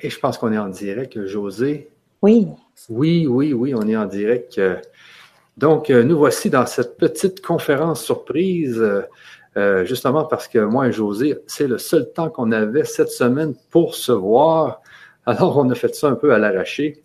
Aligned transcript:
Et 0.00 0.10
je 0.10 0.18
pense 0.18 0.38
qu'on 0.38 0.52
est 0.52 0.58
en 0.58 0.68
direct, 0.68 1.24
José. 1.26 1.88
Oui. 2.22 2.48
Oui, 2.88 3.26
oui, 3.26 3.52
oui, 3.52 3.74
on 3.74 3.86
est 3.88 3.96
en 3.96 4.06
direct. 4.06 4.60
Donc, 5.56 5.88
nous 5.88 6.18
voici 6.18 6.50
dans 6.50 6.66
cette 6.66 6.98
petite 6.98 7.40
conférence 7.40 8.04
surprise, 8.04 8.84
justement 9.84 10.24
parce 10.24 10.48
que 10.48 10.58
moi 10.58 10.88
et 10.88 10.92
José, 10.92 11.38
c'est 11.46 11.66
le 11.66 11.78
seul 11.78 12.12
temps 12.12 12.28
qu'on 12.28 12.52
avait 12.52 12.84
cette 12.84 13.08
semaine 13.08 13.54
pour 13.70 13.94
se 13.94 14.12
voir. 14.12 14.82
Alors, 15.24 15.56
on 15.56 15.70
a 15.70 15.74
fait 15.74 15.94
ça 15.94 16.08
un 16.08 16.14
peu 16.14 16.34
à 16.34 16.38
l'arraché. 16.38 17.02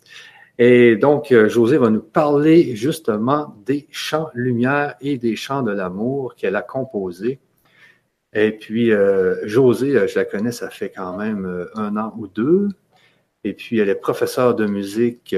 Et 0.58 0.96
donc, 0.96 1.34
José 1.48 1.78
va 1.78 1.88
nous 1.88 2.02
parler 2.02 2.76
justement 2.76 3.56
des 3.64 3.86
chants 3.90 4.28
lumière 4.34 4.96
et 5.00 5.16
des 5.16 5.34
chants 5.34 5.62
de 5.62 5.72
l'amour 5.72 6.34
qu'elle 6.36 6.56
a 6.56 6.62
composés. 6.62 7.40
Et 8.34 8.52
puis, 8.52 8.92
euh, 8.92 9.46
José, 9.46 9.96
euh, 9.96 10.06
je 10.06 10.18
la 10.18 10.24
connais, 10.24 10.52
ça 10.52 10.70
fait 10.70 10.90
quand 10.90 11.16
même 11.16 11.44
euh, 11.44 11.66
un 11.74 11.96
an 11.96 12.14
ou 12.16 12.26
deux. 12.26 12.68
Et 13.44 13.54
puis, 13.54 13.78
elle 13.78 13.88
est 13.88 13.94
professeure 13.96 14.54
de 14.54 14.66
musique 14.66 15.34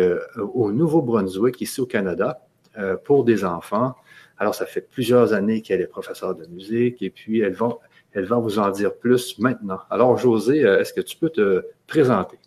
au 0.55 0.73
Nouveau-Brunswick, 0.73 1.61
ici 1.61 1.81
au 1.81 1.87
Canada, 1.87 2.43
pour 3.05 3.25
des 3.25 3.45
enfants. 3.45 3.95
Alors, 4.39 4.55
ça 4.55 4.67
fait 4.67 4.83
plusieurs 4.83 5.33
années 5.33 5.63
qu'elle 5.63 5.81
est 5.81 5.87
professeure 5.87 6.35
de 6.35 6.47
musique 6.47 7.01
et 7.03 7.11
puis 7.11 7.41
elle 7.41 7.55
va, 7.55 7.79
elle 8.13 8.27
va 8.27 8.37
vous 8.37 8.59
en 8.59 8.71
dire 8.71 8.95
plus 8.95 9.39
maintenant. 9.39 9.79
Alors, 9.91 10.19
José, 10.19 10.59
est-ce 10.59 10.93
que 10.93 11.01
tu 11.01 11.17
peux 11.17 11.31
te 11.31 11.65
présenter? 11.87 12.39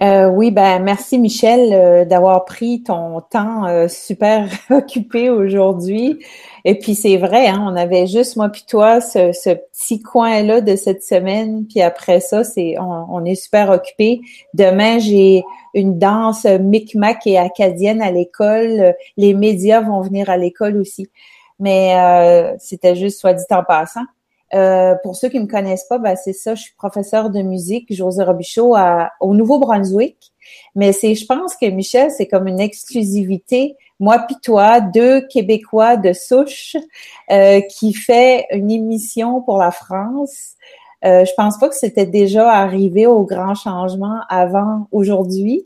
Euh, 0.00 0.26
oui, 0.28 0.50
ben 0.50 0.82
merci 0.82 1.18
Michel 1.18 1.72
euh, 1.72 2.04
d'avoir 2.04 2.44
pris 2.44 2.82
ton 2.82 3.20
temps 3.20 3.66
euh, 3.66 3.88
super 3.88 4.48
occupé 4.70 5.30
aujourd'hui. 5.30 6.24
Et 6.64 6.78
puis 6.78 6.94
c'est 6.94 7.16
vrai, 7.16 7.48
hein, 7.48 7.64
on 7.68 7.76
avait 7.76 8.06
juste 8.06 8.36
moi 8.36 8.48
puis 8.48 8.64
toi 8.68 9.00
ce, 9.00 9.32
ce 9.32 9.50
petit 9.50 10.00
coin 10.00 10.42
là 10.42 10.60
de 10.60 10.76
cette 10.76 11.02
semaine. 11.02 11.66
Puis 11.66 11.80
après 11.80 12.20
ça, 12.20 12.44
c'est 12.44 12.76
on, 12.78 13.24
est 13.24 13.34
super 13.34 13.70
occupé. 13.70 14.20
Demain 14.54 14.98
j'ai 14.98 15.44
une 15.74 15.98
danse 15.98 16.44
micmac 16.44 17.26
et 17.26 17.38
acadienne 17.38 18.00
à 18.00 18.10
l'école. 18.10 18.94
Les 19.16 19.34
médias 19.34 19.80
vont 19.80 20.00
venir 20.00 20.30
à 20.30 20.36
l'école 20.36 20.76
aussi. 20.76 21.08
Mais 21.58 21.94
c'était 22.58 22.94
juste 22.96 23.20
soit 23.20 23.34
dit 23.34 23.44
en 23.50 23.64
passant. 23.64 24.04
Euh, 24.54 24.94
pour 25.02 25.16
ceux 25.16 25.30
qui 25.30 25.40
me 25.40 25.46
connaissent 25.46 25.86
pas, 25.88 25.98
ben 25.98 26.14
c'est 26.14 26.34
ça, 26.34 26.54
je 26.54 26.62
suis 26.62 26.74
professeur 26.76 27.30
de 27.30 27.40
musique, 27.40 27.92
José 27.92 28.22
Robichaud, 28.22 28.76
au 29.20 29.34
Nouveau-Brunswick. 29.34 30.32
Mais 30.74 30.92
c'est, 30.92 31.14
je 31.14 31.24
pense 31.24 31.56
que 31.56 31.66
Michel, 31.66 32.10
c'est 32.10 32.26
comme 32.26 32.48
une 32.48 32.60
exclusivité. 32.60 33.76
Moi 34.02 34.18
puis 34.26 34.34
toi, 34.42 34.80
deux 34.80 35.20
Québécois 35.28 35.96
de 35.96 36.12
souche, 36.12 36.74
euh, 37.30 37.60
qui 37.60 37.94
fait 37.94 38.46
une 38.50 38.68
émission 38.68 39.42
pour 39.42 39.58
la 39.58 39.70
France. 39.70 40.56
Euh, 41.04 41.24
je 41.24 41.30
pense 41.36 41.56
pas 41.56 41.68
que 41.68 41.76
c'était 41.76 42.04
déjà 42.04 42.50
arrivé 42.50 43.06
au 43.06 43.22
grand 43.22 43.54
changement 43.54 44.18
avant 44.28 44.88
aujourd'hui. 44.90 45.62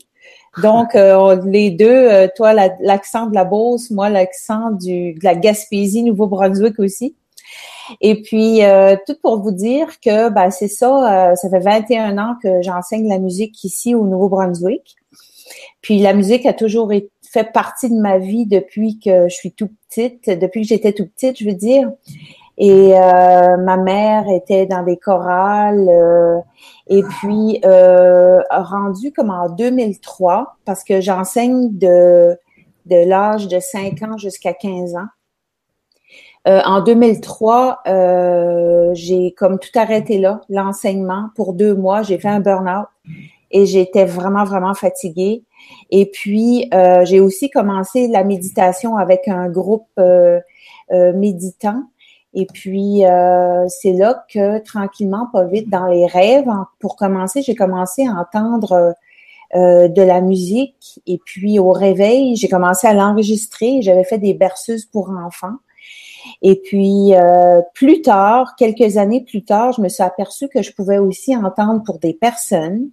Donc, 0.61 0.93
euh, 0.93 1.41
les 1.45 1.71
deux, 1.71 1.89
euh, 1.89 2.27
toi, 2.35 2.53
l'accent 2.53 3.25
de 3.25 3.33
la 3.33 3.43
Beauce, 3.43 3.89
moi, 3.89 4.09
l'accent 4.09 4.69
du 4.69 5.13
de 5.13 5.23
la 5.23 5.33
Gaspésie, 5.33 6.03
Nouveau-Brunswick 6.03 6.77
aussi. 6.77 7.15
Et 8.01 8.21
puis, 8.21 8.63
euh, 8.63 8.95
tout 9.07 9.15
pour 9.21 9.41
vous 9.41 9.51
dire 9.51 9.99
que 9.99 10.29
ben, 10.29 10.51
c'est 10.51 10.67
ça, 10.67 11.31
euh, 11.31 11.35
ça 11.35 11.49
fait 11.49 11.59
21 11.59 12.19
ans 12.19 12.35
que 12.43 12.61
j'enseigne 12.61 13.07
la 13.07 13.17
musique 13.17 13.63
ici 13.63 13.95
au 13.95 14.03
Nouveau-Brunswick. 14.03 14.95
Puis 15.81 15.99
la 15.99 16.13
musique 16.13 16.45
a 16.45 16.53
toujours 16.53 16.91
fait 17.31 17.51
partie 17.51 17.89
de 17.89 17.99
ma 17.99 18.17
vie 18.17 18.45
depuis 18.45 18.99
que 18.99 19.27
je 19.29 19.35
suis 19.35 19.51
tout 19.51 19.69
petite, 19.89 20.29
depuis 20.29 20.61
que 20.61 20.67
j'étais 20.67 20.93
tout 20.93 21.07
petite, 21.07 21.39
je 21.39 21.45
veux 21.45 21.55
dire. 21.55 21.91
Et 22.57 22.97
euh, 22.97 23.57
ma 23.57 23.77
mère 23.77 24.25
était 24.29 24.65
dans 24.65 24.83
des 24.83 24.97
chorales. 24.97 25.89
et 26.87 27.03
puis, 27.03 27.61
rendu 27.63 29.11
comme 29.11 29.29
en 29.29 29.49
2003, 29.49 30.57
parce 30.65 30.83
que 30.83 31.01
j'enseigne 31.01 31.77
de, 31.77 32.37
de 32.87 33.07
l'âge 33.07 33.47
de 33.47 33.59
5 33.59 34.01
ans 34.03 34.17
jusqu'à 34.17 34.53
15 34.53 34.95
ans. 34.95 35.07
Euh, 36.47 36.61
en 36.63 36.81
2003, 36.81 37.79
euh, 37.87 38.91
j'ai 38.93 39.33
comme 39.33 39.59
tout 39.59 39.77
arrêté 39.77 40.17
là, 40.17 40.41
l'enseignement 40.49 41.29
pour 41.35 41.53
deux 41.53 41.75
mois. 41.75 42.03
J'ai 42.03 42.17
fait 42.17 42.29
un 42.29 42.39
burn-out 42.39 42.87
et 43.51 43.65
j'étais 43.65 44.05
vraiment, 44.05 44.43
vraiment 44.43 44.73
fatiguée. 44.73 45.43
Et 45.89 46.05
puis, 46.05 46.69
euh, 46.73 47.05
j'ai 47.05 47.19
aussi 47.19 47.49
commencé 47.49 48.07
la 48.07 48.23
méditation 48.23 48.97
avec 48.97 49.27
un 49.27 49.49
groupe 49.49 49.87
méditant. 50.89 51.83
Et 52.33 52.45
puis, 52.45 53.01
c'est 53.67 53.93
là 53.93 54.23
que 54.31 54.59
tranquillement, 54.59 55.27
pas 55.33 55.45
vite, 55.45 55.69
dans 55.69 55.87
les 55.87 56.05
rêves, 56.05 56.49
pour 56.79 56.95
commencer, 56.95 57.41
j'ai 57.41 57.55
commencé 57.55 58.05
à 58.05 58.11
entendre 58.11 58.93
de 59.53 60.01
la 60.01 60.21
musique. 60.21 61.01
Et 61.07 61.19
puis, 61.25 61.59
au 61.59 61.71
réveil, 61.71 62.35
j'ai 62.35 62.47
commencé 62.47 62.87
à 62.87 62.93
l'enregistrer. 62.93 63.81
J'avais 63.81 64.03
fait 64.03 64.17
des 64.17 64.33
berceuses 64.33 64.85
pour 64.85 65.09
enfants. 65.09 65.55
Et 66.41 66.55
puis, 66.55 67.13
euh, 67.13 67.61
plus 67.73 68.01
tard, 68.01 68.55
quelques 68.57 68.97
années 68.97 69.23
plus 69.23 69.43
tard, 69.43 69.73
je 69.73 69.81
me 69.81 69.89
suis 69.89 70.03
aperçue 70.03 70.47
que 70.49 70.61
je 70.61 70.71
pouvais 70.71 70.97
aussi 70.97 71.35
entendre 71.35 71.83
pour 71.83 71.99
des 71.99 72.13
personnes. 72.13 72.89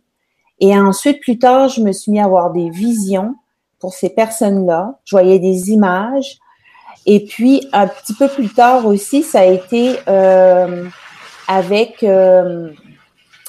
Et 0.60 0.76
ensuite, 0.76 1.20
plus 1.20 1.38
tard, 1.38 1.68
je 1.68 1.80
me 1.80 1.92
suis 1.92 2.12
mis 2.12 2.20
à 2.20 2.24
avoir 2.24 2.52
des 2.52 2.70
visions 2.70 3.34
pour 3.78 3.92
ces 3.92 4.08
personnes-là. 4.08 4.98
Je 5.04 5.16
voyais 5.16 5.38
des 5.38 5.70
images. 5.70 6.38
Et 7.06 7.24
puis, 7.24 7.68
un 7.72 7.86
petit 7.86 8.14
peu 8.14 8.28
plus 8.28 8.48
tard 8.48 8.86
aussi, 8.86 9.22
ça 9.22 9.40
a 9.40 9.44
été 9.44 9.96
euh, 10.08 10.88
avec 11.48 12.02
euh, 12.02 12.70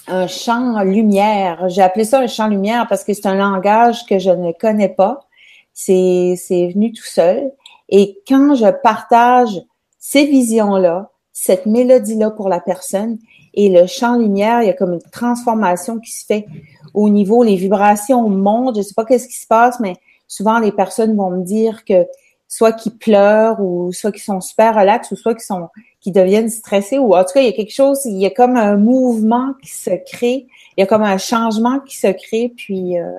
un 0.07 0.27
champ 0.27 0.81
lumière. 0.83 1.69
J'ai 1.69 1.81
appelé 1.81 2.05
ça 2.05 2.19
un 2.19 2.27
champ 2.27 2.47
lumière 2.47 2.87
parce 2.89 3.03
que 3.03 3.13
c'est 3.13 3.27
un 3.27 3.35
langage 3.35 4.05
que 4.05 4.19
je 4.19 4.31
ne 4.31 4.51
connais 4.51 4.89
pas. 4.89 5.25
C'est, 5.73 6.35
c'est 6.37 6.69
venu 6.69 6.91
tout 6.91 7.05
seul. 7.05 7.51
Et 7.89 8.19
quand 8.27 8.55
je 8.55 8.69
partage 8.81 9.61
ces 9.99 10.25
visions-là, 10.25 11.11
cette 11.31 11.65
mélodie-là 11.65 12.31
pour 12.31 12.49
la 12.49 12.59
personne 12.59 13.19
et 13.55 13.69
le 13.69 13.87
champ 13.87 14.17
lumière, 14.17 14.61
il 14.61 14.67
y 14.67 14.69
a 14.69 14.73
comme 14.73 14.93
une 14.93 15.01
transformation 15.11 15.99
qui 15.99 16.11
se 16.11 16.25
fait 16.25 16.45
au 16.93 17.09
niveau, 17.09 17.43
les 17.43 17.55
vibrations 17.55 18.29
montent, 18.29 18.77
je 18.77 18.81
sais 18.81 18.93
pas 18.93 19.05
qu'est-ce 19.05 19.27
qui 19.27 19.37
se 19.37 19.47
passe, 19.47 19.79
mais 19.79 19.95
souvent 20.27 20.59
les 20.59 20.71
personnes 20.71 21.15
vont 21.15 21.29
me 21.29 21.43
dire 21.43 21.83
que 21.83 22.05
soit 22.47 22.71
qu'ils 22.71 22.97
pleurent 22.97 23.59
ou 23.59 23.91
soit 23.91 24.11
qu'ils 24.11 24.21
sont 24.21 24.39
super 24.39 24.75
relax 24.75 25.11
ou 25.11 25.15
soit 25.15 25.33
qu'ils 25.33 25.43
sont 25.43 25.67
qui 25.99 26.11
deviennent 26.11 26.49
stressés 26.49 26.99
ou 26.99 27.15
en 27.15 27.23
tout 27.23 27.33
cas 27.33 27.41
il 27.41 27.47
y 27.47 27.49
a 27.49 27.53
quelque 27.53 27.73
chose, 27.73 27.99
il 28.05 28.17
y 28.17 28.25
a 28.25 28.29
comme 28.29 28.55
un 28.55 28.77
mouvement 28.77 29.53
qui 29.61 29.69
se 29.69 29.89
crée, 29.89 30.47
il 30.77 30.81
y 30.81 30.83
a 30.83 30.85
comme 30.85 31.03
un 31.03 31.17
changement 31.17 31.79
qui 31.79 31.97
se 31.97 32.07
crée. 32.07 32.53
Puis 32.55 32.99
euh, 32.99 33.09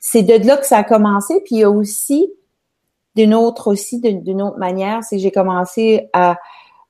c'est 0.00 0.22
de 0.22 0.46
là 0.46 0.56
que 0.56 0.66
ça 0.66 0.78
a 0.78 0.84
commencé. 0.84 1.40
Puis 1.44 1.56
il 1.56 1.58
y 1.58 1.64
a 1.64 1.70
aussi 1.70 2.30
d'une 3.14 3.34
autre 3.34 3.70
aussi, 3.70 4.00
d'une 4.00 4.42
autre 4.42 4.58
manière, 4.58 5.04
c'est 5.04 5.16
que 5.16 5.22
j'ai 5.22 5.30
commencé 5.30 6.08
à 6.12 6.36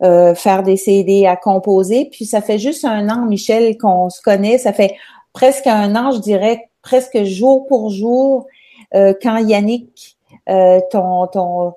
euh, 0.04 0.34
faire 0.34 0.62
des 0.62 0.76
CD, 0.76 1.26
à 1.26 1.36
composer. 1.36 2.08
Puis 2.10 2.26
ça 2.26 2.42
fait 2.42 2.58
juste 2.58 2.84
un 2.84 3.08
an, 3.08 3.24
Michel, 3.24 3.78
qu'on 3.78 4.10
se 4.10 4.20
connaît. 4.20 4.58
Ça 4.58 4.72
fait 4.72 4.94
presque 5.32 5.66
un 5.66 5.96
an, 5.96 6.10
je 6.12 6.20
dirais, 6.20 6.68
presque 6.82 7.24
jour 7.24 7.66
pour 7.66 7.90
jour, 7.90 8.46
euh, 8.94 9.14
quand 9.22 9.38
Yannick, 9.38 10.18
euh, 10.50 10.80
ton, 10.90 11.26
ton, 11.28 11.72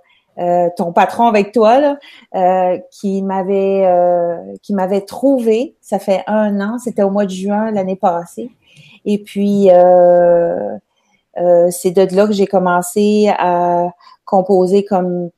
ton 0.76 0.92
patron 0.92 1.28
avec 1.28 1.52
toi, 1.52 1.80
là, 1.80 2.78
qui 2.92 3.24
m'avait 3.24 3.88
qui 4.62 4.74
m'avait 4.76 5.02
trouvé, 5.02 5.76
ça 5.82 5.98
fait 5.98 6.24
un 6.28 6.62
an, 6.62 6.78
c'était 6.78 7.02
au 7.02 7.10
mois 7.10 7.26
de 7.26 7.32
juin 7.32 7.72
l'année 7.72 7.96
passée. 7.96 8.52
Et 9.06 9.18
puis 9.18 9.70
c'est 11.34 11.92
de 11.92 12.16
là 12.16 12.28
que 12.28 12.34
j'ai 12.34 12.46
commencé 12.46 13.32
à 13.40 13.88
composer 14.26 14.86
comme 14.86 15.16
euh, 15.26 15.30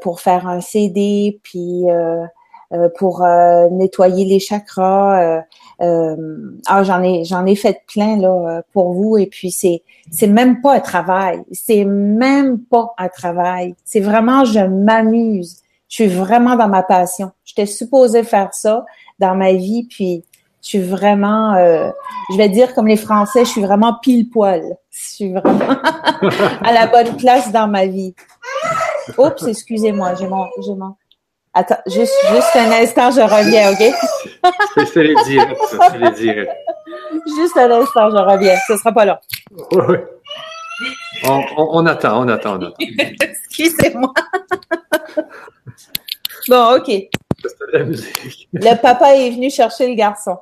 pour 0.00 0.20
faire 0.20 0.46
un 0.46 0.60
CD, 0.60 1.40
puis 1.42 1.90
euh, 1.90 2.24
euh, 2.72 2.88
pour 2.98 3.24
nettoyer 3.70 4.24
les 4.24 4.40
chakras. 4.40 5.42
ah, 5.80 6.82
j'en 6.82 7.02
ai 7.02 7.24
j'en 7.24 7.46
ai 7.46 7.54
fait 7.54 7.82
plein 7.86 8.18
là 8.18 8.62
pour 8.72 8.92
vous 8.92 9.16
et 9.16 9.26
puis 9.26 9.50
c'est 9.50 9.82
c'est 10.10 10.26
même 10.26 10.60
pas 10.60 10.74
un 10.74 10.80
travail, 10.80 11.42
c'est 11.52 11.84
même 11.84 12.58
pas 12.58 12.94
un 12.98 13.08
travail. 13.08 13.74
C'est 13.84 14.00
vraiment 14.00 14.44
je 14.44 14.60
m'amuse. 14.60 15.62
Je 15.88 15.94
suis 15.94 16.06
vraiment 16.06 16.56
dans 16.56 16.68
ma 16.68 16.82
passion. 16.82 17.30
J'étais 17.44 17.66
supposée 17.66 18.22
faire 18.22 18.52
ça 18.52 18.84
dans 19.18 19.34
ma 19.34 19.52
vie 19.52 19.84
puis 19.88 20.24
je 20.60 20.68
suis 20.68 20.80
vraiment, 20.80 21.54
je 22.30 22.36
vais 22.36 22.48
dire 22.48 22.74
comme 22.74 22.88
les 22.88 22.96
Français, 22.96 23.44
je 23.44 23.50
suis 23.50 23.62
vraiment 23.62 23.94
pile 24.02 24.28
poil. 24.28 24.76
Je 24.90 25.08
suis 25.14 25.32
vraiment 25.32 25.76
à 26.62 26.72
la 26.72 26.88
bonne 26.88 27.16
place 27.16 27.52
dans 27.52 27.68
ma 27.68 27.86
vie. 27.86 28.14
Oups, 29.16 29.46
excusez-moi, 29.46 30.14
j'ai 30.14 30.26
mon, 30.26 30.46
j'ai 30.64 30.74
mon. 30.74 30.94
Attends, 31.54 31.78
juste, 31.86 32.14
juste 32.30 32.56
un 32.56 32.70
instant, 32.70 33.10
je 33.10 33.20
reviens, 33.20 33.72
ok? 33.72 34.86
c'est 34.92 35.02
les 35.02 35.14
directs, 35.24 35.58
c'est 35.70 35.98
les 35.98 36.10
directs. 36.10 36.50
Juste 37.36 37.56
un 37.56 37.70
instant, 37.70 38.10
je 38.10 38.16
reviens. 38.16 38.56
Ce 38.66 38.76
sera 38.76 38.92
pas 38.92 39.04
là. 39.04 39.20
Oui. 39.72 39.96
On, 41.24 41.42
on, 41.56 41.86
attend, 41.86 42.22
on 42.22 42.28
attend, 42.28 42.58
on 42.58 42.66
attend. 42.66 42.74
Excusez-moi. 43.20 44.12
bon, 46.48 46.76
ok. 46.76 47.08
La 47.72 47.84
musique. 47.84 48.48
Le 48.52 48.80
papa 48.80 49.16
est 49.16 49.30
venu 49.30 49.50
chercher 49.50 49.88
le 49.88 49.94
garçon. 49.94 50.38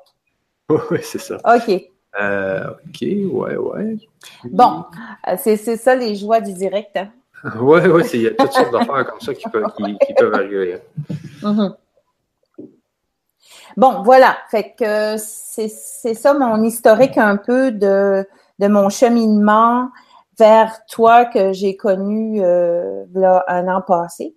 Oui, 0.68 0.98
c'est 1.02 1.20
ça. 1.20 1.36
OK. 1.44 1.82
Euh, 2.20 2.70
OK, 2.70 3.02
ouais, 3.02 3.56
ouais. 3.56 3.96
Bon, 4.44 4.84
euh, 5.28 5.36
c'est 5.38 5.76
ça 5.76 5.94
les 5.94 6.16
joies 6.16 6.40
du 6.40 6.52
direct. 6.52 6.96
Hein? 6.96 7.10
Oui, 7.60 7.80
oui, 7.86 8.02
il 8.14 8.22
y 8.22 8.26
a 8.26 8.30
toutes 8.30 8.52
sortes 8.52 8.72
d'affaires 8.72 9.06
comme 9.06 9.20
ça 9.20 9.34
qui 9.34 9.48
peuvent, 9.48 9.72
qui, 10.04 10.14
peuvent 10.14 10.34
arriver. 10.34 10.78
Mm-hmm. 11.42 11.74
Bon, 13.76 14.02
voilà. 14.02 14.36
Fait 14.50 14.74
que 14.78 15.16
c'est 15.18 15.68
ça 15.68 16.34
mon 16.34 16.62
historique 16.62 17.18
un 17.18 17.36
peu 17.36 17.70
de, 17.70 18.26
de 18.58 18.68
mon 18.68 18.88
cheminement 18.88 19.90
vers 20.38 20.84
toi 20.86 21.24
que 21.24 21.52
j'ai 21.52 21.76
connu 21.76 22.42
euh, 22.42 23.04
là, 23.14 23.44
un 23.48 23.68
an 23.68 23.80
passé. 23.80 24.34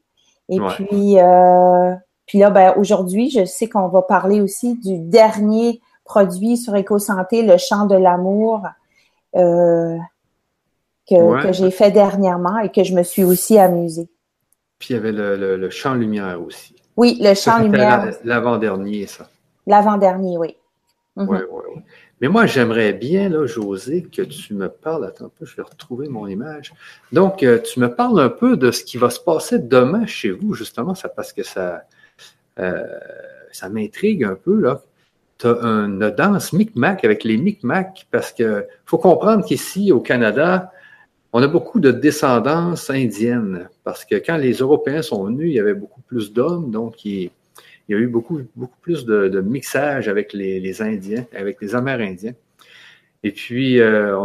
Et 0.49 0.59
puis, 0.59 1.19
euh, 1.19 1.93
puis 2.25 2.39
là, 2.39 2.49
ben, 2.49 2.73
aujourd'hui, 2.77 3.29
je 3.29 3.45
sais 3.45 3.67
qu'on 3.67 3.87
va 3.87 4.01
parler 4.01 4.41
aussi 4.41 4.75
du 4.77 4.97
dernier 4.99 5.81
produit 6.05 6.57
sur 6.57 6.75
EcoSanté, 6.75 7.43
le 7.43 7.57
champ 7.57 7.85
de 7.85 7.95
l'amour, 7.95 8.63
euh, 9.35 9.95
que, 11.09 11.43
que 11.43 11.53
j'ai 11.53 11.71
fait 11.71 11.91
dernièrement 11.91 12.59
et 12.59 12.69
que 12.69 12.83
je 12.83 12.93
me 12.93 13.03
suis 13.03 13.23
aussi 13.23 13.57
amusée. 13.57 14.07
Puis 14.77 14.89
il 14.91 14.93
y 14.93 14.99
avait 14.99 15.11
le, 15.11 15.57
le, 15.57 15.69
champ 15.69 15.93
lumière 15.93 16.41
aussi. 16.41 16.75
Oui, 16.95 17.17
le 17.21 17.33
champ 17.33 17.59
lumière. 17.59 18.13
L'avant-dernier, 18.23 19.07
ça. 19.07 19.29
L'avant-dernier, 19.67 20.37
oui. 20.37 20.55
Oui, 21.17 21.25
oui, 21.27 21.39
oui. 21.75 21.81
Mais 22.21 22.27
moi, 22.27 22.45
j'aimerais 22.45 22.93
bien, 22.93 23.29
là, 23.29 23.45
José, 23.45 24.03
que 24.03 24.21
tu 24.21 24.53
me 24.53 24.67
parles. 24.67 25.05
Attends 25.05 25.25
un 25.25 25.31
peu, 25.37 25.45
je 25.45 25.55
vais 25.55 25.63
retrouver 25.63 26.09
mon 26.09 26.27
image. 26.27 26.73
Donc, 27.11 27.43
euh, 27.43 27.59
tu 27.59 27.79
me 27.79 27.93
parles 27.93 28.19
un 28.19 28.29
peu 28.29 28.57
de 28.57 28.71
ce 28.71 28.83
qui 28.83 28.97
va 28.97 29.09
se 29.09 29.19
passer 29.19 29.59
demain 29.59 30.05
chez 30.05 30.31
vous, 30.31 30.53
justement, 30.53 30.95
ça, 30.95 31.09
parce 31.09 31.31
que 31.31 31.43
ça, 31.43 31.83
euh, 32.59 32.83
ça 33.51 33.69
m'intrigue 33.69 34.23
un 34.23 34.35
peu, 34.35 34.59
là. 34.59 34.81
Tu 35.37 35.47
as 35.47 35.57
une 35.61 36.09
danse 36.09 36.51
Micmac 36.51 37.05
avec 37.05 37.23
les 37.23 37.37
Micmac, 37.37 38.07
parce 38.11 38.33
que 38.33 38.67
faut 38.85 38.97
comprendre 38.97 39.45
qu'ici, 39.45 39.93
au 39.93 40.01
Canada, 40.01 40.73
on 41.31 41.43
a 41.43 41.47
beaucoup 41.47 41.79
de 41.79 41.91
descendance 41.91 42.89
indienne, 42.89 43.69
parce 43.83 44.03
que 44.03 44.15
quand 44.15 44.37
les 44.37 44.53
Européens 44.53 45.01
sont 45.01 45.25
venus, 45.25 45.47
il 45.49 45.53
y 45.53 45.59
avait 45.59 45.75
beaucoup 45.75 46.01
plus 46.01 46.33
d'hommes, 46.33 46.71
donc 46.71 47.05
il 47.05 47.29
y 47.87 47.93
a 47.93 47.97
eu 47.97 48.07
beaucoup, 48.07 48.41
beaucoup 48.55 48.79
plus 48.81 49.05
de, 49.05 49.41
mixage 49.41 50.07
avec 50.07 50.33
les, 50.33 50.81
Indiens, 50.81 51.25
avec 51.35 51.61
les 51.61 51.75
Amérindiens. 51.75 52.33
Et 53.23 53.31
puis, 53.31 53.79
euh, 53.79 54.15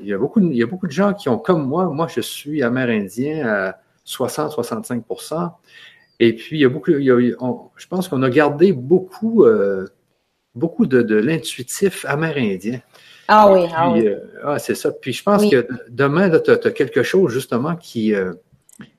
il, 0.00 0.06
y 0.06 0.14
a 0.14 0.18
beaucoup, 0.18 0.40
il 0.40 0.56
y 0.56 0.62
a 0.62 0.66
beaucoup 0.66 0.86
de 0.86 0.92
gens 0.92 1.12
qui 1.12 1.28
ont, 1.28 1.38
comme 1.38 1.66
moi, 1.66 1.86
moi 1.86 2.06
je 2.08 2.20
suis 2.20 2.62
amérindien 2.62 3.46
à 3.46 3.80
60-65% 4.06 5.50
Et 6.20 6.34
puis, 6.34 6.58
il 6.58 6.60
y 6.60 6.64
a 6.64 6.68
beaucoup, 6.68 6.92
je 6.92 7.86
pense 7.88 8.08
qu'on 8.08 8.22
a 8.22 8.30
gardé 8.30 8.72
beaucoup, 8.72 9.44
euh, 9.44 9.86
beaucoup 10.54 10.86
de, 10.86 11.14
l'intuitif 11.14 12.04
amérindien. 12.06 12.80
Ah 13.28 13.50
oui, 13.50 13.60
ah 13.74 13.90
oui. 13.90 14.06
Euh, 14.06 14.18
ah, 14.44 14.58
c'est 14.58 14.74
ça. 14.74 14.90
Puis 14.90 15.12
je 15.12 15.22
pense 15.22 15.44
que 15.46 15.66
demain, 15.88 16.30
tu 16.38 16.50
as, 16.50 16.70
quelque 16.70 17.02
chose 17.02 17.32
justement 17.32 17.76
qui, 17.76 18.14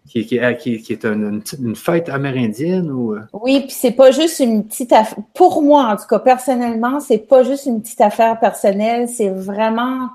qui, 0.08 0.26
qui, 0.26 0.82
qui, 0.82 0.94
est 0.94 1.06
une, 1.06 1.42
une, 1.60 1.76
fête 1.76 2.10
amérindienne 2.10 2.92
ou 2.92 3.14
euh? 3.14 3.22
Oui, 3.34 3.62
puis 3.62 3.72
c'est 3.72 3.92
pas 3.92 4.12
juste 4.12 4.40
une 4.40 4.66
petite 4.66 4.94
affaire. 4.94 5.18
Pour 5.34 5.62
moi, 5.62 5.86
en 5.86 5.96
tout 5.96 6.08
cas, 6.08 6.20
personnellement, 6.20 7.00
c'est 7.00 7.18
pas 7.18 7.44
juste 7.44 7.66
une 7.66 7.82
petite 7.82 8.02
affaire 8.02 8.40
personnelle. 8.40 9.08
C'est 9.08 9.30
vraiment. 9.30 10.10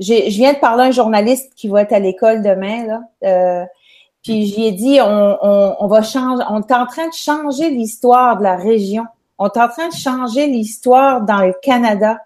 Je 0.00 0.28
viens 0.28 0.54
de 0.54 0.58
parler 0.58 0.84
à 0.84 0.86
un 0.86 0.90
journaliste 0.90 1.52
qui 1.54 1.68
va 1.68 1.82
être 1.82 1.92
à 1.92 2.00
l'école 2.00 2.42
demain 2.42 2.86
là. 2.86 3.00
Euh, 3.22 3.64
puis 4.24 4.46
j'y 4.46 4.64
ai 4.64 4.72
dit, 4.72 4.98
on, 5.02 5.38
on, 5.42 5.76
on, 5.78 5.86
va 5.86 6.00
changer. 6.00 6.42
On 6.48 6.60
est 6.60 6.72
en 6.72 6.86
train 6.86 7.08
de 7.08 7.14
changer 7.14 7.68
l'histoire 7.68 8.38
de 8.38 8.42
la 8.42 8.56
région. 8.56 9.04
On 9.38 9.46
est 9.46 9.58
en 9.58 9.68
train 9.68 9.88
de 9.88 9.94
changer 9.94 10.46
l'histoire 10.46 11.20
dans 11.20 11.42
le 11.42 11.52
Canada 11.62 12.18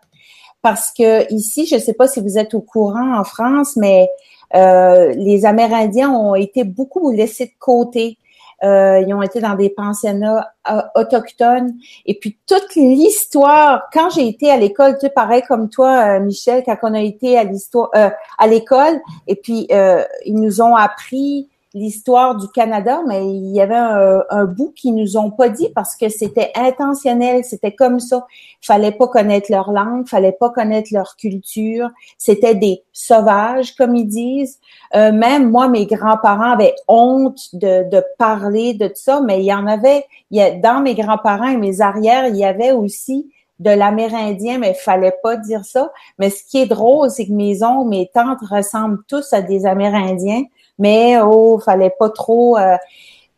parce 0.62 0.92
que 0.92 1.32
ici, 1.32 1.66
je 1.66 1.78
sais 1.78 1.94
pas 1.94 2.08
si 2.08 2.20
vous 2.20 2.38
êtes 2.38 2.54
au 2.54 2.60
courant 2.60 3.18
en 3.18 3.24
France, 3.24 3.76
mais 3.76 4.08
euh, 4.54 5.12
les 5.14 5.44
Amérindiens 5.46 6.10
ont 6.10 6.34
été 6.34 6.64
beaucoup 6.64 7.10
laissés 7.10 7.46
de 7.46 7.58
côté. 7.58 8.18
Euh, 8.64 9.00
ils 9.06 9.14
ont 9.14 9.22
été 9.22 9.40
dans 9.40 9.54
des 9.54 9.70
pensionnats 9.70 10.52
euh, 10.70 10.82
autochtones. 10.96 11.74
Et 12.06 12.18
puis 12.18 12.38
toute 12.46 12.74
l'histoire, 12.74 13.84
quand 13.92 14.10
j'ai 14.10 14.26
été 14.26 14.50
à 14.50 14.56
l'école, 14.56 14.94
tu 14.94 15.02
sais, 15.02 15.10
pareil 15.10 15.42
comme 15.46 15.68
toi, 15.68 16.18
Michel, 16.18 16.64
quand 16.66 16.76
on 16.82 16.94
a 16.94 17.00
été 17.00 17.38
à 17.38 17.44
l'histoire, 17.44 17.90
à 17.92 18.46
l'école, 18.48 19.00
et 19.28 19.36
puis 19.36 19.68
ils 19.70 20.34
nous 20.34 20.60
ont 20.60 20.74
appris 20.74 21.48
l'histoire 21.78 22.36
du 22.36 22.48
Canada, 22.48 23.00
mais 23.06 23.26
il 23.26 23.54
y 23.54 23.60
avait 23.60 23.74
un, 23.74 24.44
bout 24.44 24.72
qui 24.74 24.92
nous 24.92 25.16
ont 25.16 25.30
pas 25.30 25.48
dit 25.48 25.68
parce 25.74 25.96
que 25.96 26.08
c'était 26.08 26.50
intentionnel, 26.54 27.44
c'était 27.44 27.74
comme 27.74 28.00
ça. 28.00 28.26
Fallait 28.60 28.92
pas 28.92 29.08
connaître 29.08 29.50
leur 29.50 29.70
langue, 29.70 30.06
fallait 30.08 30.32
pas 30.32 30.50
connaître 30.50 30.90
leur 30.92 31.16
culture. 31.16 31.88
C'était 32.18 32.54
des 32.54 32.82
sauvages, 32.92 33.74
comme 33.76 33.94
ils 33.94 34.06
disent. 34.06 34.58
Euh, 34.94 35.12
même 35.12 35.50
moi, 35.50 35.68
mes 35.68 35.86
grands-parents 35.86 36.52
avaient 36.52 36.74
honte 36.88 37.54
de, 37.54 37.88
de 37.88 38.02
parler 38.18 38.74
de 38.74 38.90
ça, 38.94 39.20
mais 39.20 39.40
il 39.40 39.46
y 39.46 39.54
en 39.54 39.66
avait. 39.66 40.04
Il 40.30 40.38
y 40.38 40.42
a, 40.42 40.50
dans 40.50 40.80
mes 40.80 40.94
grands-parents 40.94 41.48
et 41.48 41.56
mes 41.56 41.80
arrières, 41.80 42.26
il 42.26 42.36
y 42.36 42.44
avait 42.44 42.72
aussi 42.72 43.30
de 43.58 43.70
l'amérindien, 43.70 44.58
mais 44.58 44.70
il 44.70 44.82
fallait 44.82 45.16
pas 45.22 45.36
dire 45.36 45.64
ça. 45.64 45.92
Mais 46.18 46.30
ce 46.30 46.44
qui 46.44 46.58
est 46.58 46.66
drôle, 46.66 47.10
c'est 47.10 47.26
que 47.26 47.32
mes 47.32 47.62
oncles, 47.62 47.88
mes 47.88 48.10
tantes 48.12 48.40
ressemblent 48.48 49.02
tous 49.08 49.32
à 49.32 49.42
des 49.42 49.66
Amérindiens 49.66 50.44
mais 50.78 51.18
oh, 51.20 51.58
fallait 51.58 51.94
pas 51.98 52.10
trop. 52.10 52.56
Euh. 52.56 52.76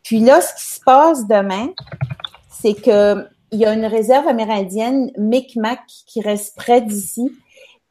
Puis 0.03 0.19
là, 0.19 0.41
ce 0.41 0.53
qui 0.55 0.75
se 0.75 0.79
passe 0.81 1.27
demain, 1.27 1.69
c'est 2.49 2.73
que 2.73 3.25
il 3.51 3.59
y 3.59 3.65
a 3.65 3.73
une 3.73 3.85
réserve 3.85 4.27
amérindienne 4.27 5.11
Micmac 5.17 5.81
qui 6.07 6.21
reste 6.21 6.55
près 6.55 6.81
d'ici. 6.81 7.31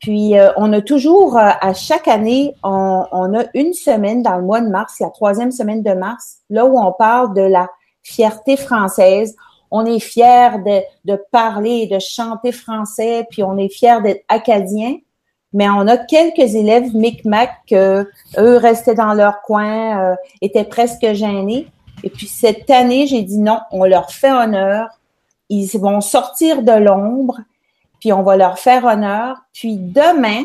Puis 0.01 0.39
euh, 0.39 0.51
on 0.57 0.73
a 0.73 0.81
toujours, 0.81 1.37
euh, 1.37 1.51
à 1.61 1.75
chaque 1.75 2.09
année, 2.09 2.55
on, 2.63 3.35
a 3.35 3.45
une 3.53 3.75
semaine 3.75 4.23
dans 4.23 4.39
le 4.39 4.43
mois 4.43 4.63
de 4.63 4.71
mars, 4.71 4.99
la 5.01 5.11
troisième 5.11 5.53
semaine 5.53 5.83
de 5.83 5.93
mars, 5.93 6.39
là 6.49 6.65
où 6.65 6.79
on 6.79 6.93
parle 6.93 7.35
de 7.35 7.43
la 7.43 7.69
fierté 8.03 8.57
française. 8.57 9.37
On 9.71 9.85
est 9.85 10.01
fier 10.01 10.59
de, 10.61 10.81
de 11.05 11.23
parler, 11.31 11.87
de 11.87 11.99
chanter 11.99 12.53
français, 12.53 13.27
puis 13.31 13.43
on 13.43 13.59
est 13.59 13.69
fier 13.69 14.01
d'être 14.01 14.25
acadien 14.29 14.97
mais 15.53 15.69
on 15.69 15.87
a 15.89 15.97
quelques 15.97 16.55
élèves 16.55 16.95
Micmac 16.95 17.51
que 17.69 18.09
eux 18.39 18.57
restaient 18.57 18.95
dans 18.95 19.15
leur 19.15 19.43
coin, 19.43 20.13
euh, 20.13 20.17
étaient 20.41 20.65
presque 20.65 21.13
gênés. 21.13 21.67
Et 22.05 22.11
puis 22.11 22.27
cette 22.27 22.71
année, 22.71 23.07
j'ai 23.07 23.23
dit 23.23 23.39
non, 23.39 23.59
on 23.73 23.85
leur 23.85 24.11
fait 24.11 24.31
honneur. 24.31 24.89
Ils 25.49 25.69
vont 25.79 26.01
sortir 26.01 26.63
de 26.63 26.73
l'ombre, 26.73 27.41
puis 27.99 28.13
on 28.13 28.23
va 28.23 28.37
leur 28.37 28.59
faire 28.59 28.85
honneur. 28.85 29.39
Puis 29.53 29.77
demain, 29.77 30.45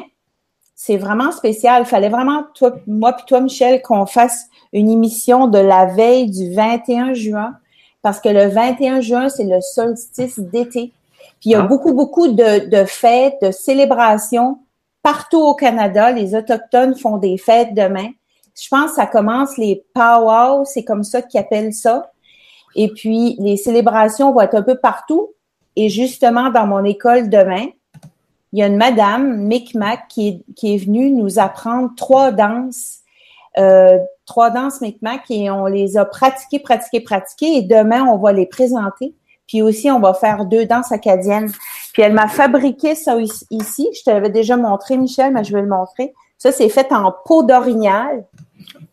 c'est 0.76 0.98
vraiment 0.98 1.32
spécial. 1.32 1.84
Il 1.84 1.86
fallait 1.88 2.10
vraiment, 2.10 2.44
toi, 2.56 2.76
moi 2.88 3.14
puis 3.14 3.26
toi, 3.28 3.42
Michel, 3.42 3.84
qu'on 3.84 4.08
fasse 4.08 4.48
une 4.74 4.90
émission 4.90 5.48
de 5.48 5.60
la 5.60 5.86
veille 5.86 6.32
du 6.32 6.52
21 6.52 7.14
juin, 7.14 7.54
parce 8.02 8.20
que 8.20 8.30
le 8.30 8.48
21 8.48 9.02
juin, 9.02 9.30
c'est 9.30 9.46
le 9.46 9.62
solstice 9.62 10.40
d'été. 10.40 10.92
Puis 11.40 11.50
il 11.50 11.52
y 11.52 11.56
a 11.56 11.62
ah. 11.62 11.68
beaucoup, 11.68 11.94
beaucoup 11.94 12.28
de, 12.28 12.68
de 12.70 12.86
fêtes, 12.86 13.36
de 13.44 13.52
célébrations 13.52 14.58
partout 15.06 15.40
au 15.40 15.54
Canada, 15.54 16.12
les 16.12 16.34
Autochtones 16.34 16.96
font 16.96 17.18
des 17.18 17.38
fêtes 17.38 17.76
demain. 17.76 18.10
Je 18.60 18.68
pense 18.70 18.90
que 18.90 18.96
ça 18.96 19.06
commence 19.06 19.56
les 19.56 19.86
powwows, 19.94 20.66
c'est 20.66 20.84
comme 20.84 21.04
ça 21.04 21.22
qu'ils 21.22 21.40
appellent 21.40 21.76
ça. 21.76 22.12
Et 22.74 22.88
puis, 22.88 23.36
les 23.38 23.56
célébrations 23.56 24.34
vont 24.34 24.42
être 24.42 24.56
un 24.56 24.64
peu 24.64 24.80
partout. 24.80 25.30
Et 25.76 25.90
justement, 25.90 26.50
dans 26.50 26.66
mon 26.66 26.84
école 26.84 27.30
demain, 27.30 27.68
il 28.52 28.60
y 28.60 28.64
a 28.64 28.66
une 28.66 28.78
madame, 28.78 29.38
Micmac, 29.44 30.08
qui 30.08 30.28
est, 30.28 30.54
qui 30.56 30.74
est 30.74 30.78
venue 30.80 31.12
nous 31.12 31.38
apprendre 31.38 31.92
trois 31.96 32.32
danses, 32.32 33.02
euh, 33.60 34.00
trois 34.26 34.50
danses 34.50 34.82
Micmac, 34.82 35.22
et 35.30 35.52
on 35.52 35.68
les 35.68 35.98
a 35.98 36.06
pratiquées, 36.06 36.60
pratiquées, 36.60 37.02
pratiquées. 37.02 37.58
Et 37.58 37.62
demain, 37.62 38.06
on 38.06 38.18
va 38.18 38.34
les 38.34 38.48
présenter. 38.48 39.14
Puis 39.48 39.62
aussi, 39.62 39.92
on 39.92 40.00
va 40.00 40.14
faire 40.14 40.46
deux 40.46 40.66
danses 40.66 40.92
acadiennes. 40.92 41.52
Puis 41.94 42.02
elle 42.02 42.14
m'a 42.14 42.28
fabriqué 42.28 42.96
ça 42.96 43.16
ici. 43.52 43.90
Je 43.96 44.04
te 44.04 44.10
l'avais 44.10 44.30
déjà 44.30 44.58
montré, 44.58 44.98
Michel, 44.98 45.34
mais 45.34 45.44
je 45.44 45.54
vais 45.54 45.62
le 45.62 45.68
montrer. 45.68 46.14
Ça, 46.38 46.52
c'est 46.52 46.70
fait 46.70 46.92
en 46.92 47.14
peau 47.26 47.44
d'orignal. 47.44 48.26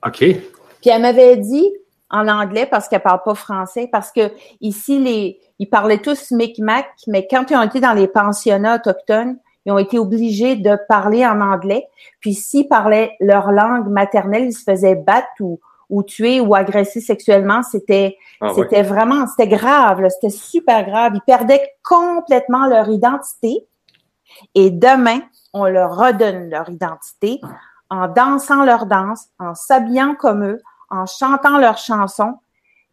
OK. 0.06 0.18
Puis 0.18 0.90
elle 0.90 1.02
m'avait 1.02 1.37
dit 1.37 1.73
en 2.11 2.28
anglais 2.28 2.66
parce 2.66 2.88
qu'elle 2.88 3.00
parle 3.00 3.23
pas 3.25 3.35
français, 3.35 3.88
parce 3.90 4.12
que 4.12 4.30
ici, 4.61 4.99
les, 4.99 5.40
ils 5.59 5.68
parlaient 5.68 5.99
tous 5.99 6.30
Micmac, 6.30 6.87
mais 7.06 7.26
quand 7.28 7.50
ils 7.50 7.56
ont 7.56 7.62
été 7.62 7.80
dans 7.80 7.94
les 7.94 8.09
pensionnats 8.09 8.76
autochtones, 8.76 9.38
ils 9.64 9.73
ont 9.73 9.78
été 9.78 9.99
obligés 9.99 10.56
de 10.56 10.76
parler 10.88 11.25
en 11.26 11.40
anglais. 11.40 11.87
Puis 12.21 12.35
s'ils 12.35 12.68
parlaient 12.68 13.12
leur 13.21 13.52
langue 13.52 13.88
maternelle, 13.88 14.44
ils 14.44 14.52
se 14.52 14.64
faisaient 14.64 14.97
battre 14.97 15.28
ou, 15.40 15.61
ou 15.93 16.03
tuer 16.03 16.41
ou 16.41 16.55
agresser 16.55 17.01
sexuellement, 17.01 17.63
c'était 17.63 18.17
ah 18.41 18.53
c'était 18.55 18.83
vraiment 18.83 19.27
c'était 19.27 19.47
grave, 19.47 20.03
c'était 20.09 20.35
super 20.35 20.85
grave. 20.85 21.13
Ils 21.15 21.21
perdaient 21.21 21.71
complètement 21.85 22.67
leur 22.67 22.89
identité. 22.89 23.67
Et 24.55 24.71
demain, 24.71 25.21
on 25.53 25.67
leur 25.67 25.95
redonne 25.97 26.49
leur 26.49 26.71
identité 26.71 27.41
en 27.91 28.09
dansant 28.09 28.65
leur 28.65 28.87
danse, 28.87 29.27
en 29.39 29.55
s'habillant 29.55 30.15
comme 30.15 30.45
eux, 30.45 30.63
en 30.89 31.05
chantant 31.05 31.59
leurs 31.59 31.77
chansons. 31.77 32.39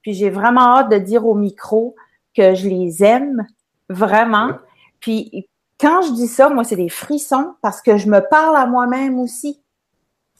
Puis 0.02 0.14
j'ai 0.14 0.30
vraiment 0.30 0.78
hâte 0.78 0.92
de 0.92 0.98
dire 0.98 1.26
au 1.26 1.36
micro 1.36 1.96
que 2.36 2.54
je 2.54 2.68
les 2.68 3.02
aime 3.02 3.48
vraiment. 3.88 4.52
Puis 5.00 5.48
quand 5.80 6.02
je 6.02 6.12
dis 6.12 6.28
ça, 6.28 6.50
moi, 6.50 6.66
c'est 6.66 6.76
des 6.76 6.90
frissons 6.90 7.56
parce 7.62 7.82
que 7.82 7.96
je 7.96 8.10
me 8.10 8.20
parle 8.30 8.58
à 8.58 8.66
moi-même 8.66 9.20
aussi. 9.20 9.62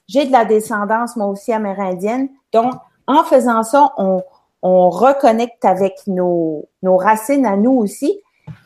J'ai 0.10 0.26
de 0.26 0.32
la 0.32 0.44
descendance, 0.44 1.16
moi 1.16 1.28
aussi, 1.28 1.54
amérindienne. 1.54 2.30
Donc, 2.54 2.74
en 3.08 3.24
faisant 3.24 3.64
ça, 3.64 3.94
on, 3.98 4.22
on 4.62 4.90
reconnecte 4.90 5.66
avec 5.66 5.96
nos, 6.08 6.68
nos 6.84 6.98
racines 6.98 7.46
à 7.46 7.56
nous 7.56 7.72
aussi. 7.72 8.20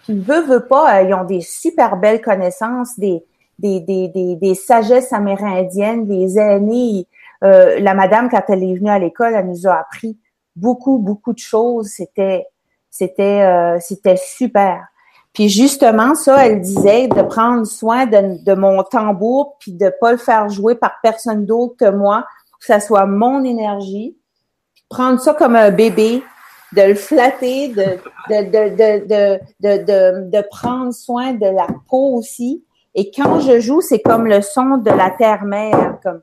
Puis, 0.04 0.20
veut, 0.20 0.42
veut 0.42 0.66
pas, 0.66 0.98
euh, 0.98 1.02
ils 1.04 1.13
ont 1.13 1.24
des 1.24 1.42
super 1.42 1.98
belles 1.98 2.22
connaissances, 2.22 2.98
des, 2.98 3.24
des, 3.60 3.80
des, 3.80 4.08
des, 4.08 4.36
des 4.36 4.56
sagesses 4.56 5.13
amérindiennes, 5.13 6.08
des 6.08 6.38
aînés. 6.38 7.08
Euh, 7.44 7.80
la 7.80 7.94
madame, 7.94 8.30
quand 8.30 8.44
elle 8.48 8.63
est 8.63 8.75
venue 8.75 8.90
à 8.90 9.00
l'école, 9.00 9.34
elle 9.36 9.48
nous 9.48 9.68
a 9.68 9.74
appris 9.74 10.18
beaucoup, 10.56 10.98
beaucoup 10.98 11.34
de 11.34 11.40
choses. 11.40 11.88
C'était, 11.88 12.48
c'était, 12.90 13.42
euh, 13.42 13.78
c'était 13.80 14.18
super. 14.18 14.86
Puis 15.34 15.50
justement, 15.50 16.16
ça, 16.16 16.46
elle 16.46 16.62
disait 16.62 17.08
de 17.08 17.22
prendre 17.24 17.66
soin 17.66 18.06
de, 18.06 18.44
de 18.44 18.54
mon 18.54 18.84
tambour, 18.84 19.56
puis 19.60 19.72
de 19.72 19.92
pas 20.00 20.12
le 20.12 20.18
faire 20.18 20.48
jouer 20.50 20.75
par 20.75 20.94
personne 21.02 21.46
d'autre 21.46 21.75
que 21.78 21.90
moi, 21.90 22.25
que 22.63 22.67
ça 22.67 22.79
soit 22.79 23.05
mon 23.05 23.43
énergie. 23.43 24.15
Prendre 24.89 25.20
ça 25.20 25.34
comme 25.34 25.58
un 25.58 25.70
bébé, 25.70 26.24
de 26.72 26.82
le 26.82 26.96
flatter, 26.96 27.67
de, 27.67 27.84
de, 28.29 29.39
de, 29.60 30.29
de, 30.29 30.41
prendre 30.50 30.93
soin 30.93 31.34
de 31.34 31.46
la 31.46 31.67
peau 31.89 32.15
aussi. 32.15 32.63
Et 32.96 33.12
quand 33.12 33.41
je 33.41 33.60
joue, 33.60 33.82
c'est 33.82 34.00
comme 34.00 34.27
le 34.27 34.41
son 34.41 34.77
de 34.77 34.89
la 34.89 35.10
terre-mère, 35.12 36.00
comme 36.01 36.22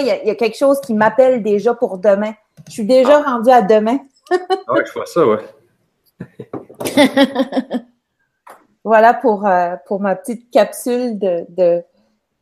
Il 0.00 0.06
y, 0.06 0.10
a- 0.10 0.22
il 0.22 0.28
y 0.28 0.30
a 0.30 0.34
quelque 0.34 0.56
chose 0.56 0.80
qui 0.80 0.94
m'appelle 0.94 1.42
déjà 1.42 1.74
pour 1.74 1.98
demain. 1.98 2.32
Je 2.66 2.72
suis 2.72 2.86
déjà 2.86 3.22
rendue 3.22 3.50
à 3.50 3.62
demain. 3.62 3.98
Ah 4.66 4.72
ouais, 4.74 4.84
je 4.86 4.92
vois 4.92 5.06
ça, 5.06 5.26
ouais. 5.26 5.38
Voilà 8.84 9.12
pour, 9.14 9.46
euh, 9.46 9.74
pour 9.86 10.00
ma 10.00 10.16
petite 10.16 10.50
capsule 10.50 11.18
de, 11.18 11.44
de, 11.50 11.82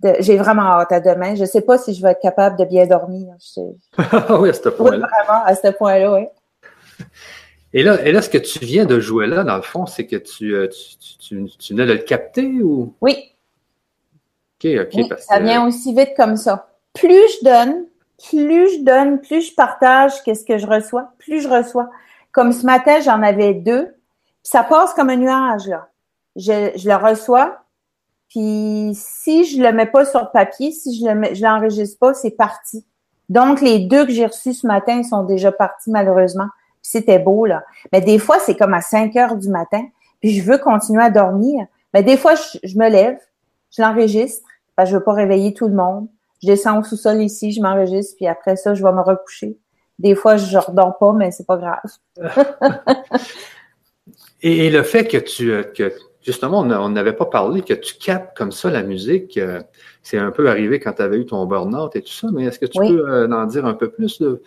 de- 0.00 0.16
J'ai 0.20 0.36
vraiment 0.36 0.62
hâte 0.62 0.92
à 0.92 1.00
demain. 1.00 1.34
Je 1.34 1.44
sais 1.44 1.60
pas 1.62 1.76
si 1.78 1.94
je 1.94 2.02
vais 2.02 2.10
être 2.12 2.20
capable 2.20 2.56
de 2.58 2.64
bien 2.64 2.86
dormir. 2.86 3.34
Je... 3.40 3.60
Ah 4.12 4.38
oui, 4.40 4.50
à 4.50 4.52
ce 4.52 4.68
Oui, 4.68 4.74
point-là. 4.76 5.06
vraiment, 5.08 5.44
à 5.44 5.54
ce 5.54 5.68
point-là, 5.72 6.12
oui. 6.14 6.26
Et 7.72 7.82
là, 7.82 8.00
et 8.06 8.12
là, 8.12 8.22
ce 8.22 8.30
que 8.30 8.38
tu 8.38 8.60
viens 8.60 8.84
de 8.86 9.00
jouer 9.00 9.26
là, 9.26 9.42
dans 9.44 9.56
le 9.56 9.62
fond, 9.62 9.86
c'est 9.86 10.06
que 10.06 10.16
tu, 10.16 10.54
euh, 10.54 10.68
tu, 10.68 10.96
tu, 10.98 11.18
tu, 11.18 11.56
tu 11.58 11.72
venais 11.74 11.86
de 11.86 11.92
le 11.94 11.98
capter 11.98 12.62
ou? 12.62 12.94
Oui, 13.00 13.32
OK, 14.64 14.70
OK. 14.80 14.90
Oui, 14.94 15.08
parce 15.08 15.24
ça 15.24 15.40
vient 15.40 15.66
aussi 15.66 15.94
vite 15.94 16.14
comme 16.16 16.36
ça. 16.36 16.68
Plus 16.96 17.38
je 17.38 17.44
donne, 17.44 17.84
plus 18.28 18.78
je 18.78 18.82
donne, 18.82 19.20
plus 19.20 19.50
je 19.50 19.54
partage 19.54 20.22
qu'est-ce 20.24 20.44
que 20.44 20.58
je 20.58 20.66
reçois, 20.66 21.10
plus 21.18 21.42
je 21.42 21.48
reçois. 21.48 21.88
Comme 22.32 22.52
ce 22.52 22.64
matin, 22.64 23.00
j'en 23.00 23.22
avais 23.22 23.54
deux. 23.54 23.94
Ça 24.42 24.62
passe 24.62 24.94
comme 24.94 25.10
un 25.10 25.16
nuage, 25.16 25.66
là. 25.66 25.88
Je, 26.36 26.86
le 26.86 26.94
reçois, 26.96 27.62
puis 28.28 28.92
si 28.94 29.44
je 29.44 29.62
le 29.62 29.72
mets 29.72 29.86
pas 29.86 30.04
sur 30.04 30.30
papier, 30.30 30.70
si 30.70 30.98
je 30.98 31.06
le 31.06 31.14
mets, 31.14 31.34
je 31.34 31.42
l'enregistre 31.42 31.98
pas, 31.98 32.12
c'est 32.12 32.32
parti. 32.32 32.84
Donc, 33.28 33.60
les 33.60 33.80
deux 33.80 34.04
que 34.04 34.12
j'ai 34.12 34.26
reçus 34.26 34.54
ce 34.54 34.66
matin 34.66 35.02
sont 35.02 35.22
déjà 35.22 35.50
partis, 35.50 35.90
malheureusement. 35.90 36.48
Puis 36.82 36.92
c'était 36.92 37.18
beau, 37.18 37.46
là. 37.46 37.64
Mais 37.92 38.00
des 38.00 38.18
fois, 38.18 38.38
c'est 38.38 38.56
comme 38.56 38.74
à 38.74 38.80
5 38.80 39.16
heures 39.16 39.36
du 39.36 39.48
matin, 39.48 39.84
puis 40.20 40.30
je 40.30 40.42
veux 40.42 40.58
continuer 40.58 41.02
à 41.02 41.10
dormir. 41.10 41.66
Mais 41.94 42.02
des 42.02 42.16
fois, 42.16 42.34
je, 42.34 42.78
me 42.78 42.88
lève, 42.88 43.18
je 43.70 43.82
l'enregistre, 43.82 44.46
parce 44.76 44.90
je 44.90 44.96
veux 44.96 45.02
pas 45.02 45.14
réveiller 45.14 45.54
tout 45.54 45.68
le 45.68 45.74
monde. 45.74 46.08
Je 46.46 46.52
descends 46.52 46.78
au 46.78 46.84
sous-sol 46.84 47.20
ici, 47.22 47.50
je 47.50 47.60
m'enregistre, 47.60 48.14
puis 48.16 48.28
après 48.28 48.54
ça, 48.54 48.72
je 48.72 48.80
vais 48.80 48.92
me 48.92 49.00
recoucher. 49.00 49.58
Des 49.98 50.14
fois, 50.14 50.36
je 50.36 50.56
redors 50.56 50.96
pas, 50.96 51.12
mais 51.12 51.32
c'est 51.32 51.46
pas 51.46 51.56
grave. 51.56 51.80
Et, 54.40 54.66
et 54.66 54.70
le 54.70 54.84
fait 54.84 55.08
que 55.08 55.16
tu, 55.16 55.50
euh, 55.50 55.64
que 55.64 55.92
justement, 56.22 56.60
on 56.60 56.88
n'avait 56.90 57.14
pas 57.14 57.24
parlé, 57.24 57.62
que 57.62 57.74
tu 57.74 57.94
captes 57.94 58.36
comme 58.36 58.52
ça 58.52 58.70
la 58.70 58.84
musique, 58.84 59.36
euh, 59.38 59.60
c'est 60.02 60.18
un 60.18 60.30
peu 60.30 60.48
arrivé 60.48 60.78
quand 60.78 60.92
tu 60.92 61.02
avais 61.02 61.16
eu 61.16 61.26
ton 61.26 61.44
burn-out 61.46 61.96
et 61.96 62.02
tout 62.02 62.12
ça, 62.12 62.28
mais 62.32 62.44
est-ce 62.44 62.60
que 62.60 62.66
tu 62.66 62.78
Oui. 62.78 62.88
peux 62.88 63.08
euh, 63.08 63.28
en 63.32 63.46
dire 63.46 63.66
un 63.66 63.74
peu 63.74 63.90
plus 63.90 64.20
de, 64.20 64.42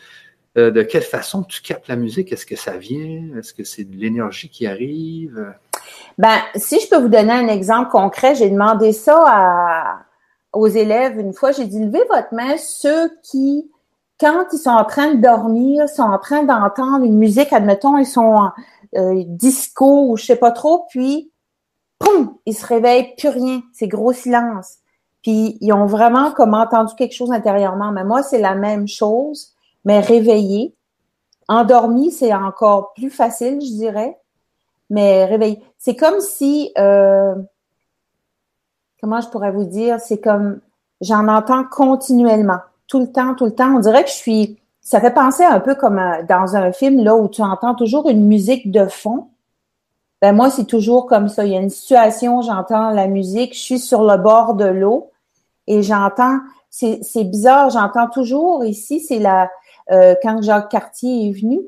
euh, 0.58 0.72
de 0.72 0.82
quelle 0.84 1.04
façon 1.04 1.44
tu 1.44 1.62
captes 1.62 1.90
la 1.90 1.98
musique? 1.98 2.32
Est-ce 2.32 2.46
que 2.46 2.56
ça 2.56 2.78
vient? 2.78 3.38
Est-ce 3.38 3.54
que 3.54 3.66
c'est 3.66 3.84
de 3.84 3.98
l'énergie 3.98 4.48
qui 4.48 4.66
arrive? 4.66 5.54
Ben, 6.18 6.38
si 6.56 6.80
je 6.80 6.88
peux 6.90 7.02
vous 7.02 7.10
donner 7.10 7.34
un 7.34 7.48
exemple 7.50 7.90
concret, 7.90 8.36
j'ai 8.36 8.50
demandé 8.50 8.94
ça 8.94 9.22
à, 9.26 10.00
aux 10.54 10.68
élèves 10.68 11.20
une 11.20 11.34
fois. 11.34 11.52
J'ai 11.52 11.66
dit, 11.66 11.80
levez 11.80 12.04
votre 12.10 12.34
main 12.34 12.58
ceux 12.58 13.12
qui, 13.24 13.70
quand 14.20 14.46
ils 14.52 14.58
sont 14.58 14.70
en 14.70 14.86
train 14.86 15.14
de 15.14 15.22
dormir, 15.22 15.88
sont 15.90 16.04
en 16.04 16.18
train 16.18 16.44
d'entendre 16.44 17.06
une 17.06 17.18
musique, 17.18 17.54
admettons, 17.54 17.98
ils 17.98 18.06
sont 18.06 18.22
en 18.22 18.52
euh, 18.96 19.24
disco 19.26 20.10
ou 20.10 20.18
je 20.18 20.26
sais 20.26 20.36
pas 20.36 20.52
trop, 20.52 20.86
puis, 20.90 21.32
poum, 22.00 22.36
ils 22.46 22.56
se 22.56 22.66
réveillent, 22.66 23.16
plus 23.18 23.30
rien, 23.30 23.62
c'est 23.74 23.88
gros 23.88 24.14
silence. 24.14 24.78
Puis, 25.22 25.58
ils 25.62 25.74
ont 25.74 25.86
vraiment 25.86 26.32
comme 26.32 26.54
entendu 26.54 26.96
quelque 26.96 27.14
chose 27.14 27.32
intérieurement. 27.32 27.92
Mais 27.92 28.06
moi, 28.06 28.24
c'est 28.24 28.40
la 28.40 28.56
même 28.56 28.88
chose, 28.88 29.54
mais 29.84 30.00
réveillé. 30.00 30.76
Endormi, 31.50 32.12
c'est 32.12 32.34
encore 32.34 32.94
plus 32.94 33.10
facile, 33.10 33.60
je 33.62 33.74
dirais 33.74 34.18
mais 34.90 35.26
réveillé. 35.26 35.62
C'est 35.78 35.96
comme 35.96 36.20
si, 36.20 36.72
euh, 36.78 37.36
comment 39.02 39.22
je 39.22 39.30
pourrais 39.30 39.52
vous 39.52 39.66
dire, 39.66 40.00
c'est 40.00 40.20
comme, 40.20 40.60
j'en 41.02 41.28
entends 41.28 41.64
continuellement, 41.64 42.60
tout 42.88 43.00
le 43.00 43.12
temps, 43.12 43.36
tout 43.36 43.46
le 43.46 43.56
temps. 43.56 43.76
On 43.76 43.80
dirait 43.80 44.04
que 44.04 44.10
je 44.10 44.16
suis, 44.16 44.58
ça 44.82 45.00
fait 45.00 45.14
penser 45.14 45.44
un 45.44 45.60
peu 45.60 45.76
comme 45.76 46.00
euh, 46.00 46.24
dans 46.28 46.56
un 46.56 46.72
film 46.72 47.04
là 47.04 47.16
où 47.16 47.28
tu 47.28 47.42
entends 47.42 47.76
toujours 47.76 48.10
une 48.10 48.28
musique 48.28 48.72
de 48.72 48.86
fond. 48.86 49.28
Ben 50.22 50.36
moi, 50.36 50.50
c'est 50.50 50.66
toujours 50.66 51.06
comme 51.06 51.30
ça. 51.30 51.46
Il 51.46 51.54
y 51.54 51.58
a 51.58 51.62
une 51.62 51.70
situation, 51.70 52.42
j'entends 52.42 52.90
la 52.90 53.08
musique, 53.08 53.54
je 53.54 53.60
suis 53.60 53.80
sur 53.80 54.04
le 54.04 54.18
bord 54.18 54.56
de 54.56 54.66
l'eau 54.66 55.12
et 55.68 55.82
j'entends, 55.82 56.40
c'est 56.70 57.24
bizarre, 57.24 57.70
j'entends 57.70 58.10
toujours 58.10 58.66
ici, 58.66 59.00
c'est 59.00 59.20
la, 59.20 59.50
euh, 59.92 60.16
quand 60.22 60.42
Jacques 60.42 60.70
Cartier 60.70 61.30
est 61.30 61.32
venu, 61.32 61.62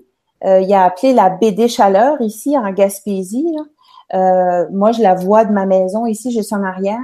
euh, 0.44 0.60
il 0.60 0.74
a 0.74 0.84
appelé 0.84 1.14
la 1.14 1.30
baie 1.30 1.52
des 1.52 1.68
Chaleurs 1.68 2.20
ici 2.22 2.58
en 2.58 2.72
Gaspésie. 2.72 3.46
là. 3.56 3.64
Euh, 4.14 4.68
moi, 4.72 4.92
je 4.92 5.02
la 5.02 5.16
vois 5.16 5.46
de 5.46 5.52
ma 5.52 5.66
maison 5.66 6.06
ici, 6.06 6.32
juste 6.32 6.54
en 6.54 6.64
arrière. 6.64 7.00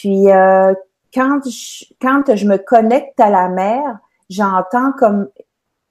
Puis 0.00 0.30
euh, 0.30 0.72
quand 1.12 1.40
je, 1.44 1.84
quand 2.00 2.34
je 2.34 2.46
me 2.46 2.56
connecte 2.56 3.20
à 3.20 3.28
la 3.28 3.48
mer, 3.48 3.98
j'entends 4.30 4.92
comme 4.92 5.28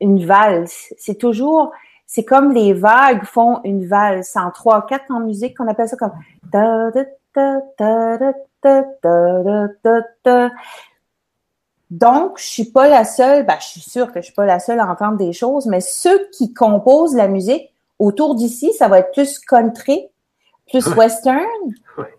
une 0.02 0.26
valse. 0.26 0.92
C'est 0.98 1.20
toujours, 1.20 1.72
c'est 2.08 2.24
comme 2.24 2.52
les 2.52 2.74
vagues 2.74 3.24
font 3.24 3.62
une 3.64 3.86
valse 3.86 4.36
en 4.36 4.50
trois, 4.50 4.88
quatre 4.88 5.12
en 5.12 5.20
musique, 5.20 5.56
qu'on 5.58 5.68
appelle 5.68 5.90
ça 5.90 5.96
comme. 5.96 6.14
Donc, 11.92 12.40
je 12.40 12.46
suis 12.46 12.66
pas 12.66 12.90
la 12.90 13.06
seule, 13.06 13.46
ben, 13.46 13.58
je 13.60 13.68
suis 13.68 13.82
sûre 13.82 14.12
que 14.12 14.22
je 14.22 14.26
suis 14.26 14.34
pas 14.34 14.48
la 14.48 14.60
seule 14.60 14.80
à 14.80 14.90
entendre 14.90 15.18
des 15.18 15.34
choses, 15.34 15.68
mais 15.68 15.82
ceux 15.82 16.30
qui 16.32 16.52
composent 16.52 17.16
la 17.16 17.28
musique 17.28 17.72
autour 18.00 18.34
d'ici, 18.34 18.74
ça 18.74 18.88
va 18.88 19.00
être 19.00 19.12
plus 19.12 19.38
country, 19.38 20.08
plus 20.70 20.88
western, 20.96 21.46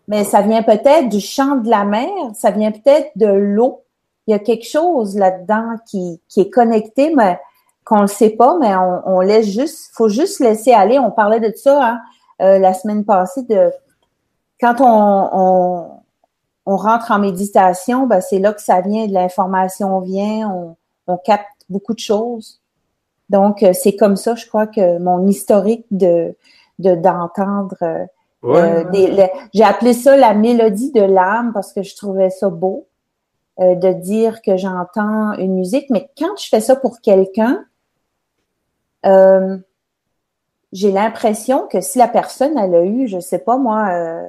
mais 0.09 0.25
ça 0.25 0.43
vient 0.43 0.63
peut-être 0.63 1.09
du 1.09 1.21
chant 1.21 1.57
de 1.57 1.69
la 1.71 1.85
mer, 1.85 2.09
ça 2.35 2.51
vient 2.51 2.71
peut-être 2.73 3.11
de 3.17 3.27
l'eau. 3.27 3.83
Il 4.27 4.33
y 4.33 4.35
a 4.35 4.39
quelque 4.39 4.67
chose 4.67 5.17
là-dedans 5.17 5.77
qui, 5.87 6.21
qui 6.29 6.41
est 6.43 6.51
connecté, 6.51 7.15
mais 7.15 7.39
qu'on 7.85 8.03
ne 8.03 8.07
sait 8.07 8.31
pas, 8.31 8.57
mais 8.59 8.75
on, 8.77 9.03
on 9.07 9.21
laisse 9.21 9.47
juste, 9.47 9.91
faut 9.95 10.09
juste 10.09 10.41
laisser 10.41 10.73
aller. 10.73 10.99
On 10.99 11.11
parlait 11.11 11.41
de 11.41 11.53
ça 11.57 11.85
hein, 11.85 12.01
euh, 12.43 12.59
la 12.59 12.75
semaine 12.75 13.05
passée 13.05 13.43
de 13.43 13.73
quand 14.61 14.77
on, 14.81 15.29
on, 15.33 15.91
on 16.67 16.77
rentre 16.77 17.11
en 17.11 17.19
méditation, 17.19 18.07
ben 18.07 18.21
c'est 18.21 18.39
là 18.39 18.53
que 18.53 18.63
ça 18.63 18.81
vient, 18.83 19.07
de 19.07 19.13
l'information 19.15 20.01
vient, 20.01 20.51
on, 20.51 20.77
on 21.07 21.17
capte 21.17 21.47
beaucoup 21.69 21.95
de 21.95 21.99
choses. 22.01 22.61
Donc, 23.31 23.63
euh, 23.63 23.73
c'est 23.73 23.97
comme 23.97 24.17
ça, 24.17 24.35
je 24.35 24.47
crois 24.47 24.67
que 24.67 24.99
mon 24.99 25.27
historique 25.27 25.87
de 25.91 26.37
de- 26.79 26.95
d'entendre 26.95 27.77
euh, 27.83 28.05
Ouais. 28.43 28.87
euh, 28.87 29.27
j'ai 29.53 29.65
appelé 29.65 29.93
ça 29.93 30.17
la 30.17 30.33
mélodie 30.33 30.93
de 30.93 31.03
l'âme 31.03 31.53
parce 31.53 31.73
que 31.73 31.83
je 31.83 31.95
trouvais 31.95 32.31
ça 32.31 32.49
beau 32.49 32.87
euh, 33.61 33.75
de 33.75 33.93
dire 33.93 34.41
que 34.41 34.57
j'entends 34.57 35.33
une 35.35 35.55
musique, 35.55 35.91
mais 35.91 36.11
quand 36.19 36.37
je 36.39 36.49
fais 36.49 36.61
ça 36.61 36.77
pour 36.77 37.01
quelqu'un, 37.01 37.65
euh, 39.05 39.59
j'ai 40.73 40.91
l'impression 40.91 41.67
que 41.67 41.81
si 41.81 41.99
la 41.99 42.09
personne, 42.09 42.57
elle 42.57 42.75
a 42.75 42.85
eu, 42.85 43.09
je 43.09 43.21
sais 43.21 43.41
pas 43.41 43.59
moi, 43.59 44.23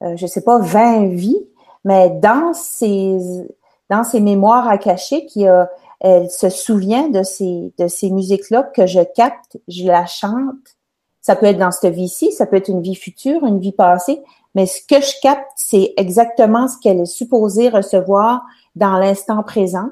je 0.00 0.26
sais 0.26 0.40
pas, 0.40 0.58
20 0.58 1.08
vies, 1.08 1.46
mais 1.84 2.10
dans 2.10 2.54
ses, 2.54 3.18
dans 3.90 4.02
ses 4.02 4.20
mémoires 4.20 4.68
à 4.68 4.78
cacher, 4.78 5.26
qui 5.26 5.46
a, 5.46 5.70
elle 6.00 6.30
se 6.30 6.48
souvient 6.48 7.08
de 7.08 7.22
ces, 7.22 7.72
de 7.78 7.88
ces 7.88 8.10
musiques-là 8.10 8.64
que 8.74 8.86
je 8.86 9.00
capte, 9.00 9.58
je 9.68 9.86
la 9.86 10.06
chante. 10.06 10.75
Ça 11.26 11.34
peut 11.34 11.46
être 11.46 11.58
dans 11.58 11.72
cette 11.72 11.92
vie-ci, 11.92 12.30
ça 12.30 12.46
peut 12.46 12.54
être 12.54 12.68
une 12.68 12.82
vie 12.82 12.94
future, 12.94 13.44
une 13.44 13.58
vie 13.58 13.72
passée, 13.72 14.22
mais 14.54 14.64
ce 14.64 14.80
que 14.80 15.04
je 15.04 15.20
capte, 15.20 15.50
c'est 15.56 15.92
exactement 15.96 16.68
ce 16.68 16.78
qu'elle 16.78 17.00
est 17.00 17.04
supposée 17.04 17.68
recevoir 17.68 18.44
dans 18.76 18.96
l'instant 18.96 19.42
présent. 19.42 19.88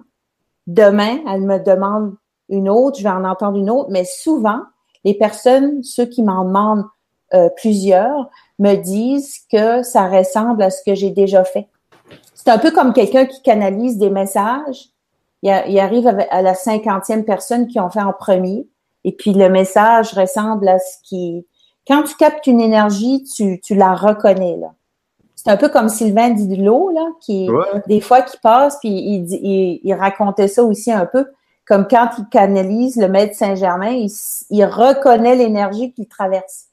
Demain, 0.68 1.18
elle 1.28 1.40
me 1.40 1.58
demande 1.58 2.14
une 2.48 2.68
autre, 2.68 2.98
je 2.98 3.02
vais 3.02 3.08
en 3.08 3.24
entendre 3.24 3.58
une 3.58 3.68
autre, 3.68 3.88
mais 3.90 4.04
souvent, 4.04 4.60
les 5.02 5.14
personnes, 5.14 5.82
ceux 5.82 6.06
qui 6.06 6.22
m'en 6.22 6.44
demandent 6.44 6.84
euh, 7.32 7.48
plusieurs, 7.56 8.30
me 8.60 8.76
disent 8.76 9.40
que 9.50 9.82
ça 9.82 10.06
ressemble 10.06 10.62
à 10.62 10.70
ce 10.70 10.84
que 10.86 10.94
j'ai 10.94 11.10
déjà 11.10 11.42
fait. 11.42 11.66
C'est 12.36 12.50
un 12.50 12.58
peu 12.58 12.70
comme 12.70 12.92
quelqu'un 12.92 13.26
qui 13.26 13.42
canalise 13.42 13.98
des 13.98 14.10
messages. 14.10 14.90
Il, 15.42 15.50
arrive 15.50 16.06
à 16.06 16.42
la 16.42 16.54
cinquantième 16.54 17.24
personne 17.24 17.66
qui 17.66 17.80
ont 17.80 17.90
fait 17.90 18.02
en 18.02 18.12
premier, 18.12 18.68
et 19.04 19.12
puis 19.12 19.32
le 19.32 19.48
message 19.48 20.14
ressemble 20.14 20.68
à 20.68 20.78
ce 20.78 20.96
qui... 21.02 21.46
Quand 21.86 22.02
tu 22.02 22.14
captes 22.16 22.46
une 22.46 22.60
énergie, 22.60 23.24
tu, 23.24 23.60
tu 23.60 23.74
la 23.74 23.94
reconnais, 23.94 24.56
là. 24.56 24.72
C'est 25.36 25.50
un 25.50 25.58
peu 25.58 25.68
comme 25.68 25.90
Sylvain 25.90 26.30
Didlot, 26.30 26.90
là, 26.90 27.06
qui, 27.20 27.50
des 27.86 28.00
fois, 28.00 28.22
qui 28.22 28.38
passe, 28.38 28.78
puis 28.78 28.88
il, 28.88 29.26
il, 29.30 29.80
il 29.82 29.92
racontait 29.92 30.48
ça 30.48 30.64
aussi 30.64 30.90
un 30.90 31.04
peu 31.04 31.26
comme 31.66 31.86
quand 31.88 32.10
il 32.18 32.26
canalise 32.26 32.96
le 32.96 33.08
maître 33.08 33.36
Saint-Germain, 33.36 34.06
il, 34.50 34.64
reconnaît 34.64 35.36
l'énergie 35.36 35.92
qu'il 35.92 36.06
traverse. 36.06 36.66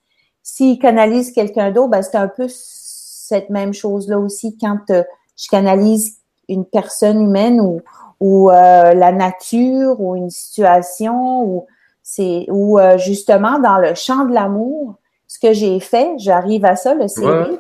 S'il 0.44 0.80
canalise 0.80 1.32
quelqu'un 1.32 1.72
d'autre, 1.72 1.90
ben 1.90 2.02
c'est 2.02 2.18
un 2.18 2.28
peu 2.28 2.48
cette 2.50 3.50
même 3.50 3.74
chose-là 3.74 4.20
aussi 4.20 4.58
quand 4.60 4.80
euh, 4.90 5.04
je 5.38 5.48
canalise 5.48 6.18
une 6.50 6.66
personne 6.66 7.22
humaine 7.22 7.62
ou, 7.62 7.82
ou 8.20 8.50
euh, 8.50 8.94
la 8.94 9.12
nature 9.14 10.02
ou 10.02 10.16
une 10.16 10.30
situation 10.30 11.44
ou 11.44 11.68
c'est 12.14 12.46
ou 12.50 12.78
euh, 12.78 12.98
justement 12.98 13.58
dans 13.60 13.78
le 13.78 13.96
champ 13.96 14.26
de 14.26 14.34
l'amour, 14.34 14.96
ce 15.28 15.40
que 15.40 15.54
j'ai 15.54 15.80
fait, 15.80 16.12
j'arrive 16.18 16.66
à 16.66 16.76
ça 16.76 16.94
le 16.94 17.08
CD, 17.08 17.58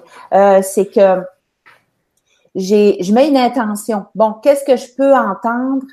c'est 0.62 0.88
que 0.88 1.24
j'ai 2.54 3.02
je 3.02 3.14
mets 3.14 3.30
une 3.30 3.38
intention. 3.38 4.06
Bon, 4.14 4.34
qu'est-ce 4.44 4.66
que 4.66 4.76
je 4.76 4.94
peux 4.96 5.16
entendre 5.16 5.86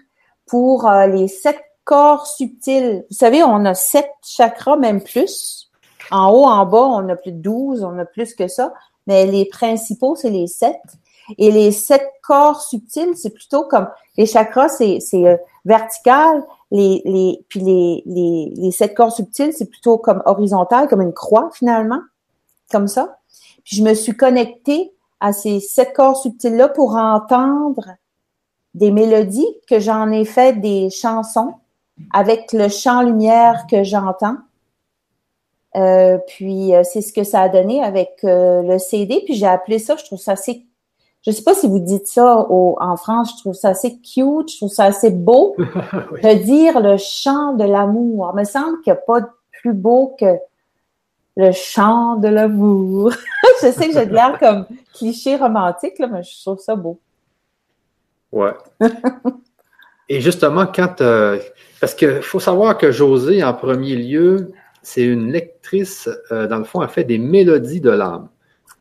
pour 0.47 0.89
euh, 0.89 1.07
les 1.07 1.29
sept 1.29 1.61
corps 1.85 2.27
subtils? 2.27 3.05
Vous 3.09 3.17
savez, 3.17 3.43
on 3.45 3.65
a 3.65 3.75
sept 3.75 4.11
chakras, 4.25 4.77
même 4.77 5.03
plus. 5.03 5.71
En 6.11 6.31
haut, 6.31 6.47
en 6.47 6.67
bas, 6.67 6.79
on 6.79 7.09
a 7.11 7.17
plus 7.17 7.33
de 7.33 7.41
douze, 7.41 7.85
on 7.85 7.97
a 7.99 8.05
plus 8.05 8.35
que 8.35 8.49
ça. 8.49 8.73
Mais 9.07 9.27
les 9.27 9.47
principaux, 9.47 10.17
c'est 10.17 10.31
les 10.31 10.49
sept. 10.49 10.81
Et 11.37 11.51
les 11.51 11.73
sept 11.73 12.07
corps 12.23 12.63
subtils, 12.63 13.17
c'est 13.17 13.31
plutôt 13.31 13.65
comme 13.65 13.89
les 14.17 14.27
chakras, 14.27 14.69
c'est 14.69 15.01
euh, 15.15 15.37
vertical. 15.65 16.43
Les, 16.71 17.03
les, 17.05 17.45
puis 17.49 17.61
les, 17.61 18.03
les, 18.07 18.53
les 18.57 18.71
sept 18.71 18.95
corps 18.95 19.13
subtils, 19.13 19.53
c'est 19.53 19.69
plutôt 19.69 19.99
comme 19.99 20.23
horizontal, 20.27 20.89
comme 20.89 21.03
une 21.03 21.13
croix 21.13 21.51
finalement, 21.53 22.01
comme 22.71 22.89
ça. 22.89 23.19
Puis 23.65 23.77
je 23.77 23.83
me 23.83 23.95
suis 23.95 24.17
connectée 24.17 24.93
à 25.21 25.33
ces 25.33 25.61
sept 25.61 25.93
corps 25.93 26.17
subtils-là 26.17 26.69
pour 26.69 26.95
entendre 26.97 27.85
des 28.75 28.91
mélodies, 28.91 29.49
que 29.69 29.81
j'en 29.81 30.11
ai 30.11 30.25
fait 30.25 30.61
des 30.61 30.91
chansons 30.91 31.55
avec 32.13 32.53
le 32.53 32.69
chant 32.69 33.03
lumière 33.03 33.67
que 33.69 33.83
j'entends. 33.83 34.37
Euh, 35.77 36.19
puis 36.27 36.75
euh, 36.75 36.83
c'est 36.83 37.03
ce 37.03 37.13
que 37.13 37.25
ça 37.25 37.43
a 37.43 37.49
donné 37.49 37.83
avec 37.83 38.19
euh, 38.25 38.63
le 38.63 38.79
CD. 38.79 39.23
Puis 39.25 39.35
j'ai 39.35 39.47
appelé 39.47 39.79
ça, 39.79 39.97
je 39.97 40.05
trouve 40.05 40.19
ça 40.19 40.33
assez. 40.33 40.65
Je 41.23 41.33
sais 41.33 41.43
pas 41.43 41.55
si 41.55 41.67
vous 41.67 41.81
dites 41.81 42.07
ça 42.07 42.47
en 42.49 42.97
France, 42.97 43.33
je 43.37 43.41
trouve 43.43 43.55
ça 43.55 43.71
assez 43.71 43.99
cute, 43.99 44.51
je 44.51 44.57
trouve 44.57 44.71
ça 44.71 44.85
assez 44.85 45.11
beau 45.11 45.57
de 45.59 46.45
dire 46.45 46.81
le 46.81 46.97
chant 46.97 47.55
de 47.55 47.65
l'amour. 47.65 48.31
Il 48.35 48.41
me 48.41 48.45
semble 48.45 48.81
qu'il 48.83 48.93
n'y 48.93 48.99
a 48.99 49.03
pas 49.03 49.21
de 49.21 49.27
plus 49.61 49.75
beau 49.75 50.17
que 50.19 50.37
le 51.37 51.53
chant 51.53 52.17
de 52.17 52.29
l'amour. 52.29 53.13
je 53.63 53.71
sais 53.73 53.89
que 53.89 53.95
j'ai 53.95 54.07
l'air 54.07 54.39
comme 54.39 54.67
cliché 54.95 55.37
romantique, 55.37 55.99
là, 55.99 56.07
mais 56.07 56.23
je 56.23 56.41
trouve 56.43 56.59
ça 56.59 56.77
beau. 56.77 56.99
Ouais. 58.33 58.53
Et 60.09 60.21
justement, 60.21 60.67
quand. 60.67 61.01
Euh, 61.01 61.39
parce 61.81 61.95
qu'il 61.95 62.23
faut 62.23 62.41
savoir 62.41 62.77
que 62.77 62.91
José, 62.91 63.43
en 63.45 63.55
premier 63.55 63.95
lieu, 63.97 64.53
c'est 64.83 65.05
une 65.05 65.31
lectrice, 65.31 66.09
euh, 66.33 66.47
dans 66.47 66.59
le 66.59 66.65
fond, 66.65 66.83
elle 66.83 66.89
fait 66.89 67.05
des 67.05 67.19
mélodies 67.19 67.81
de 67.81 67.91
l'âme. 67.91 68.29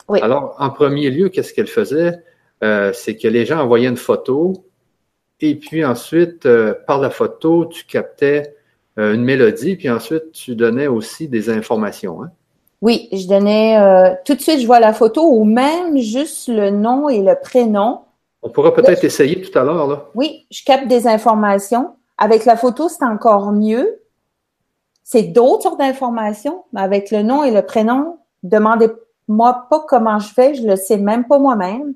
Oui. 0.07 0.19
Alors, 0.21 0.55
en 0.57 0.69
premier 0.69 1.09
lieu, 1.09 1.29
qu'est-ce 1.29 1.53
qu'elle 1.53 1.67
faisait? 1.67 2.23
Euh, 2.63 2.91
c'est 2.93 3.15
que 3.15 3.27
les 3.27 3.45
gens 3.45 3.59
envoyaient 3.59 3.89
une 3.89 3.97
photo, 3.97 4.65
et 5.39 5.55
puis 5.55 5.85
ensuite, 5.85 6.47
par 6.87 6.99
la 6.99 7.09
photo, 7.09 7.65
tu 7.65 7.85
captais 7.85 8.55
une 8.97 9.23
mélodie, 9.23 9.75
puis 9.75 9.89
ensuite, 9.89 10.31
tu 10.31 10.55
donnais 10.55 10.87
aussi 10.87 11.27
des 11.27 11.51
informations. 11.51 12.23
Hein? 12.23 12.31
Oui, 12.81 13.07
je 13.11 13.27
donnais 13.27 14.17
tout 14.25 14.33
de 14.33 14.41
suite, 14.41 14.59
je 14.59 14.65
vois 14.65 14.79
la 14.79 14.93
photo, 14.93 15.29
ou 15.29 15.43
même 15.43 15.99
juste 15.99 16.47
le 16.47 16.71
nom 16.71 17.07
et 17.07 17.21
le 17.21 17.35
prénom 17.39 17.99
on 18.47 18.49
pourra 18.49 18.73
peut-être 18.73 19.03
essayer 19.03 19.41
tout 19.41 19.57
à 19.57 19.63
l'heure. 19.63 19.87
Là. 19.87 20.05
Oui, 20.15 20.45
je 20.51 20.63
capte 20.63 20.87
des 20.87 21.07
informations. 21.07 21.95
Avec 22.17 22.45
la 22.45 22.55
photo, 22.55 22.87
c'est 22.89 23.03
encore 23.03 23.51
mieux. 23.51 24.01
C'est 25.03 25.23
d'autres 25.23 25.63
sortes 25.63 25.79
d'informations, 25.79 26.63
mais 26.73 26.81
avec 26.81 27.11
le 27.11 27.23
nom 27.23 27.43
et 27.43 27.51
le 27.51 27.61
prénom, 27.61 28.19
demandez-moi 29.27 29.67
pas 29.69 29.85
comment 29.87 30.19
je 30.19 30.33
fais, 30.33 30.55
je 30.55 30.67
le 30.67 30.75
sais 30.75 30.97
même 30.97 31.25
pas 31.27 31.39
moi-même. 31.39 31.93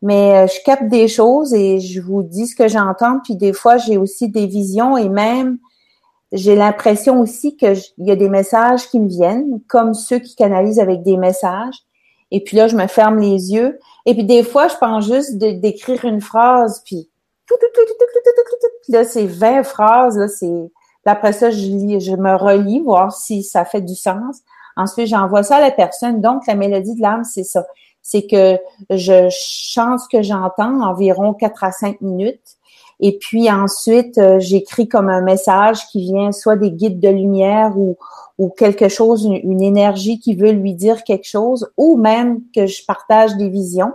Mais 0.00 0.34
euh, 0.34 0.46
je 0.48 0.64
capte 0.64 0.88
des 0.88 1.06
choses 1.06 1.54
et 1.54 1.78
je 1.78 2.00
vous 2.00 2.22
dis 2.22 2.46
ce 2.46 2.56
que 2.56 2.66
j'entends. 2.66 3.20
Puis 3.22 3.36
des 3.36 3.52
fois, 3.52 3.76
j'ai 3.76 3.96
aussi 3.96 4.28
des 4.28 4.46
visions 4.46 4.96
et 4.96 5.08
même 5.08 5.58
j'ai 6.32 6.56
l'impression 6.56 7.20
aussi 7.20 7.56
qu'il 7.56 7.76
y 7.98 8.10
a 8.10 8.16
des 8.16 8.28
messages 8.28 8.88
qui 8.88 8.98
me 8.98 9.08
viennent, 9.08 9.60
comme 9.68 9.94
ceux 9.94 10.18
qui 10.18 10.34
canalisent 10.34 10.80
avec 10.80 11.02
des 11.02 11.16
messages. 11.16 11.76
Et 12.30 12.42
puis 12.42 12.56
là, 12.56 12.66
je 12.66 12.76
me 12.76 12.86
ferme 12.86 13.18
les 13.18 13.52
yeux. 13.52 13.78
Et 14.06 14.14
puis 14.14 14.24
des 14.24 14.42
fois, 14.42 14.66
je 14.68 14.76
pense 14.76 15.06
juste 15.06 15.36
d'écrire 15.36 16.04
une 16.04 16.22
phrase, 16.22 16.82
puis 16.84 17.08
puis 18.82 18.92
là, 18.92 19.04
c'est 19.04 19.26
20 19.26 19.62
phrases, 19.62 20.18
là, 20.18 20.28
c'est. 20.28 20.70
Après 21.04 21.32
ça, 21.32 21.50
je 21.50 21.56
lis, 21.56 22.00
je 22.00 22.14
me 22.14 22.34
relis, 22.36 22.80
voir 22.80 23.12
si 23.12 23.42
ça 23.42 23.64
fait 23.64 23.80
du 23.80 23.96
sens. 23.96 24.38
Ensuite, 24.76 25.06
j'envoie 25.06 25.42
ça 25.42 25.56
à 25.56 25.60
la 25.60 25.70
personne. 25.70 26.20
Donc, 26.20 26.46
la 26.46 26.54
mélodie 26.54 26.94
de 26.94 27.02
l'âme, 27.02 27.24
c'est 27.24 27.44
ça. 27.44 27.66
C'est 28.02 28.26
que 28.26 28.58
je 28.90 29.28
chante 29.30 30.00
ce 30.00 30.08
que 30.08 30.22
j'entends 30.22 30.80
environ 30.82 31.34
4 31.34 31.64
à 31.64 31.72
5 31.72 32.00
minutes. 32.00 32.56
Et 33.00 33.18
puis 33.18 33.50
ensuite, 33.50 34.20
j'écris 34.38 34.88
comme 34.88 35.08
un 35.08 35.22
message 35.22 35.86
qui 35.88 36.00
vient 36.02 36.30
soit 36.30 36.56
des 36.56 36.70
guides 36.70 37.00
de 37.00 37.08
lumière 37.08 37.76
ou, 37.76 37.96
ou 38.38 38.48
quelque 38.48 38.88
chose, 38.88 39.24
une, 39.24 39.62
énergie 39.62 40.18
qui 40.18 40.34
veut 40.34 40.52
lui 40.52 40.74
dire 40.74 41.04
quelque 41.04 41.26
chose, 41.26 41.70
ou 41.76 41.96
même 41.96 42.40
que 42.54 42.66
je 42.66 42.84
partage 42.84 43.36
des 43.36 43.48
visions. 43.48 43.92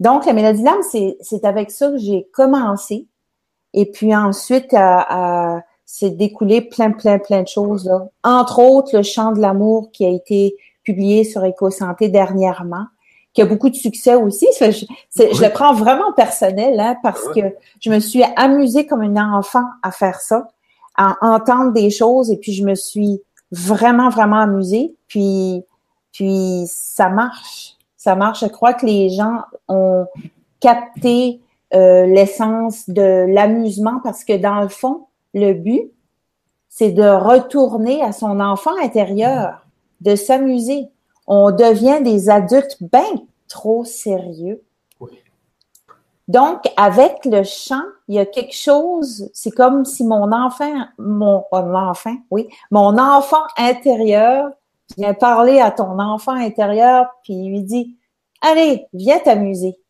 Donc, 0.00 0.26
la 0.26 0.32
mélodie 0.32 0.62
l'âme, 0.62 0.82
c'est 1.20 1.44
avec 1.44 1.70
ça 1.70 1.90
que 1.90 1.98
j'ai 1.98 2.28
commencé. 2.32 3.06
Et 3.74 3.86
puis 3.86 4.14
ensuite, 4.14 4.72
à, 4.72 5.62
c'est 5.90 6.10
découlé 6.10 6.60
plein, 6.60 6.90
plein, 6.90 7.18
plein 7.18 7.42
de 7.42 7.48
choses. 7.48 7.90
Entre 8.22 8.58
autres, 8.58 8.94
le 8.94 9.02
chant 9.02 9.32
de 9.32 9.40
l'amour 9.40 9.90
qui 9.90 10.04
a 10.04 10.10
été 10.10 10.54
publié 10.84 11.24
sur 11.24 11.42
EcoSanté 11.42 12.10
dernièrement, 12.10 12.84
qui 13.32 13.40
a 13.40 13.46
beaucoup 13.46 13.70
de 13.70 13.74
succès 13.74 14.14
aussi. 14.14 14.46
Je, 14.60 14.70
je 14.70 15.42
le 15.42 15.50
prends 15.50 15.72
vraiment 15.72 16.12
personnel 16.12 16.78
hein, 16.78 16.94
parce 17.02 17.26
que 17.34 17.40
je 17.80 17.88
me 17.88 18.00
suis 18.00 18.22
amusée 18.36 18.86
comme 18.86 19.02
une 19.02 19.18
enfant 19.18 19.64
à 19.82 19.90
faire 19.90 20.20
ça 20.20 20.46
à 20.94 21.16
entendre 21.22 21.72
des 21.72 21.88
choses 21.88 22.30
et 22.30 22.36
puis 22.36 22.52
je 22.52 22.64
me 22.64 22.74
suis 22.74 23.22
vraiment, 23.50 24.10
vraiment 24.10 24.40
amusée. 24.40 24.94
Puis, 25.06 25.64
puis 26.12 26.64
ça 26.66 27.08
marche. 27.08 27.76
Ça 27.96 28.14
marche. 28.14 28.40
Je 28.40 28.46
crois 28.48 28.74
que 28.74 28.84
les 28.84 29.08
gens 29.08 29.40
ont 29.68 30.04
capté 30.60 31.40
euh, 31.72 32.04
l'essence 32.04 32.90
de 32.90 33.24
l'amusement 33.26 34.00
parce 34.04 34.22
que 34.24 34.36
dans 34.36 34.60
le 34.60 34.68
fond, 34.68 35.07
le 35.38 35.54
but, 35.54 35.90
c'est 36.68 36.92
de 36.92 37.02
retourner 37.02 38.02
à 38.02 38.12
son 38.12 38.40
enfant 38.40 38.76
intérieur, 38.82 39.66
de 40.00 40.16
s'amuser. 40.16 40.88
On 41.26 41.50
devient 41.50 42.00
des 42.02 42.30
adultes 42.30 42.78
bien 42.80 43.22
trop 43.48 43.84
sérieux 43.84 44.62
donc, 46.28 46.70
avec 46.76 47.24
le 47.24 47.42
chant, 47.42 47.82
il 48.06 48.16
y 48.16 48.18
a 48.18 48.26
quelque 48.26 48.54
chose, 48.54 49.30
c'est 49.32 49.50
comme 49.50 49.86
si 49.86 50.04
mon 50.04 50.30
enfant, 50.30 50.86
mon, 50.98 51.42
enfant, 51.50 52.14
oui, 52.30 52.48
mon 52.70 52.98
enfant 52.98 53.42
intérieur 53.56 54.50
vient 54.98 55.14
parler 55.14 55.58
à 55.58 55.70
ton 55.70 55.98
enfant 55.98 56.32
intérieur, 56.32 57.06
puis 57.22 57.32
il 57.32 57.50
lui 57.50 57.62
dit, 57.62 57.96
allez, 58.42 58.86
viens 58.92 59.18
t'amuser. 59.18 59.80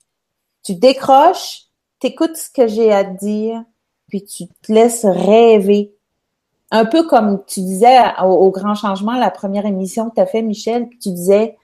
Tu 0.63 0.77
décroches, 0.77 1.65
t'écoutes 1.99 2.37
ce 2.37 2.51
que 2.51 2.69
j'ai 2.69 2.93
à 2.93 3.05
te 3.05 3.19
dire, 3.19 3.65
puis 4.09 4.25
tu 4.25 4.47
te 4.49 4.73
laisses 4.73 5.05
rêver. 5.05 5.95
un 6.71 6.85
peu 6.85 7.07
comme 7.07 7.43
tu 7.47 7.61
disais 7.61 7.99
au, 8.23 8.51
grand 8.51 8.75
changement, 8.75 9.15
la 9.15 9.31
première 9.31 9.67
émission 9.67 10.11
que 10.11 10.17
tu 10.17 10.21
as 10.21 10.27
fait, 10.27 10.43
Michel, 10.43 10.89
tu 11.01 11.11
disais, 11.11 11.57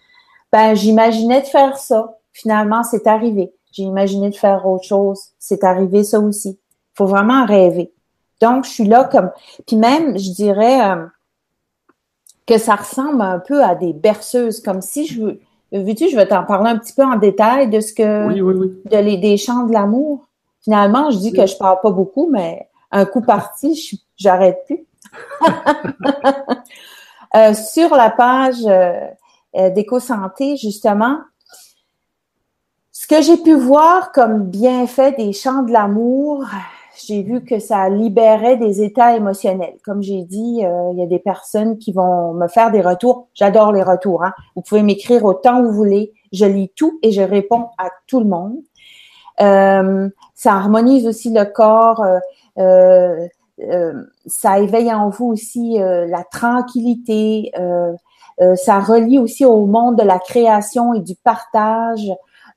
ben, 0.52 0.74
j'imaginais 0.74 1.40
de 1.40 1.46
faire 1.46 1.76
ça. 1.76 2.18
Finalement, 2.32 2.82
c'est 2.82 3.06
arrivé. 3.06 3.52
J'ai 3.72 3.82
imaginé 3.82 4.30
de 4.30 4.36
faire 4.36 4.66
autre 4.66 4.84
chose. 4.84 5.20
C'est 5.38 5.64
arrivé 5.64 6.04
ça 6.04 6.20
aussi. 6.20 6.50
Il 6.60 6.96
faut 6.96 7.06
vraiment 7.06 7.44
rêver. 7.44 7.92
Donc, 8.40 8.64
je 8.64 8.70
suis 8.70 8.84
là 8.84 9.04
comme. 9.04 9.30
Puis 9.66 9.76
même, 9.76 10.18
je 10.18 10.30
dirais 10.30 10.90
euh, 10.90 11.06
que 12.46 12.58
ça 12.58 12.76
ressemble 12.76 13.20
un 13.20 13.38
peu 13.38 13.62
à 13.62 13.74
des 13.74 13.92
berceuses, 13.92 14.60
comme 14.60 14.80
si 14.80 15.06
je 15.06 15.22
veux. 15.22 15.40
Veux-tu, 15.72 16.08
je 16.08 16.16
vais 16.16 16.26
t'en 16.26 16.44
parler 16.44 16.70
un 16.70 16.78
petit 16.78 16.92
peu 16.92 17.02
en 17.02 17.16
détail 17.16 17.68
de 17.68 17.80
ce 17.80 17.92
que. 17.92 18.28
Oui, 18.28 18.40
oui, 18.40 18.54
oui. 18.54 18.82
De 18.90 18.96
les, 18.96 19.16
des 19.16 19.36
chants 19.36 19.66
de 19.66 19.72
l'amour? 19.72 20.28
Finalement, 20.64 21.10
je 21.10 21.18
dis 21.18 21.32
que 21.32 21.46
je 21.46 21.56
parle 21.56 21.78
pas 21.82 21.90
beaucoup, 21.90 22.28
mais 22.30 22.68
un 22.90 23.04
coup 23.04 23.20
parti, 23.20 24.02
j'arrête 24.16 24.64
plus. 24.66 24.86
Euh, 27.36 27.52
sur 27.52 27.96
la 27.96 28.10
page 28.10 28.64
euh, 28.64 29.08
euh, 29.56 29.68
d'éco-santé, 29.70 30.56
justement, 30.56 31.18
ce 32.92 33.08
que 33.08 33.20
j'ai 33.22 33.38
pu 33.38 33.54
voir 33.54 34.12
comme 34.12 34.44
bienfait 34.44 35.10
des 35.18 35.32
chants 35.32 35.64
de 35.64 35.72
l'amour, 35.72 36.44
j'ai 37.04 37.24
vu 37.24 37.44
que 37.44 37.58
ça 37.58 37.88
libérait 37.88 38.56
des 38.56 38.84
états 38.84 39.16
émotionnels. 39.16 39.78
Comme 39.84 40.00
j'ai 40.00 40.22
dit, 40.22 40.60
il 40.60 40.96
y 40.96 41.02
a 41.02 41.06
des 41.06 41.18
personnes 41.18 41.76
qui 41.78 41.90
vont 41.90 42.34
me 42.34 42.46
faire 42.46 42.70
des 42.70 42.82
retours. 42.82 43.26
J'adore 43.34 43.72
les 43.72 43.82
retours. 43.82 44.22
Hein. 44.22 44.32
Vous 44.54 44.62
pouvez 44.62 44.84
m'écrire 44.84 45.24
autant 45.24 45.60
que 45.60 45.66
vous 45.66 45.74
voulez. 45.74 46.12
Je 46.32 46.44
lis 46.44 46.70
tout 46.76 47.00
et 47.02 47.10
je 47.10 47.20
réponds 47.20 47.66
à 47.78 47.88
tout 48.06 48.20
le 48.20 48.26
monde. 48.26 48.58
Ça 50.34 50.54
harmonise 50.54 51.06
aussi 51.06 51.30
le 51.30 51.44
corps. 51.44 52.04
Euh, 52.58 53.26
euh, 53.60 54.02
ça 54.26 54.58
éveille 54.58 54.92
en 54.92 55.10
vous 55.10 55.26
aussi 55.26 55.80
euh, 55.80 56.06
la 56.06 56.24
tranquillité. 56.24 57.52
Euh, 57.58 57.92
ça 58.56 58.80
relie 58.80 59.18
aussi 59.18 59.44
au 59.44 59.64
monde 59.66 59.96
de 59.96 60.02
la 60.02 60.18
création 60.18 60.92
et 60.92 61.00
du 61.00 61.14
partage. 61.14 62.10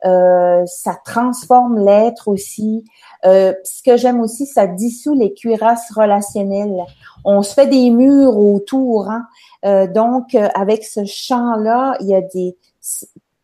ça 0.04 0.96
transforme 1.06 1.78
l'être 1.86 2.28
aussi. 2.30 2.84
ce 3.24 3.84
que 3.86 3.96
j'aime 3.96 4.20
aussi, 4.20 4.48
ça 4.48 4.66
dissout 4.66 5.14
les 5.14 5.34
cuirasses 5.36 5.92
relationnelles. 5.92 6.84
On 7.26 7.44
se 7.44 7.54
fait 7.54 7.68
des 7.68 7.92
murs 7.92 8.38
autour. 8.38 9.08
Hein? 9.08 9.28
donc, 9.94 10.34
avec 10.56 10.84
ce 10.84 11.06
chant-là, 11.06 11.96
il 12.00 12.08
y 12.08 12.16
a 12.16 12.22
des 12.22 12.58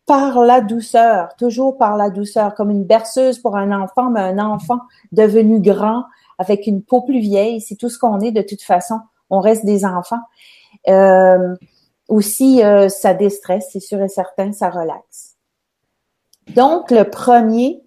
par 0.06 0.42
la 0.42 0.60
douceur, 0.60 1.34
toujours 1.36 1.78
par 1.78 1.96
la 1.96 2.10
douceur, 2.10 2.54
comme 2.54 2.70
une 2.70 2.84
berceuse 2.84 3.38
pour 3.38 3.56
un 3.56 3.72
enfant, 3.72 4.10
mais 4.10 4.20
un 4.20 4.38
enfant 4.38 4.80
devenu 5.12 5.60
grand, 5.60 6.04
avec 6.38 6.66
une 6.66 6.82
peau 6.82 7.02
plus 7.02 7.20
vieille. 7.20 7.60
C'est 7.60 7.76
tout 7.76 7.88
ce 7.88 7.98
qu'on 7.98 8.20
est 8.20 8.32
de 8.32 8.42
toute 8.42 8.62
façon. 8.62 9.00
On 9.30 9.40
reste 9.40 9.64
des 9.64 9.84
enfants. 9.84 10.20
Euh, 10.88 11.56
aussi, 12.08 12.62
euh, 12.62 12.88
ça 12.88 13.14
déstresse, 13.14 13.68
c'est 13.72 13.80
sûr 13.80 14.02
et 14.02 14.08
certain, 14.08 14.52
ça 14.52 14.68
relaxe. 14.68 15.36
Donc, 16.54 16.90
le 16.90 17.04
premier, 17.04 17.82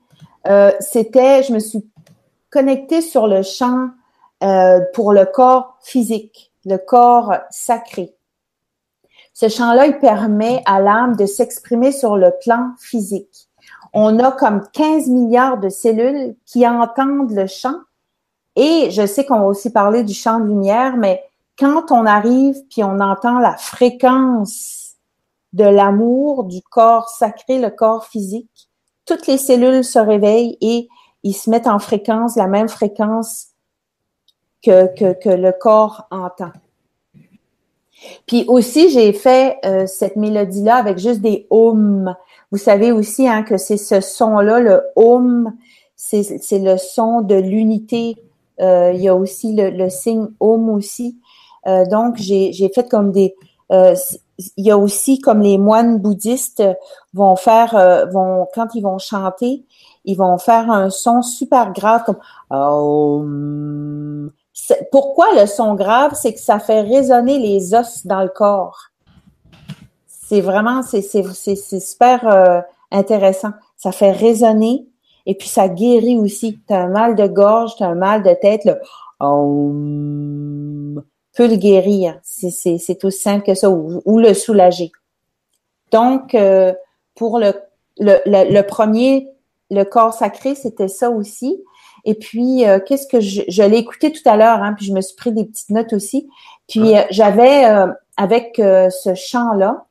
euh, 0.47 0.71
c'était, 0.79 1.43
je 1.43 1.53
me 1.53 1.59
suis 1.59 1.87
connectée 2.49 3.01
sur 3.01 3.27
le 3.27 3.43
champ 3.43 3.89
pour 4.93 5.13
le 5.13 5.25
corps 5.25 5.77
physique, 5.81 6.53
le 6.63 6.77
corps 6.77 7.33
sacré. 7.49 8.16
Ce 9.39 9.49
champ-là, 9.49 9.85
il 9.85 9.99
permet 9.99 10.63
à 10.65 10.81
l'âme 10.81 11.15
de 11.15 11.27
s'exprimer 11.27 11.91
sur 11.91 12.17
le 12.17 12.33
plan 12.41 12.71
physique. 12.79 13.47
On 13.93 14.17
a 14.17 14.31
comme 14.31 14.63
15 14.73 15.09
milliards 15.09 15.59
de 15.59 15.69
cellules 15.69 16.35
qui 16.47 16.67
entendent 16.67 17.29
le 17.29 17.45
chant 17.45 17.75
et 18.55 18.89
je 18.89 19.05
sais 19.05 19.27
qu'on 19.27 19.41
va 19.41 19.45
aussi 19.45 19.71
parler 19.71 20.03
du 20.03 20.15
champ 20.15 20.39
de 20.39 20.47
lumière, 20.47 20.97
mais 20.97 21.23
quand 21.59 21.91
on 21.91 22.07
arrive 22.07 22.55
puis 22.71 22.83
on 22.83 22.99
entend 22.99 23.37
la 23.37 23.55
fréquence 23.57 24.95
de 25.53 25.65
l'amour 25.65 26.45
du 26.45 26.63
corps 26.63 27.09
sacré, 27.09 27.59
le 27.59 27.69
corps 27.69 28.05
physique, 28.05 28.69
toutes 29.05 29.27
les 29.27 29.37
cellules 29.37 29.83
se 29.83 29.99
réveillent 29.99 30.57
et 30.61 30.89
ils 31.21 31.35
se 31.35 31.51
mettent 31.51 31.67
en 31.67 31.77
fréquence, 31.77 32.37
la 32.37 32.47
même 32.47 32.69
fréquence 32.69 33.49
que, 34.63 34.87
que, 34.95 35.13
que 35.13 35.29
le 35.29 35.51
corps 35.51 36.07
entend. 36.09 36.53
Puis 38.25 38.45
aussi, 38.47 38.89
j'ai 38.89 39.13
fait 39.13 39.57
euh, 39.65 39.87
cette 39.87 40.15
mélodie-là 40.15 40.75
avec 40.75 40.97
juste 40.97 41.21
des 41.21 41.47
hums. 41.49 42.15
Vous 42.51 42.57
savez 42.57 42.91
aussi 42.91 43.27
hein, 43.27 43.43
que 43.43 43.57
c'est 43.57 43.77
ce 43.77 44.01
son-là, 44.01 44.59
le 44.59 44.81
hum, 44.95 45.53
c'est 45.95 46.59
le 46.59 46.77
son 46.77 47.21
de 47.21 47.35
l'unité 47.35 48.17
euh, 48.59 48.91
il 48.93 49.01
y 49.01 49.07
a 49.07 49.15
aussi 49.15 49.55
le, 49.55 49.89
signe 49.89 50.27
Om 50.39 50.69
aussi. 50.69 51.17
Euh, 51.67 51.85
donc, 51.85 52.17
j'ai 52.17 52.71
fait 52.73 52.89
comme 52.89 53.11
des... 53.11 53.35
Euh, 53.71 53.95
il 54.55 54.65
y 54.65 54.71
a 54.71 54.77
aussi 54.77 55.19
comme 55.19 55.41
les 55.41 55.57
moines 55.57 55.97
bouddhistes 55.97 56.63
vont 57.15 57.35
faire, 57.35 58.07
vont 58.11 58.47
quand 58.53 58.75
ils 58.75 58.83
vont 58.83 58.99
chanter, 58.99 59.65
ils 60.05 60.15
vont 60.15 60.37
faire 60.37 60.69
un 60.69 60.91
son 60.91 61.23
super 61.23 61.73
grave 61.73 62.03
comme 62.05 62.19
Om. 62.51 64.31
Pourquoi 64.91 65.27
le 65.39 65.45
son 65.45 65.75
grave, 65.75 66.13
c'est 66.15 66.33
que 66.33 66.39
ça 66.39 66.59
fait 66.59 66.81
résonner 66.81 67.39
les 67.39 67.73
os 67.73 68.05
dans 68.05 68.23
le 68.23 68.29
corps. 68.29 68.89
C'est 70.07 70.41
vraiment, 70.41 70.81
c'est 70.81 71.01
super 71.79 72.63
intéressant. 72.91 73.51
Ça 73.77 73.91
fait 73.91 74.11
résonner 74.11 74.87
et 75.27 75.35
puis, 75.35 75.49
ça 75.49 75.67
guérit 75.67 76.17
aussi. 76.17 76.57
Tu 76.67 76.73
as 76.73 76.83
un 76.83 76.87
mal 76.87 77.15
de 77.15 77.27
gorge, 77.27 77.75
tu 77.75 77.83
as 77.83 77.87
un 77.87 77.95
mal 77.95 78.23
de 78.23 78.33
tête, 78.33 78.63
là, 78.63 78.77
peut 81.35 81.47
le 81.47 81.57
guérir. 81.57 82.17
C'est 82.23 83.03
aussi 83.03 83.19
simple 83.19 83.45
que 83.45 83.53
ça, 83.53 83.69
ou, 83.69 84.19
le 84.19 84.33
soulager. 84.33 84.91
Donc, 85.91 86.33
euh, 86.33 86.73
pour 87.13 87.39
le, 87.39 87.53
le, 87.99 88.19
le, 88.25 88.61
premier, 88.61 89.29
le 89.69 89.83
corps 89.83 90.13
sacré, 90.13 90.55
c'était 90.55 90.87
ça 90.87 91.09
aussi. 91.09 91.61
Et 92.07 92.15
puis, 92.15 92.67
euh, 92.67 92.79
qu'est-ce 92.79 93.05
que 93.05 93.19
je, 93.19 93.43
je 93.47 93.61
l'ai 93.61 93.77
écouté 93.77 94.11
tout 94.11 94.27
à 94.27 94.35
l'heure, 94.35 94.63
hein, 94.63 94.73
puis 94.73 94.85
je 94.85 94.93
me 94.93 95.01
suis 95.01 95.15
pris 95.15 95.31
des 95.31 95.45
petites 95.45 95.69
notes 95.69 95.93
aussi. 95.93 96.27
Puis, 96.67 96.97
euh, 96.97 97.03
j'avais, 97.11 97.65
avec 98.17 98.55
ce 98.57 99.13
chant-là, 99.15 99.85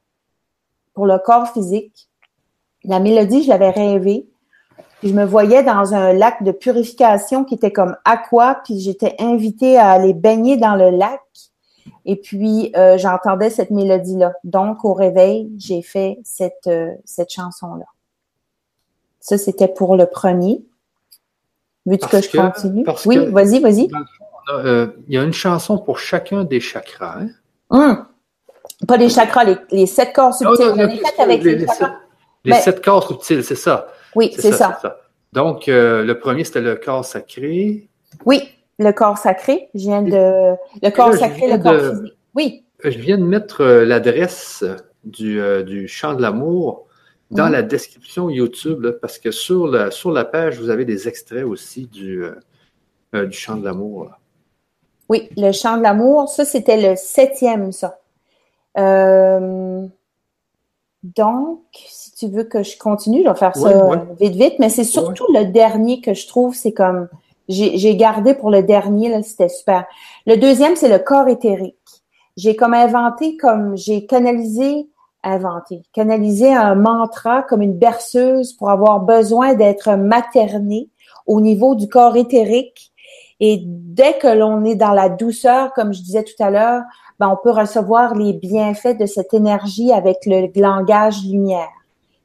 pour 0.95 1.07
le 1.07 1.19
corps 1.19 1.49
physique, 1.53 2.09
la 2.83 2.99
mélodie, 2.99 3.45
je 3.45 3.49
l'avais 3.49 3.71
rêvé 3.71 4.27
je 5.03 5.13
me 5.13 5.25
voyais 5.25 5.63
dans 5.63 5.95
un 5.95 6.13
lac 6.13 6.43
de 6.43 6.53
purification 6.53 7.45
qui 7.45 7.55
était 7.55 7.73
comme 7.73 7.97
aqua, 8.05 8.61
puis 8.65 8.81
j'étais 8.81 9.15
invitée 9.19 9.77
à 9.77 9.91
aller 9.91 10.15
baigner 10.15 10.57
dans 10.57 10.75
le 10.75 10.91
lac. 10.91 11.21
Et 12.05 12.17
puis, 12.17 12.73
euh, 12.77 12.99
j'entendais 12.99 13.51
cette 13.51 13.71
mélodie-là. 13.71 14.35
Donc, 14.45 14.85
au 14.85 14.95
réveil, 14.95 15.51
j'ai 15.59 15.83
fait 15.83 16.19
cette, 16.25 16.67
euh, 16.67 16.93
cette 17.05 17.31
chanson-là. 17.31 17.85
Ça, 19.21 19.39
c'était 19.39 19.69
pour 19.69 19.97
le 19.97 20.07
premier. 20.07 20.65
Veux-tu 21.87 22.09
que 22.09 22.21
je 22.21 22.31
continue? 22.31 22.85
oui, 23.07 23.19
vas-y, 23.31 23.61
vas-y. 23.61 23.89
Euh, 24.53 24.89
il 25.09 25.15
y 25.15 25.19
a 25.19 25.23
une 25.23 25.33
chanson 25.33 25.79
pour 25.79 25.99
chacun 25.99 26.45
des 26.45 26.61
chakras. 26.61 27.21
Hein? 27.71 28.09
Pas 28.87 28.99
des 28.99 29.09
chakras, 29.09 29.45
les, 29.71 29.87
sept 29.87 30.13
corps 30.13 30.35
subtils. 30.35 30.73
les, 30.77 31.01
avec 31.19 31.43
les, 31.43 31.67
les, 32.45 32.55
sept 32.55 32.85
corps 32.85 33.07
subtils, 33.07 33.43
c'est 33.43 33.55
ça. 33.55 33.89
Oui, 34.15 34.35
c'est 34.39 34.53
ça, 34.53 34.79
Donc, 35.33 35.69
euh, 35.69 36.05
le 36.05 36.19
premier, 36.19 36.45
c'était 36.45 36.61
le 36.61 36.77
corps 36.77 37.05
sacré. 37.05 37.89
Oui, 38.25 38.49
le 38.79 38.93
corps 38.93 39.19
sacré. 39.19 39.69
Je 39.75 39.81
viens 39.81 40.03
de. 40.03 40.55
Le 40.83 40.91
corps 40.91 41.15
sacré, 41.15 41.51
le 41.51 41.59
corps 41.59 41.81
physique. 41.81 42.17
Oui. 42.35 42.65
Je 42.85 42.99
viens 42.99 43.19
de 43.19 43.25
mettre 43.25 43.63
euh, 43.63 43.85
l'adresse 43.85 44.65
du, 45.05 45.41
euh, 45.41 45.63
du 45.63 45.89
chant 45.89 46.15
de 46.15 46.23
l'amour 46.23 46.86
dans 47.31 47.49
la 47.49 47.63
description 47.63 48.31
YouTube, 48.31 48.87
parce 49.01 49.19
que 49.19 49.31
sur 49.31 49.67
la, 49.67 49.91
sur 49.91 50.13
la 50.13 50.25
page, 50.25 50.61
vous 50.61 50.71
avez 50.71 50.85
des 50.85 51.09
extraits 51.09 51.45
aussi 51.45 51.87
du, 51.87 52.25
du 53.13 53.33
chant 53.33 53.57
de 53.57 53.65
l'amour. 53.65 54.11
Oui, 55.09 55.29
le 55.37 55.53
chant 55.53 55.77
de 55.77 55.83
l'amour, 55.83 56.29
ça, 56.29 56.45
c'était 56.45 56.91
le 56.91 56.97
septième, 56.97 57.73
ça. 57.73 57.99
donc, 61.03 61.61
tu 62.19 62.29
veux 62.29 62.45
que 62.45 62.63
je 62.63 62.79
continue, 62.79 63.23
je 63.25 63.29
vais 63.29 63.37
faire 63.37 63.57
ça 63.57 64.07
vite, 64.19 64.35
vite, 64.35 64.55
mais 64.59 64.69
c'est 64.69 64.85
surtout 64.85 65.27
le 65.33 65.45
dernier 65.45 66.01
que 66.01 66.15
je 66.15 66.27
trouve, 66.27 66.55
c'est 66.55 66.73
comme, 66.73 67.09
j'ai 67.49 67.97
gardé 67.97 68.35
pour 68.35 68.51
le 68.51 68.63
dernier, 68.63 69.23
c'était 69.23 69.49
super. 69.49 69.85
Le 70.27 70.37
deuxième, 70.37 70.77
c'est 70.77 70.89
le 70.89 70.99
corps 70.99 71.29
éthérique. 71.29 71.77
J'ai 72.37 72.57
comme 72.57 72.75
inventé, 72.75 73.37
comme, 73.37 73.77
j'ai 73.77 74.07
canalisé, 74.07 74.89
inventé, 75.27 75.83
canalisé 75.93 76.55
un 76.55 76.75
mantra 76.75 77.43
comme 77.43 77.63
une 77.63 77.77
berceuse 77.77 78.53
pour 78.53 78.71
avoir 78.71 79.01
besoin 79.01 79.55
d'être 79.55 79.97
materné 79.97 80.89
au 81.27 81.41
niveau 81.41 81.75
du 81.75 81.89
corps 81.89 82.17
éthérique. 82.17 82.93
Et 83.41 83.63
dès 83.67 84.17
que 84.19 84.29
l'on 84.29 84.65
est 84.65 84.77
dans 84.77 84.93
la 84.93 85.09
douceur, 85.09 85.73
comme 85.75 85.93
je 85.93 86.01
disais 86.01 86.25
tout 86.25 86.43
à 86.43 86.51
l'heure, 86.51 86.83
ben, 87.19 87.29
on 87.29 87.37
peut 87.37 87.51
recevoir 87.51 88.15
les 88.15 88.33
bienfaits 88.33 88.99
de 88.99 89.07
cette 89.07 89.35
énergie 89.35 89.93
avec 89.93 90.19
le 90.27 90.49
langage 90.59 91.25
lumière. 91.25 91.69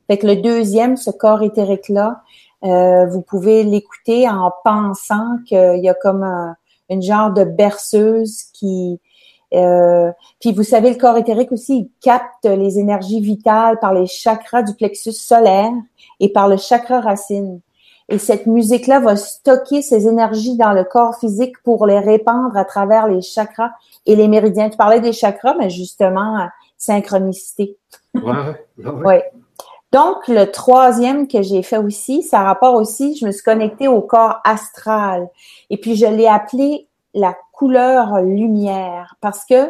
Fait 0.08 0.18
que 0.18 0.28
le 0.28 0.38
deuxième, 0.38 0.98
ce 0.98 1.10
corps 1.10 1.42
éthérique-là, 1.42 2.22
euh, 2.64 3.08
vous 3.08 3.22
pouvez 3.22 3.64
l'écouter 3.64 4.30
en 4.30 4.52
pensant 4.64 5.38
qu'il 5.48 5.80
y 5.82 5.90
a 5.90 5.94
comme 5.96 6.56
une 6.90 7.02
genre 7.02 7.32
de 7.32 7.44
berceuse 7.44 8.44
qui 8.54 9.00
euh, 9.54 10.12
puis 10.40 10.54
vous 10.54 10.64
savez, 10.64 10.90
le 10.90 10.98
corps 10.98 11.18
éthérique 11.18 11.52
aussi, 11.52 11.78
il 11.78 11.90
capte 12.02 12.46
les 12.46 12.80
énergies 12.80 13.22
vitales 13.22 13.80
par 13.80 13.94
les 13.94 14.08
chakras 14.08 14.64
du 14.64 14.74
plexus 14.76 15.14
solaire 15.14 15.72
et 16.20 16.30
par 16.30 16.48
le 16.48 16.58
chakra 16.58 17.02
racine. 17.02 17.60
Et 18.10 18.18
cette 18.18 18.46
musique-là 18.46 19.00
va 19.00 19.16
stocker 19.16 19.82
ces 19.82 20.08
énergies 20.08 20.58
dans 20.58 20.74
le 20.74 20.84
corps 20.84 21.18
physique 21.18 21.56
pour 21.64 21.86
les 21.86 22.00
répandre 22.00 22.58
à 22.58 22.66
travers 22.66 23.08
les 23.08 23.22
chakras 23.22 23.72
et 24.06 24.16
les 24.16 24.28
méridiens. 24.28 24.70
Tu 24.70 24.78
parlais 24.78 25.00
des 25.00 25.14
chakras, 25.14 25.56
mais 25.58 25.70
justement, 25.70 26.48
synchronicité. 26.78 27.78
Ouais, 28.14 28.66
ouais. 29.06 29.32
Donc, 29.94 30.28
le 30.28 30.46
troisième 30.46 31.28
que 31.28 31.42
j'ai 31.42 31.64
fait 31.64 31.78
aussi, 31.78 32.24
ça 32.24 32.44
rapport 32.44 32.76
aussi, 32.76 33.16
je 33.16 33.26
me 33.26 33.32
suis 33.32 33.44
connectée 33.44 33.88
au 33.88 34.02
corps 34.02 34.40
astral. 34.44 35.30
Et 35.70 35.78
puis, 35.78 35.96
je 35.96 36.06
l'ai 36.06 36.28
appelé 36.28 36.88
la 37.14 37.36
couleur 37.62 38.19
lumière 38.24 39.17
parce 39.21 39.45
que 39.45 39.69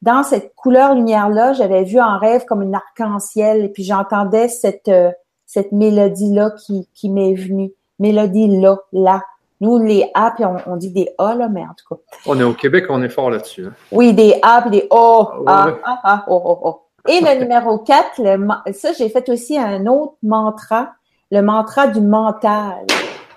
dans 0.00 0.22
cette 0.22 0.54
couleur 0.54 0.94
lumière-là, 0.94 1.52
j'avais 1.52 1.84
vu 1.84 2.00
en 2.00 2.18
rêve 2.18 2.46
comme 2.46 2.62
une 2.62 2.74
arc-en-ciel 2.74 3.62
et 3.62 3.68
puis 3.68 3.84
j'entendais 3.84 4.48
cette, 4.48 4.88
euh, 4.88 5.10
cette 5.44 5.70
mélodie-là 5.70 6.52
qui, 6.52 6.88
qui 6.94 7.10
m'est 7.10 7.34
venue. 7.34 7.72
Mélodie-là, 7.98 8.78
là. 8.94 9.22
Nous, 9.60 9.78
les 9.78 10.10
A, 10.14 10.30
puis 10.30 10.44
on, 10.46 10.76
dit 10.76 10.92
des 10.92 11.10
A, 11.18 11.34
là, 11.34 11.50
mais 11.50 11.60
en 11.60 11.74
tout 11.76 11.94
cas. 11.94 12.00
On 12.24 12.40
est 12.40 12.42
au 12.42 12.54
Québec, 12.54 12.86
on 12.88 13.02
est 13.02 13.10
fort 13.10 13.28
là-dessus. 13.28 13.66
Hein. 13.66 13.74
Oui, 13.92 14.14
des 14.14 14.38
A, 14.40 14.62
puis 14.62 14.70
des 14.70 14.86
O, 14.88 15.28
A, 15.46 15.74
A, 15.84 16.00
A, 16.04 16.24
O, 16.28 16.36
O, 16.36 16.68
O. 16.68 16.80
Et 17.06 17.20
le 17.20 17.38
numéro 17.40 17.78
4, 17.78 18.72
ça, 18.72 18.92
j'ai 18.94 19.10
fait 19.10 19.28
aussi 19.28 19.58
un 19.58 19.86
autre 19.86 20.14
mantra, 20.22 20.92
le 21.30 21.42
mantra 21.42 21.86
du 21.86 22.00
mental. 22.00 22.86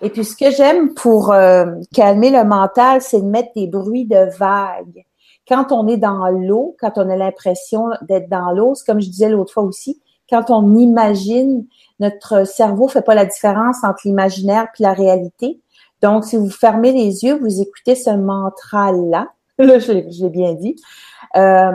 Et 0.02 0.10
puis, 0.10 0.24
ce 0.24 0.36
que 0.36 0.52
j'aime 0.52 0.94
pour 0.94 1.32
euh, 1.32 1.66
calmer 1.94 2.30
le 2.30 2.44
mental, 2.44 3.02
c'est 3.02 3.22
de 3.22 3.26
mettre 3.26 3.50
des 3.56 3.68
bruits 3.68 4.06
de 4.06 4.30
vagues. 4.38 5.06
Quand 5.48 5.72
on 5.72 5.88
est 5.88 5.98
dans 5.98 6.28
l'eau, 6.30 6.76
quand 6.80 6.94
on 6.98 7.10
a 7.10 7.16
l'impression 7.16 7.90
d'être 8.02 8.30
dans 8.30 8.52
l'eau, 8.52 8.76
c'est 8.76 8.86
comme 8.86 9.02
je 9.02 9.10
disais 9.10 9.30
l'autre 9.30 9.54
fois 9.54 9.64
aussi, 9.64 10.02
quand 10.30 10.52
on 10.52 10.76
imagine, 10.78 11.66
notre 12.00 12.46
cerveau 12.46 12.88
fait 12.88 13.02
pas 13.02 13.16
la 13.16 13.26
différence 13.26 13.84
entre 13.84 14.02
l'imaginaire 14.06 14.68
puis 14.74 14.84
la 14.84 14.94
réalité. 14.94 15.60
Donc, 16.02 16.24
si 16.24 16.38
vous 16.38 16.50
fermez 16.50 16.92
les 16.92 17.24
yeux, 17.26 17.38
vous 17.38 17.62
écoutez 17.62 17.96
ce 17.96 18.12
mantra-là. 18.12 19.28
Là, 19.60 19.80
je 19.80 19.92
l'ai 19.92 20.30
bien 20.30 20.54
dit. 20.54 20.76
Euh, 21.36 21.72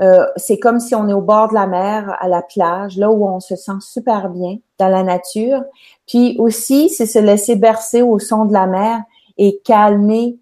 euh, 0.00 0.26
c'est 0.36 0.58
comme 0.58 0.80
si 0.80 0.94
on 0.94 1.08
est 1.08 1.12
au 1.12 1.20
bord 1.20 1.48
de 1.48 1.54
la 1.54 1.66
mer, 1.66 2.16
à 2.20 2.28
la 2.28 2.42
plage, 2.42 2.96
là 2.96 3.10
où 3.10 3.26
on 3.26 3.40
se 3.40 3.54
sent 3.54 3.80
super 3.80 4.28
bien 4.28 4.56
dans 4.78 4.88
la 4.88 5.02
nature. 5.02 5.62
Puis 6.06 6.36
aussi, 6.38 6.88
c'est 6.88 7.06
se 7.06 7.18
laisser 7.18 7.56
bercer 7.56 8.02
au 8.02 8.18
son 8.18 8.44
de 8.44 8.52
la 8.52 8.66
mer 8.66 9.02
et 9.38 9.60
calmer 9.64 10.36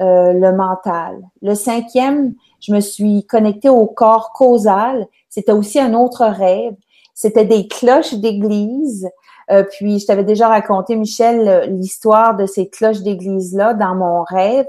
euh, 0.00 0.32
le 0.32 0.52
mental. 0.52 1.20
Le 1.42 1.54
cinquième, 1.54 2.34
je 2.60 2.72
me 2.72 2.80
suis 2.80 3.26
connectée 3.26 3.68
au 3.68 3.86
corps 3.86 4.32
causal. 4.32 5.06
C'était 5.28 5.52
aussi 5.52 5.80
un 5.80 5.94
autre 5.94 6.24
rêve. 6.24 6.74
C'était 7.14 7.44
des 7.44 7.66
cloches 7.66 8.14
d'église. 8.14 9.08
Euh, 9.50 9.64
puis 9.64 9.98
je 9.98 10.06
t'avais 10.06 10.24
déjà 10.24 10.48
raconté, 10.48 10.94
Michel, 10.94 11.74
l'histoire 11.76 12.36
de 12.36 12.46
ces 12.46 12.68
cloches 12.68 13.02
d'église-là 13.02 13.74
dans 13.74 13.96
mon 13.96 14.22
rêve 14.22 14.66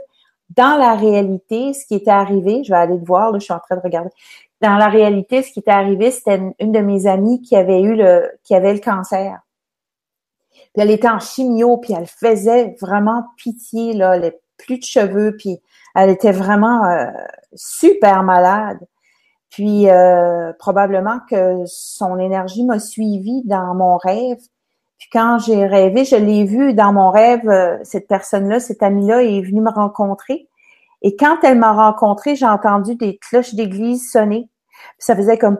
dans 0.56 0.78
la 0.78 0.96
réalité, 0.96 1.74
ce 1.74 1.86
qui 1.86 1.96
était 1.96 2.12
arrivé, 2.12 2.64
je 2.64 2.72
vais 2.72 2.78
aller 2.78 3.00
te 3.00 3.06
voir, 3.06 3.32
là, 3.32 3.40
je 3.40 3.46
suis 3.46 3.54
en 3.54 3.60
train 3.60 3.76
de 3.76 3.82
regarder. 3.82 4.10
Dans 4.62 4.76
la 4.76 4.88
réalité, 4.88 5.44
ce 5.44 5.52
qui 5.52 5.60
était 5.60 5.72
arrivé, 5.72 6.12
c'était 6.12 6.40
une, 6.60 6.72
de 6.72 6.80
mes 6.80 7.08
amies 7.08 7.42
qui 7.42 7.56
avait 7.56 7.82
eu 7.82 7.96
le, 7.96 8.32
qui 8.44 8.56
avait 8.56 8.74
le 8.74 8.80
cancer. 8.80 9.40
Elle 10.76 10.92
était 10.92 11.10
en 11.10 11.20
chimio, 11.20 11.78
puis 11.78 11.94
elle 11.94 12.08
faisait 12.08 12.76
vraiment 12.82 13.26
pitié, 13.38 13.94
là, 13.94 14.16
elle 14.16 14.26
avait 14.26 14.40
plus 14.58 14.80
de 14.80 14.84
cheveux, 14.84 15.36
puis 15.38 15.60
elle 15.96 16.10
était 16.10 16.32
vraiment 16.32 16.84
euh, 16.86 17.12
super 17.54 18.24
malade. 18.24 18.80
Puis 19.50 19.88
euh, 19.90 20.52
probablement 20.58 21.20
que 21.30 21.64
son 21.68 22.18
énergie 22.18 22.66
m'a 22.66 22.80
suivi 22.80 23.44
dans 23.46 23.76
mon 23.76 23.98
rêve. 23.98 24.40
Puis 25.04 25.10
quand 25.12 25.38
j'ai 25.38 25.66
rêvé, 25.66 26.06
je 26.06 26.16
l'ai 26.16 26.46
vu 26.46 26.74
dans 26.74 26.94
mon 26.94 27.12
rêve, 27.12 27.50
euh, 27.50 27.78
cette 27.84 28.08
personne-là, 28.08 28.62
cette 28.62 28.82
amie-là 28.82 29.22
est 29.22 29.42
venue 29.42 29.60
me 29.60 29.70
rencontrer. 29.70 30.48
Et 31.02 31.18
quand 31.18 31.40
elle 31.44 31.60
m'a 31.60 31.74
rencontré, 31.74 32.38
j'ai 32.38 32.46
entendu 32.46 32.96
des 32.96 33.18
cloches 33.18 33.54
d'église 33.54 34.10
sonner. 34.10 34.48
Puis 34.98 35.06
ça 35.06 35.18
faisait 35.18 35.38
comme 35.38 35.58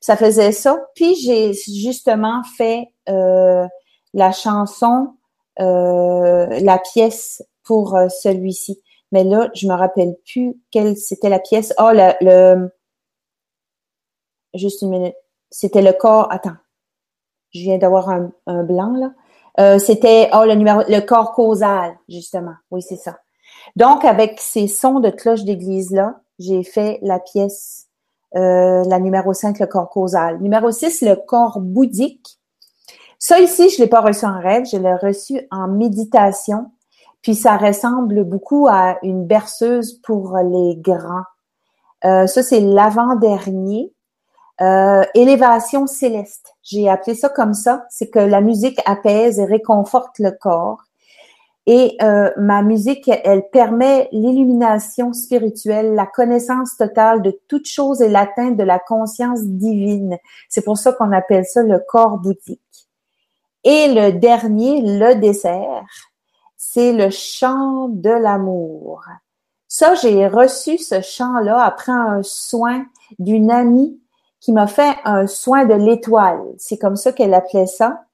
ça 0.00 0.16
faisait 0.18 0.52
ça. 0.52 0.78
Puis 0.94 1.14
j'ai 1.14 1.54
justement 1.54 2.42
fait 2.58 2.88
euh, 3.08 3.66
la 4.12 4.32
chanson, 4.32 5.14
euh, 5.60 6.46
la 6.60 6.78
pièce 6.78 7.42
pour 7.64 7.98
celui-ci. 8.22 8.82
Mais 9.12 9.24
là, 9.24 9.48
je 9.54 9.66
me 9.66 9.72
rappelle 9.72 10.14
plus 10.30 10.60
quelle 10.70 10.98
c'était 10.98 11.30
la 11.30 11.38
pièce. 11.38 11.72
oh, 11.78 11.90
le 11.94 12.68
Juste 14.54 14.82
une 14.82 14.90
minute. 14.90 15.14
C'était 15.50 15.82
le 15.82 15.92
corps. 15.92 16.28
Attends. 16.30 16.56
Je 17.52 17.60
viens 17.60 17.78
d'avoir 17.78 18.08
un, 18.08 18.30
blanc, 18.64 18.94
là. 18.96 19.12
Euh, 19.60 19.78
c'était 19.78 20.28
oh, 20.32 20.44
le 20.44 20.54
numéro 20.54 20.82
le 20.88 21.00
corps 21.00 21.32
causal, 21.32 21.96
justement. 22.08 22.54
Oui, 22.72 22.82
c'est 22.82 22.96
ça. 22.96 23.18
Donc, 23.76 24.04
avec 24.04 24.40
ces 24.40 24.66
sons 24.66 24.98
de 24.98 25.10
cloche 25.10 25.44
d'église-là, 25.44 26.20
j'ai 26.40 26.64
fait 26.64 26.98
la 27.02 27.20
pièce, 27.20 27.86
euh, 28.34 28.82
la 28.84 28.98
numéro 28.98 29.32
5, 29.32 29.60
le 29.60 29.66
corps 29.66 29.88
causal. 29.88 30.40
Numéro 30.40 30.72
6, 30.72 31.02
le 31.02 31.14
corps 31.14 31.60
bouddhique. 31.60 32.40
Ça 33.18 33.38
ici, 33.38 33.70
je 33.70 33.80
l'ai 33.80 33.88
pas 33.88 34.00
reçu 34.00 34.26
en 34.26 34.40
rêve, 34.40 34.64
je 34.66 34.76
l'ai 34.76 34.94
reçu 34.94 35.46
en 35.50 35.68
méditation. 35.68 36.70
Puis 37.22 37.34
ça 37.34 37.56
ressemble 37.56 38.24
beaucoup 38.24 38.68
à 38.68 38.98
une 39.02 39.26
berceuse 39.26 39.94
pour 40.02 40.36
les 40.36 40.76
grands. 40.76 41.24
Euh, 42.04 42.26
ça, 42.26 42.42
c'est 42.42 42.60
l'avant-dernier. 42.60 43.93
Euh, 44.60 45.02
élévation 45.14 45.86
céleste. 45.86 46.54
J'ai 46.62 46.88
appelé 46.88 47.16
ça 47.16 47.28
comme 47.28 47.54
ça. 47.54 47.86
C'est 47.90 48.08
que 48.08 48.20
la 48.20 48.40
musique 48.40 48.80
apaise 48.86 49.40
et 49.40 49.44
réconforte 49.44 50.18
le 50.18 50.30
corps. 50.30 50.82
Et 51.66 51.96
euh, 52.02 52.30
ma 52.36 52.62
musique, 52.62 53.10
elle 53.24 53.48
permet 53.50 54.08
l'illumination 54.12 55.12
spirituelle, 55.12 55.94
la 55.94 56.06
connaissance 56.06 56.76
totale 56.76 57.22
de 57.22 57.40
toute 57.48 57.66
chose 57.66 58.02
et 58.02 58.08
l'atteinte 58.08 58.56
de 58.56 58.62
la 58.62 58.78
conscience 58.78 59.42
divine. 59.42 60.18
C'est 60.48 60.64
pour 60.64 60.76
ça 60.76 60.92
qu'on 60.92 61.10
appelle 61.10 61.46
ça 61.46 61.62
le 61.62 61.78
corps 61.88 62.18
bouddhique. 62.18 62.60
Et 63.64 63.94
le 63.94 64.12
dernier, 64.12 64.82
le 64.82 65.14
dessert, 65.14 65.86
c'est 66.56 66.92
le 66.92 67.08
chant 67.08 67.88
de 67.88 68.10
l'amour. 68.10 69.02
Ça, 69.66 69.94
j'ai 69.94 70.28
reçu 70.28 70.76
ce 70.76 71.00
chant-là 71.00 71.64
après 71.64 71.92
un 71.92 72.22
soin 72.22 72.84
d'une 73.18 73.50
amie 73.50 73.98
qui 74.44 74.52
m'a 74.52 74.66
fait 74.66 74.98
un 75.06 75.26
soin 75.26 75.64
de 75.64 75.72
l'étoile. 75.72 76.42
C'est 76.58 76.76
comme 76.76 76.96
ça 76.96 77.12
qu'elle 77.12 77.32
appelait 77.32 77.66
ça. 77.66 78.04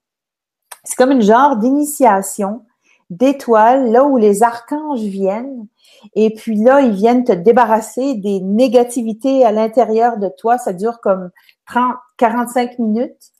C'est 0.85 0.95
comme 0.95 1.11
une 1.11 1.23
genre 1.23 1.57
d'initiation 1.57 2.65
d'étoile, 3.11 3.91
là 3.91 4.05
où 4.05 4.17
les 4.17 4.45
archanges 4.45 5.01
viennent. 5.01 5.67
Et 6.15 6.33
puis 6.33 6.55
là, 6.55 6.83
ils 6.83 6.93
viennent 6.93 7.25
te 7.25 7.33
débarrasser 7.33 8.15
des 8.15 8.39
négativités 8.39 9.45
à 9.45 9.51
l'intérieur 9.51 10.19
de 10.19 10.29
toi. 10.29 10.57
Ça 10.57 10.73
dure 10.73 11.01
comme 11.01 11.31
30, 11.67 11.97
45 12.17 12.79
minutes. 12.79 13.33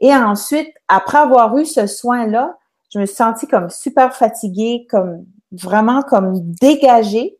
Et 0.00 0.14
ensuite, 0.14 0.68
après 0.88 1.18
avoir 1.18 1.56
eu 1.56 1.64
ce 1.64 1.86
soin-là, 1.86 2.58
je 2.90 2.98
me 2.98 3.06
suis 3.06 3.16
sentie 3.16 3.46
comme 3.46 3.70
super 3.70 4.14
fatiguée, 4.14 4.86
comme 4.90 5.24
vraiment 5.50 6.02
comme 6.02 6.38
dégagée. 6.60 7.38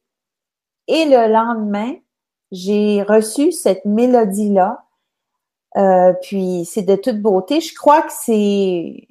Et 0.89 1.05
le 1.05 1.31
lendemain, 1.31 1.93
j'ai 2.53 3.03
reçu 3.03 3.53
cette 3.53 3.85
mélodie-là 3.85 4.81
euh, 5.77 6.13
puis 6.23 6.65
c'est 6.65 6.83
de 6.83 6.97
toute 6.97 7.21
beauté. 7.21 7.61
Je 7.61 7.75
crois 7.75 8.03
que 8.03 8.13
c'est 8.13 9.09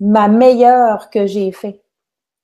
ma 0.00 0.28
meilleure 0.28 1.10
que 1.10 1.26
j'ai 1.26 1.52
fait. 1.52 1.82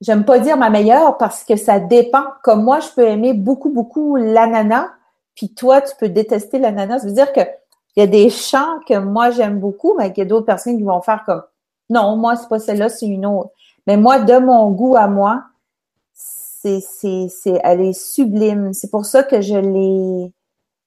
J'aime 0.00 0.24
pas 0.24 0.38
dire 0.38 0.56
ma 0.56 0.70
meilleure 0.70 1.16
parce 1.18 1.44
que 1.44 1.56
ça 1.56 1.78
dépend. 1.78 2.24
Comme 2.42 2.64
moi, 2.64 2.80
je 2.80 2.88
peux 2.94 3.06
aimer 3.06 3.34
beaucoup, 3.34 3.70
beaucoup 3.70 4.16
l'ananas, 4.16 4.88
puis 5.34 5.54
toi, 5.54 5.80
tu 5.80 5.94
peux 5.98 6.08
détester 6.08 6.58
l'ananas. 6.58 7.00
Ça 7.00 7.06
veut 7.06 7.12
dire 7.12 7.32
que 7.32 7.40
il 7.96 8.00
y 8.00 8.02
a 8.02 8.06
des 8.06 8.30
chants 8.30 8.80
que 8.88 8.98
moi 8.98 9.30
j'aime 9.30 9.60
beaucoup, 9.60 9.94
mais 9.98 10.12
qu'il 10.12 10.24
y 10.24 10.26
a 10.26 10.28
d'autres 10.28 10.46
personnes 10.46 10.78
qui 10.78 10.82
vont 10.82 11.02
faire 11.02 11.24
comme 11.26 11.42
non, 11.90 12.16
moi 12.16 12.36
c'est 12.36 12.48
pas 12.48 12.58
celle-là, 12.58 12.88
c'est 12.88 13.06
une 13.06 13.26
autre. 13.26 13.50
Mais 13.86 13.96
moi, 13.96 14.20
de 14.20 14.38
mon 14.38 14.70
goût 14.70 14.96
à 14.96 15.08
moi, 15.08 15.44
c'est 16.14 16.80
c'est 16.80 17.28
c'est 17.28 17.60
elle 17.64 17.80
est 17.82 17.92
sublime. 17.92 18.72
C'est 18.72 18.90
pour 18.90 19.04
ça 19.04 19.22
que 19.22 19.40
je 19.40 19.56
l'ai 19.56 20.32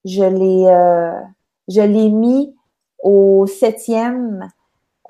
je 0.05 0.23
l'ai 0.23 0.65
euh, 0.67 1.21
je 1.67 1.81
l'ai 1.81 2.09
mis 2.09 2.55
au 3.03 3.45
septième, 3.47 4.49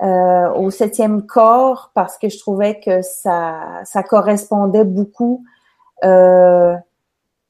euh, 0.02 0.50
au 0.52 0.70
septième 0.70 1.26
corps 1.26 1.90
parce 1.94 2.18
que 2.18 2.28
je 2.28 2.38
trouvais 2.38 2.80
que 2.80 3.02
ça, 3.02 3.82
correspondait 4.08 4.84
beaucoup 4.84 5.44
euh, 6.04 6.74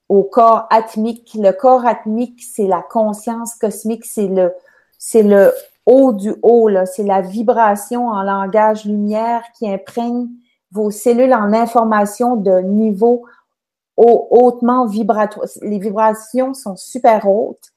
au 0.08 0.22
corps 0.22 0.66
atmique. 0.70 1.32
Le 1.34 1.52
corps 1.52 1.86
atmique, 1.86 2.40
c'est 2.42 2.66
la 2.66 2.82
conscience 2.82 3.54
cosmique, 3.54 4.04
c'est 4.04 4.28
le, 4.28 4.54
c'est 4.98 5.22
le 5.22 5.52
haut 5.84 6.12
du 6.12 6.34
haut, 6.42 6.68
là. 6.68 6.86
C'est 6.86 7.04
la 7.04 7.20
vibration 7.20 8.08
en 8.08 8.22
langage 8.22 8.84
lumière 8.84 9.42
qui 9.56 9.68
imprègne 9.68 10.28
vos 10.72 10.90
cellules 10.90 11.34
en 11.34 11.52
information 11.52 12.36
de 12.36 12.60
niveau 12.60 13.24
hautement 13.96 14.86
vibratoire. 14.86 15.46
Les 15.62 15.78
vibrations 15.78 16.54
sont 16.54 16.76
super 16.76 17.26
hautes. 17.26 17.72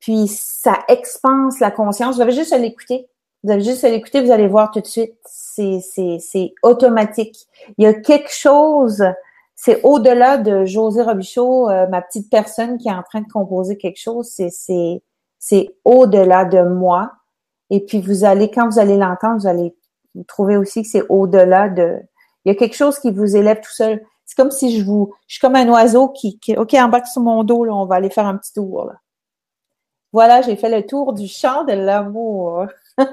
Puis 0.00 0.28
ça 0.28 0.78
expanse 0.88 1.60
la 1.60 1.70
conscience. 1.70 2.16
Vous 2.16 2.22
avez 2.22 2.32
juste 2.32 2.52
à 2.52 2.58
l'écouter. 2.58 3.08
Vous 3.42 3.50
avez 3.50 3.62
juste 3.62 3.84
à 3.84 3.88
l'écouter, 3.88 4.20
vous 4.20 4.32
allez 4.32 4.48
voir 4.48 4.70
tout 4.70 4.80
de 4.80 4.86
suite. 4.86 5.14
C'est, 5.24 6.54
automatique. 6.62 7.46
Il 7.78 7.84
y 7.84 7.86
a 7.86 7.94
quelque 7.94 8.32
chose, 8.32 9.04
c'est 9.54 9.82
au-delà 9.82 10.36
de 10.38 10.64
José 10.64 11.02
Robichaud, 11.02 11.68
euh, 11.68 11.86
ma 11.88 12.02
petite 12.02 12.30
personne 12.30 12.78
qui 12.78 12.88
est 12.88 12.92
en 12.92 13.02
train 13.02 13.20
de 13.20 13.30
composer 13.30 13.76
quelque 13.76 14.00
chose. 14.00 14.28
C'est, 14.28 15.74
au-delà 15.84 16.44
de 16.44 16.62
moi. 16.62 17.12
Et 17.70 17.80
puis 17.80 18.00
vous 18.00 18.24
allez, 18.24 18.50
quand 18.50 18.68
vous 18.68 18.78
allez 18.78 18.96
l'entendre, 18.96 19.40
vous 19.40 19.46
allez 19.46 19.74
trouver 20.26 20.56
aussi 20.56 20.82
que 20.82 20.88
c'est 20.88 21.04
au-delà 21.08 21.68
de. 21.68 21.98
Il 22.44 22.52
y 22.52 22.52
a 22.52 22.58
quelque 22.58 22.76
chose 22.76 22.98
qui 22.98 23.10
vous 23.10 23.36
élève 23.36 23.60
tout 23.60 23.72
seul. 23.72 24.02
C'est 24.24 24.36
comme 24.36 24.50
si 24.50 24.78
je 24.78 24.84
vous, 24.84 25.12
je 25.28 25.34
suis 25.34 25.40
comme 25.40 25.56
un 25.56 25.68
oiseau 25.68 26.08
qui, 26.08 26.38
qui 26.38 26.56
ok, 26.56 26.74
embarque 26.74 27.06
sur 27.06 27.22
mon 27.22 27.44
dos 27.44 27.64
là, 27.64 27.74
on 27.74 27.84
va 27.86 27.96
aller 27.96 28.10
faire 28.10 28.26
un 28.26 28.36
petit 28.36 28.52
tour. 28.52 28.90
Voilà, 30.12 30.42
j'ai 30.42 30.56
fait 30.56 30.70
le 30.70 30.86
tour 30.86 31.12
du 31.12 31.28
champ 31.28 31.64
de 31.64 31.72
l'amour. 31.72 32.66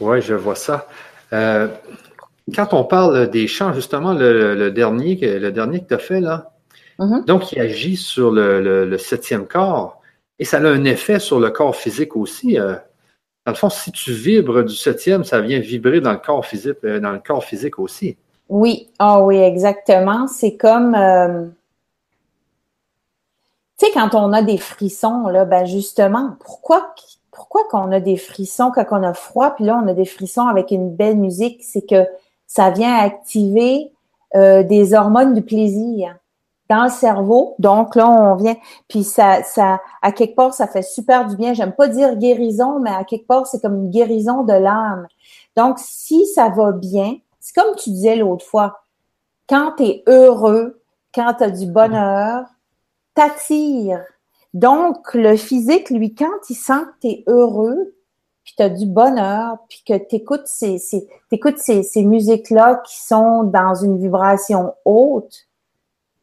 oui, 0.00 0.20
je 0.20 0.34
vois 0.34 0.56
ça. 0.56 0.88
Euh, 1.32 1.68
quand 2.54 2.74
on 2.74 2.84
parle 2.84 3.30
des 3.30 3.46
chants, 3.46 3.72
justement, 3.72 4.12
le, 4.12 4.70
dernier, 4.70 5.16
le 5.16 5.52
dernier 5.52 5.80
que 5.80 5.88
tu 5.88 5.94
as 5.94 5.98
fait 5.98 6.20
là, 6.20 6.52
mm-hmm. 6.98 7.24
donc 7.26 7.52
il 7.52 7.60
agit 7.60 7.96
sur 7.96 8.32
le, 8.32 8.96
septième 8.98 9.46
corps 9.46 10.00
et 10.38 10.44
ça 10.44 10.58
a 10.58 10.66
un 10.66 10.84
effet 10.84 11.20
sur 11.20 11.38
le 11.38 11.50
corps 11.50 11.76
physique 11.76 12.16
aussi. 12.16 12.58
Euh, 12.58 12.74
dans 13.46 13.52
le 13.52 13.56
fond, 13.56 13.70
si 13.70 13.92
tu 13.92 14.12
vibres 14.12 14.64
du 14.64 14.74
septième, 14.74 15.24
ça 15.24 15.40
vient 15.40 15.60
vibrer 15.60 16.00
dans 16.00 16.12
le 16.12 16.18
corps 16.18 16.44
physique, 16.44 16.78
euh, 16.84 16.98
dans 16.98 17.12
le 17.12 17.20
corps 17.20 17.44
physique 17.44 17.78
aussi. 17.78 18.16
Oui, 18.48 18.88
ah 18.98 19.22
oui, 19.22 19.36
exactement. 19.38 20.26
C'est 20.26 20.56
comme 20.56 20.96
tu 23.82 23.88
sais, 23.88 23.92
quand 23.94 24.14
on 24.14 24.32
a 24.32 24.42
des 24.42 24.58
frissons, 24.58 25.26
là, 25.26 25.44
ben 25.44 25.64
justement, 25.64 26.36
pourquoi, 26.38 26.94
pourquoi 27.32 27.62
qu'on 27.68 27.90
a 27.90 27.98
des 27.98 28.16
frissons 28.16 28.70
quand 28.72 28.84
on 28.92 29.02
a 29.02 29.12
froid, 29.12 29.56
puis 29.56 29.64
là, 29.64 29.80
on 29.82 29.88
a 29.88 29.92
des 29.92 30.04
frissons 30.04 30.46
avec 30.46 30.70
une 30.70 30.94
belle 30.94 31.16
musique, 31.16 31.64
c'est 31.64 31.84
que 31.84 32.06
ça 32.46 32.70
vient 32.70 32.94
activer 32.96 33.90
euh, 34.36 34.62
des 34.62 34.94
hormones 34.94 35.34
du 35.34 35.42
plaisir 35.42 36.16
dans 36.70 36.84
le 36.84 36.90
cerveau. 36.90 37.56
Donc 37.58 37.96
là, 37.96 38.08
on 38.08 38.36
vient, 38.36 38.54
puis 38.86 39.02
ça, 39.02 39.42
ça, 39.42 39.80
à 40.00 40.12
quelque 40.12 40.36
part, 40.36 40.54
ça 40.54 40.68
fait 40.68 40.82
super 40.82 41.26
du 41.26 41.34
bien. 41.34 41.52
J'aime 41.52 41.72
pas 41.72 41.88
dire 41.88 42.14
guérison, 42.14 42.78
mais 42.78 42.90
à 42.90 43.02
quelque 43.02 43.26
part, 43.26 43.48
c'est 43.48 43.60
comme 43.60 43.74
une 43.74 43.90
guérison 43.90 44.44
de 44.44 44.52
l'âme. 44.52 45.08
Donc, 45.56 45.80
si 45.80 46.24
ça 46.26 46.50
va 46.50 46.70
bien, 46.70 47.16
c'est 47.40 47.60
comme 47.60 47.74
tu 47.74 47.90
disais 47.90 48.14
l'autre 48.14 48.44
fois, 48.44 48.84
quand 49.48 49.72
tu 49.76 49.82
es 49.82 50.04
heureux, 50.06 50.80
quand 51.12 51.34
tu 51.34 51.42
as 51.42 51.50
du 51.50 51.66
bonheur, 51.66 52.44
t'attire. 53.14 54.02
Donc, 54.54 55.14
le 55.14 55.36
physique, 55.36 55.90
lui, 55.90 56.14
quand 56.14 56.50
il 56.50 56.54
sent 56.54 56.84
que 56.84 57.00
tu 57.00 57.06
es 57.08 57.24
heureux, 57.26 57.94
puis 58.44 58.54
tu 58.56 58.62
as 58.62 58.68
du 58.68 58.86
bonheur, 58.86 59.58
puis 59.68 59.82
que 59.86 59.96
tu 59.96 60.16
écoutes 60.16 60.46
ces, 60.46 60.78
ces, 60.78 61.08
ces, 61.56 61.82
ces 61.82 62.04
musiques-là 62.04 62.82
qui 62.86 63.00
sont 63.00 63.44
dans 63.44 63.74
une 63.74 63.98
vibration 63.98 64.74
haute, 64.84 65.46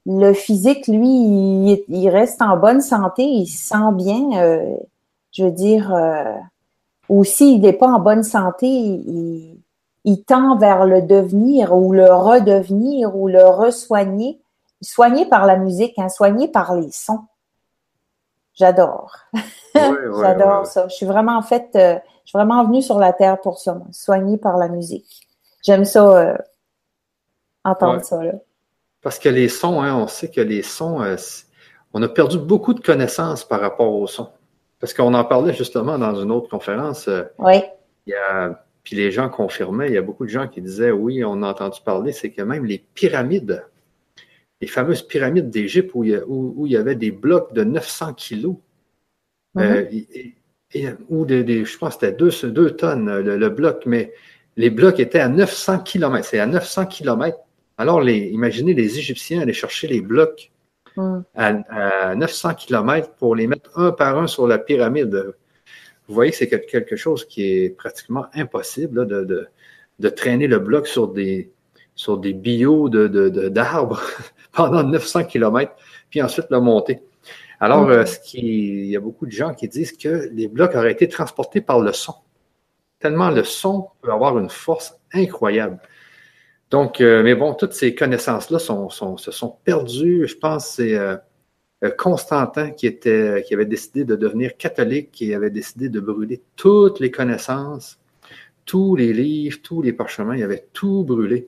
le 0.06 0.34
physique, 0.34 0.88
lui, 0.88 1.84
il, 1.88 2.10
reste 2.10 2.42
en 2.42 2.58
bonne 2.58 2.82
santé, 2.82 3.24
il 3.24 3.48
se 3.48 3.70
sent 3.70 3.94
bien. 3.94 4.42
Euh, 4.42 4.76
je 5.32 5.46
veux 5.46 5.52
dire, 5.52 5.94
euh, 5.94 6.34
ou 7.10 7.24
s'il 7.24 7.62
n'est 7.62 7.74
pas 7.74 7.88
en 7.88 8.00
bonne 8.00 8.24
santé, 8.24 8.68
il, 8.68 9.58
il, 10.06 10.24
tend 10.24 10.58
vers 10.58 10.86
le 10.86 11.02
devenir 11.02 11.76
ou 11.76 11.92
le 11.92 12.12
redevenir 12.12 13.16
ou 13.16 13.28
le 13.28 13.46
resoigner 13.46 14.40
soigné 14.82 15.26
par 15.26 15.46
la 15.46 15.58
musique, 15.58 15.98
hein, 15.98 16.10
soigné 16.10 16.48
par 16.48 16.76
les 16.76 16.92
sons. 16.92 17.26
J'adore. 18.54 19.16
J'adore 19.76 20.66
ça. 20.66 20.88
Je 20.88 20.96
suis 20.96 21.06
vraiment 21.06 21.38
en 21.38 21.42
fait, 21.42 21.70
euh, 21.76 21.96
je 22.26 22.30
suis 22.30 22.38
vraiment 22.38 22.66
venue 22.66 22.82
sur 22.82 23.00
la 23.00 23.14
terre 23.14 23.40
pour 23.40 23.60
ça, 23.60 23.80
soigné 23.92 24.38
par 24.38 24.58
la 24.58 24.68
musique. 24.68 25.28
J'aime 25.64 25.86
ça, 25.86 26.18
euh, 26.18 26.38
entendre 27.64 28.04
ça. 28.04 28.24
Là. 28.24 28.34
Parce 29.02 29.20
que 29.20 29.30
les 29.30 29.48
sons, 29.48 29.82
hein, 29.82 29.96
on 29.96 30.08
sait 30.08 30.30
que 30.30 30.42
les 30.42 30.62
sons, 30.62 31.02
euh, 31.02 31.16
on 31.94 32.04
a 32.04 32.10
perdu 32.10 32.38
beaucoup 32.38 32.74
de 32.74 32.82
connaissances 32.82 33.44
par 33.44 33.62
rapport 33.62 33.94
aux 33.94 34.08
sons. 34.08 34.30
Parce 34.80 34.94
qu'on 34.94 35.14
en 35.14 35.26
parlait 35.26 35.54
justement 35.54 35.98
dans 35.98 36.16
une 36.16 36.32
autre 36.32 36.50
conférence. 36.50 37.10
oui. 37.38 37.62
Il 38.08 38.14
y 38.14 38.16
a, 38.16 38.64
puis 38.84 38.96
les 38.96 39.12
gens 39.12 39.30
confirmaient, 39.30 39.88
il 39.88 39.94
y 39.94 39.98
a 39.98 40.02
beaucoup 40.02 40.26
de 40.26 40.32
gens 40.32 40.48
qui 40.48 40.62
disaient, 40.62 40.90
oui, 40.90 41.24
on 41.24 41.44
a 41.44 41.48
entendu 41.48 41.80
parler, 41.86 42.12
c'est 42.12 42.32
que 42.32 42.42
même 42.42 42.66
les 42.66 42.80
pyramides 42.80 43.64
les 44.62 44.68
fameuses 44.68 45.02
pyramides 45.02 45.50
d'Égypte 45.50 45.92
où, 45.94 46.04
où, 46.28 46.66
il 46.66 46.74
y 46.74 46.78
avait 46.78 46.96
des 46.96 47.12
blocs 47.12 47.54
de 47.54 47.64
900 47.64 48.14
kilos. 48.14 48.56
Euh, 49.58 49.86
et, 49.92 50.36
ou 51.10 51.26
des, 51.26 51.66
je 51.66 51.78
pense 51.78 51.98
que 51.98 52.06
c'était 52.08 52.52
2, 52.52 52.72
tonnes 52.72 53.20
le, 53.20 53.50
bloc, 53.50 53.84
mais 53.86 54.14
les 54.56 54.70
blocs 54.70 55.00
étaient 55.00 55.20
à 55.20 55.30
900 55.30 55.80
km. 55.80 56.26
C'est 56.26 56.40
à 56.40 56.46
900 56.46 56.86
km. 56.86 57.40
Alors, 57.78 58.02
les, 58.02 58.18
imaginez 58.18 58.74
les 58.74 59.00
Égyptiens 59.00 59.42
aller 59.42 59.54
chercher 59.54 59.88
les 59.88 60.02
blocs 60.02 60.52
mm. 60.98 61.20
à, 61.36 62.16
900 62.16 62.56
km 62.56 63.12
pour 63.16 63.36
les 63.36 63.48
mettre 63.48 63.80
un 63.80 63.92
par 63.92 64.20
un 64.20 64.28
sur 64.28 64.48
la 64.48 64.60
pyramide. 64.60 65.34
Vous 66.08 66.14
voyez 66.14 66.32
que 66.32 66.38
c'est 66.38 66.50
quelque 66.50 66.96
chose 66.96 67.26
qui 67.26 67.44
est 67.44 67.70
pratiquement 67.70 68.26
impossible 68.34 69.08
de, 69.08 69.24
de, 69.24 69.48
de, 70.00 70.10
traîner 70.10 70.48
le 70.48 70.60
bloc 70.60 70.88
sur 70.88 71.08
des, 71.08 71.52
sur 71.96 72.18
des 72.18 72.34
bio 72.34 72.90
d'arbres. 72.90 74.02
De, 74.02 74.24
pendant 74.52 74.84
900 74.84 75.26
km, 75.26 75.74
puis 76.10 76.22
ensuite 76.22 76.48
le 76.50 76.60
monter. 76.60 77.02
Alors, 77.60 77.90
euh, 77.90 78.06
ce 78.06 78.20
qui, 78.20 78.40
il 78.40 78.86
y 78.88 78.96
a 78.96 79.00
beaucoup 79.00 79.26
de 79.26 79.32
gens 79.32 79.54
qui 79.54 79.68
disent 79.68 79.92
que 79.92 80.30
les 80.32 80.48
blocs 80.48 80.76
auraient 80.76 80.94
été 80.94 81.08
transportés 81.08 81.62
par 81.62 81.80
le 81.82 81.92
son. 81.92 82.16
Tellement 83.00 83.30
le 83.30 83.44
son 83.44 83.90
peut 84.02 84.12
avoir 84.12 84.38
une 84.40 84.50
force 84.50 84.98
incroyable. 85.14 85.80
Donc, 86.72 87.02
euh, 87.02 87.24
mais 87.24 87.36
bon, 87.36 87.54
toutes 87.54 87.74
ces 87.74 87.96
connaissances-là 87.96 88.60
sont, 88.60 88.90
se 88.90 89.32
sont 89.32 89.58
perdues. 89.64 90.28
Je 90.28 90.38
pense 90.38 90.68
que 90.68 90.74
c'est 90.84 90.96
euh, 90.96 91.18
Constantin 91.98 92.72
qui, 92.72 92.88
était, 92.88 93.44
qui 93.46 93.54
avait 93.54 93.66
décidé 93.66 94.06
de 94.06 94.16
devenir 94.16 94.56
catholique, 94.58 95.12
qui 95.12 95.34
avait 95.34 95.50
décidé 95.50 95.90
de 95.90 96.00
brûler 96.00 96.42
toutes 96.56 97.00
les 97.00 97.12
connaissances, 97.12 98.00
tous 98.66 98.96
les 98.96 99.14
livres, 99.14 99.58
tous 99.64 99.82
les 99.82 99.94
parchemins, 99.94 100.36
il 100.36 100.44
avait 100.44 100.68
tout 100.74 101.04
brûlé. 101.04 101.48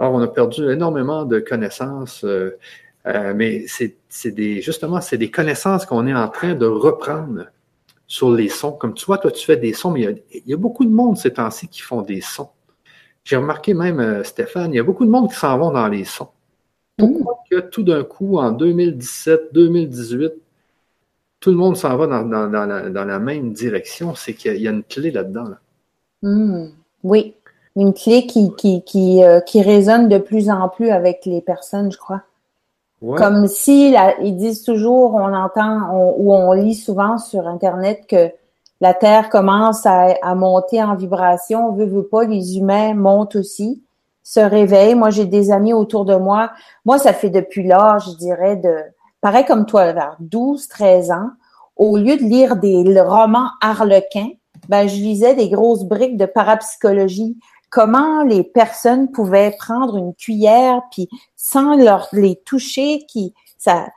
Alors, 0.00 0.14
on 0.14 0.22
a 0.22 0.28
perdu 0.28 0.72
énormément 0.72 1.26
de 1.26 1.40
connaissances, 1.40 2.24
euh, 2.24 2.56
euh, 3.06 3.34
mais 3.36 3.66
c'est 3.66 4.30
des, 4.30 4.62
justement, 4.62 5.02
c'est 5.02 5.18
des 5.18 5.30
connaissances 5.30 5.84
qu'on 5.84 6.06
est 6.06 6.14
en 6.14 6.28
train 6.30 6.54
de 6.54 6.64
reprendre 6.64 7.48
sur 8.06 8.32
les 8.32 8.48
sons. 8.48 8.72
Comme 8.72 8.94
tu 8.94 9.04
vois, 9.04 9.18
toi, 9.18 9.30
tu 9.30 9.44
fais 9.44 9.58
des 9.58 9.74
sons, 9.74 9.90
mais 9.90 10.22
il 10.32 10.42
y 10.46 10.54
a, 10.54 10.56
beaucoup 10.56 10.86
de 10.86 10.90
monde 10.90 11.18
ces 11.18 11.34
temps-ci 11.34 11.68
qui 11.68 11.82
font 11.82 12.00
des 12.00 12.22
sons. 12.22 12.48
J'ai 13.24 13.36
remarqué 13.36 13.74
même, 13.74 14.00
euh, 14.00 14.24
Stéphane, 14.24 14.72
il 14.72 14.76
y 14.76 14.80
a 14.80 14.82
beaucoup 14.82 15.04
de 15.04 15.10
monde 15.10 15.28
qui 15.28 15.36
s'en 15.36 15.58
vont 15.58 15.70
dans 15.70 15.88
les 15.88 16.04
sons. 16.04 16.30
Pourquoi 16.96 17.34
mm. 17.34 17.50
que 17.50 17.60
tout 17.68 17.82
d'un 17.82 18.02
coup, 18.02 18.38
en 18.38 18.52
2017, 18.52 19.52
2018, 19.52 20.32
tout 21.40 21.50
le 21.50 21.56
monde 21.56 21.76
s'en 21.76 21.94
va 21.98 22.06
dans, 22.06 23.04
la, 23.04 23.18
même 23.18 23.52
direction? 23.52 24.14
C'est 24.14 24.32
qu'il 24.32 24.56
y, 24.56 24.66
a 24.66 24.70
une 24.70 24.82
clé 24.82 25.10
là-dedans. 25.10 25.56
Mm. 26.22 26.68
Oui, 27.02 27.34
une 27.76 27.94
clé 27.94 28.26
qui, 28.26 28.54
qui, 28.56 28.82
qui, 28.82 29.24
euh, 29.24 29.40
qui 29.40 29.62
résonne 29.62 30.08
de 30.08 30.18
plus 30.18 30.50
en 30.50 30.68
plus 30.68 30.90
avec 30.90 31.24
les 31.24 31.40
personnes, 31.40 31.90
je 31.92 31.98
crois. 31.98 32.22
Comme 33.16 33.46
si 33.46 33.96
ils 34.20 34.36
disent 34.36 34.62
toujours, 34.62 35.14
on 35.14 35.32
entend 35.32 35.90
ou 36.18 36.34
on 36.34 36.52
lit 36.52 36.74
souvent 36.74 37.16
sur 37.16 37.48
Internet 37.48 38.06
que 38.06 38.30
la 38.82 38.92
Terre 38.92 39.30
commence 39.30 39.86
à, 39.86 40.14
à, 40.20 40.34
monter 40.34 40.82
en 40.82 40.96
vibration, 40.96 41.70
on 41.70 41.72
veut, 41.72 41.86
veut 41.86 42.06
pas, 42.06 42.24
les 42.24 42.58
humains 42.58 42.92
montent 42.92 43.36
aussi, 43.36 43.82
se 44.22 44.40
réveillent. 44.40 44.96
Moi, 44.96 45.08
j'ai 45.08 45.24
des 45.24 45.50
amis 45.50 45.72
autour 45.72 46.04
de 46.04 46.14
moi. 46.14 46.50
Moi, 46.84 46.98
ça 46.98 47.14
fait 47.14 47.30
depuis 47.30 47.66
l'âge, 47.66 48.04
je 48.10 48.16
dirais, 48.16 48.56
de 48.56 48.76
pareil 49.22 49.46
comme 49.46 49.64
toi, 49.64 49.92
vers 49.92 50.16
12, 50.20 50.68
13 50.68 51.10
ans, 51.10 51.30
au 51.76 51.96
lieu 51.96 52.16
de 52.16 52.22
lire 52.22 52.56
des 52.56 52.84
romans 53.00 53.48
harlequins, 53.62 54.32
ben, 54.68 54.86
je 54.86 54.96
lisais 54.96 55.34
des 55.34 55.48
grosses 55.48 55.84
briques 55.84 56.18
de 56.18 56.26
parapsychologie 56.26 57.38
comment 57.70 58.22
les 58.24 58.42
personnes 58.42 59.10
pouvaient 59.10 59.54
prendre 59.58 59.96
une 59.96 60.14
cuillère 60.14 60.82
puis 60.90 61.08
sans 61.36 61.76
leur 61.76 62.08
les 62.12 62.36
toucher 62.44 63.00
qui 63.08 63.34
ça 63.58 63.88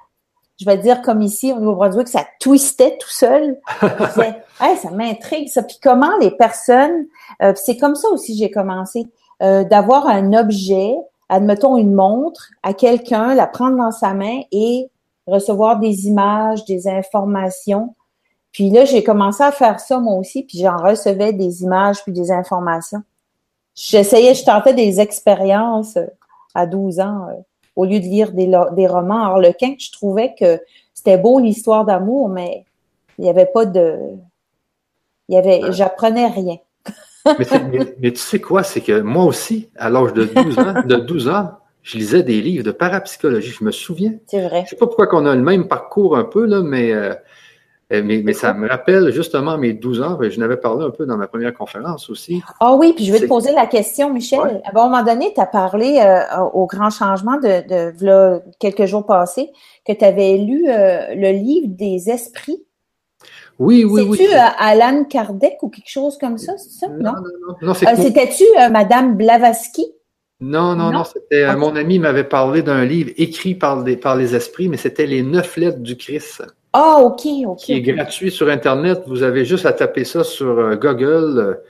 je 0.60 0.66
vais 0.66 0.78
dire 0.78 1.02
comme 1.02 1.22
ici 1.22 1.52
au 1.52 1.60
Nouveau-Brunswick 1.60 2.08
ça 2.08 2.26
twistait 2.40 2.98
tout 3.00 3.10
seul. 3.10 3.60
Ça 3.82 4.92
m'intrigue 4.92 5.50
ça. 5.50 5.64
Puis 5.64 5.78
comment 5.82 6.16
les 6.22 6.32
personnes 6.32 7.08
euh, 7.42 7.54
c'est 7.56 7.78
comme 7.78 7.96
ça 7.96 8.08
aussi 8.10 8.38
j'ai 8.38 8.52
commencé 8.52 9.08
euh, 9.42 9.64
d'avoir 9.64 10.08
un 10.08 10.32
objet 10.34 10.96
admettons 11.30 11.78
une 11.78 11.94
montre 11.94 12.50
à 12.62 12.74
quelqu'un 12.74 13.34
la 13.34 13.48
prendre 13.48 13.78
dans 13.78 13.92
sa 13.92 14.14
main 14.14 14.42
et 14.52 14.90
recevoir 15.28 15.80
des 15.80 16.08
images 16.08 16.66
des 16.66 16.88
informations. 16.88 17.96
Puis 18.52 18.70
là, 18.70 18.86
j'ai 18.86 19.04
commencé 19.04 19.44
à 19.44 19.52
faire 19.52 19.80
ça 19.80 20.00
moi 20.00 20.16
aussi, 20.16 20.44
puis 20.44 20.60
j'en 20.60 20.78
recevais 20.78 21.34
des 21.34 21.64
images 21.64 22.04
puis 22.04 22.14
des 22.14 22.32
informations. 22.32 23.02
J'essayais, 23.76 24.36
je 24.36 24.44
tentais 24.46 24.74
des 24.74 25.00
expériences 25.00 25.98
euh, 25.98 26.06
à 26.54 26.66
12 26.66 27.00
ans 27.00 27.28
euh, 27.30 27.42
au 27.76 27.86
lieu 27.86 28.00
de 28.00 28.06
lire 28.06 28.32
des, 28.32 28.52
des 28.74 28.88
romans 28.88 29.24
harlequins. 29.24 29.76
Je 29.80 29.92
trouvais 29.92 30.36
que 30.40 30.60
c'était 30.94 31.18
beau 31.18 31.40
l'histoire 31.40 31.86
d'amour, 31.86 32.30
mais 32.30 32.66
il 33.18 33.24
n'y 33.24 33.30
avait 33.30 33.48
pas 33.48 33.66
de. 33.66 33.98
Il 35.28 35.36
y 35.36 35.38
avait. 35.38 35.72
J'apprenais 35.72 36.28
rien. 36.28 36.58
mais, 38.00 38.12
tu 38.12 38.18
sais 38.18 38.42
quoi, 38.42 38.64
c'est 38.64 38.82
que 38.82 39.00
moi 39.00 39.24
aussi, 39.24 39.70
à 39.78 39.90
l'âge 39.90 40.14
de 40.14 40.26
12 40.26 40.60
ans, 40.60 40.74
de 40.86 40.96
12 40.98 41.30
ans, 41.30 41.52
je 41.82 41.98
lisais 41.98 42.22
des 42.22 42.42
livres 42.42 42.66
de 42.66 42.72
parapsychologie. 42.72 43.56
Je 43.58 43.64
me 43.64 43.72
souviens. 43.72 44.14
C'est 44.28 44.42
vrai. 44.42 44.64
Je 44.66 44.72
sais 44.72 44.76
pas 44.76 44.88
pourquoi 44.88 45.08
qu'on 45.08 45.26
a 45.26 45.34
le 45.34 45.42
même 45.42 45.68
parcours 45.68 46.18
un 46.18 46.26
peu, 46.26 46.46
là, 46.46 46.62
mais 46.62 46.92
euh, 46.92 47.14
euh, 47.94 48.02
mais, 48.04 48.34
ça 48.34 48.54
me 48.54 48.68
rappelle 48.68 49.12
justement 49.12 49.58
mes 49.58 49.74
12 49.74 50.02
ans. 50.02 50.18
Je 50.22 50.40
n'avais 50.40 50.58
parlé 50.58 50.86
un 50.86 50.90
peu 50.90 51.06
dans 51.06 51.18
ma 51.18 51.28
première 51.28 51.54
conférence 51.54 52.10
aussi. 52.10 52.42
Ah 52.60 52.74
oui, 52.76 52.94
puis 52.96 53.06
je 53.06 53.12
vais 53.12 53.20
te 53.20 53.26
poser 53.26 53.52
la 53.54 53.68
question, 53.68 54.12
Michel. 54.12 54.62
À 54.66 54.70
un 54.70 54.90
moment 54.90 55.04
donné, 55.04 55.32
tu 55.34 55.42
as 55.42 55.46
parlé 55.46 56.00
euh, 56.02 56.42
au 56.54 56.66
grand 56.66 56.90
changement 56.90 57.38
de, 57.38 58.42
quelques 58.60 58.86
jours 58.86 59.06
passés 59.06 59.52
que 59.86 59.94
tu 59.94 60.04
avais 60.04 60.38
lu 60.38 60.66
euh, 60.68 61.14
le 61.16 61.32
livre 61.32 61.68
des 61.70 62.10
esprits. 62.10 62.64
Oui, 63.60 63.86
oui, 63.86 64.02
oui. 64.02 64.18
C'est-tu 64.18 64.34
Alan 64.34 65.04
Kardec 65.04 65.58
ou 65.62 65.70
quelque 65.70 65.90
chose 65.90 66.18
comme 66.18 66.40
ça, 66.40 66.58
c'est 66.58 66.72
ça? 66.72 66.88
Non, 66.88 67.12
non, 67.12 67.56
non. 67.62 67.68
non 67.68 67.74
C'était-tu 67.74 68.44
Madame 68.72 69.16
Blavatsky? 69.16 69.86
Non, 70.42 70.76
non, 70.76 70.92
non, 70.92 71.04
c'était 71.04 71.56
mon 71.56 71.76
ami 71.76 72.00
m'avait 72.00 72.24
parlé 72.24 72.64
d'un 72.64 72.84
livre 72.84 73.12
écrit 73.18 73.56
par, 73.56 73.86
par 74.02 74.16
les 74.16 74.36
esprits, 74.36 74.68
mais 74.68 74.78
c'était 74.78 75.06
les 75.06 75.22
neuf 75.22 75.56
lettres 75.56 75.80
du 75.80 75.96
Christ. 75.96 76.44
Ah, 76.74 77.02
OK, 77.04 77.28
OK. 77.46 77.58
Qui 77.58 77.74
est 77.74 77.82
gratuit 77.82 78.32
sur 78.32 78.50
Internet. 78.50 79.04
Vous 79.06 79.22
avez 79.22 79.46
juste 79.46 79.68
à 79.68 79.74
taper 79.74 80.04
ça 80.04 80.24
sur 80.24 80.58
euh, 80.58 80.76
Google. 80.76 81.62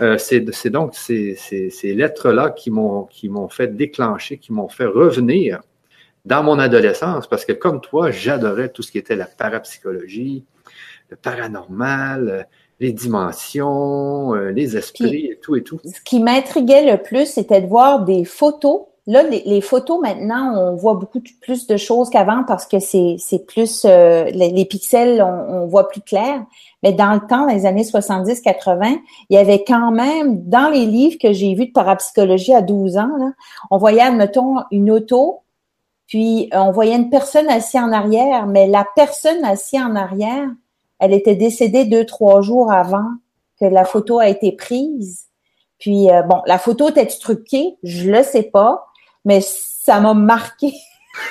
Euh, 0.00 0.16
c'est 0.18 0.70
donc 0.70 0.94
ces, 0.94 1.34
ces, 1.34 1.94
lettres-là 1.94 2.50
qui 2.50 2.70
m'ont 2.70 3.08
fait 3.48 3.68
déclencher, 3.68 4.38
qui 4.38 4.52
m'ont 4.52 4.68
fait 4.68 4.86
revenir 4.86 5.60
dans 6.26 6.42
mon 6.42 6.58
adolescence, 6.58 7.26
parce 7.26 7.44
que 7.44 7.52
comme 7.52 7.80
toi, 7.80 8.10
j'adorais 8.10 8.68
tout 8.68 8.82
ce 8.82 8.90
qui 8.90 8.98
était 8.98 9.16
la 9.16 9.26
parapsychologie, 9.26 10.44
le 11.08 11.16
paranormal, 11.16 12.28
euh, 12.28 12.42
les 12.80 12.92
dimensions, 12.92 14.34
les 14.34 14.76
esprits 14.76 15.28
et 15.30 15.38
tout 15.40 15.56
et 15.56 15.62
tout. 15.62 15.80
Ce 15.82 16.00
qui 16.04 16.20
m'intriguait 16.20 16.90
le 16.90 17.02
plus, 17.02 17.24
c'était 17.24 17.62
de 17.62 17.66
voir 17.66 18.04
des 18.04 18.26
photos 18.26 18.82
Là, 19.08 19.22
les, 19.22 19.60
photos 19.60 20.00
maintenant, 20.00 20.52
on 20.56 20.74
voit 20.74 20.94
beaucoup 20.94 21.20
plus 21.40 21.68
de 21.68 21.76
choses 21.76 22.10
qu'avant 22.10 22.42
parce 22.42 22.66
que 22.66 22.80
c'est 22.80 23.46
plus 23.46 23.84
euh, 23.84 24.24
les, 24.24 24.64
pixels, 24.64 25.22
on, 25.22 25.66
voit 25.66 25.86
plus 25.86 26.00
clair. 26.00 26.44
Mais 26.82 26.92
dans 26.92 27.12
le 27.12 27.20
temps, 27.20 27.46
dans 27.46 27.52
les 27.52 27.66
années 27.66 27.84
70-80, 27.84 28.98
il 29.30 29.36
y 29.36 29.38
avait 29.38 29.62
quand 29.62 29.92
même, 29.92 30.42
dans 30.48 30.70
les 30.70 30.86
livres 30.86 31.18
que 31.22 31.32
j'ai 31.32 31.54
vus 31.54 31.66
de 31.66 31.72
parapsychologie 31.72 32.52
à 32.52 32.62
12 32.62 32.96
ans, 32.96 33.16
là, 33.16 33.30
on 33.70 33.78
voyait, 33.78 34.00
admettons, 34.00 34.56
une 34.72 34.90
auto, 34.90 35.44
puis 36.08 36.48
on 36.52 36.72
voyait 36.72 36.96
une 36.96 37.10
personne 37.10 37.48
assise 37.48 37.80
en 37.80 37.92
arrière, 37.92 38.48
mais 38.48 38.66
la 38.66 38.84
personne 38.96 39.44
assise 39.44 39.80
en 39.80 39.94
arrière, 39.94 40.48
elle 40.98 41.12
était 41.12 41.36
décédée 41.36 41.84
deux, 41.84 42.06
trois 42.06 42.40
jours 42.40 42.72
avant 42.72 43.10
que 43.60 43.66
la 43.66 43.84
photo 43.84 44.18
a 44.18 44.28
été 44.28 44.50
prise. 44.50 45.26
Puis, 45.78 46.10
euh, 46.10 46.22
bon, 46.22 46.42
la 46.46 46.58
photo 46.58 46.88
était 46.88 47.06
truquée, 47.06 47.76
je 47.84 48.10
le 48.10 48.24
sais 48.24 48.42
pas, 48.42 48.86
mais 49.26 49.40
ça 49.42 50.00
m'a 50.00 50.14
marqué 50.14 50.72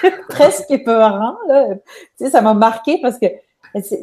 presque 0.30 0.70
épeurant. 0.70 1.36
Là. 1.48 1.70
Tu 2.18 2.26
sais, 2.26 2.30
ça 2.30 2.41
m'a 2.41 2.54
marqué 2.54 3.00
parce 3.02 3.18
que 3.18 3.26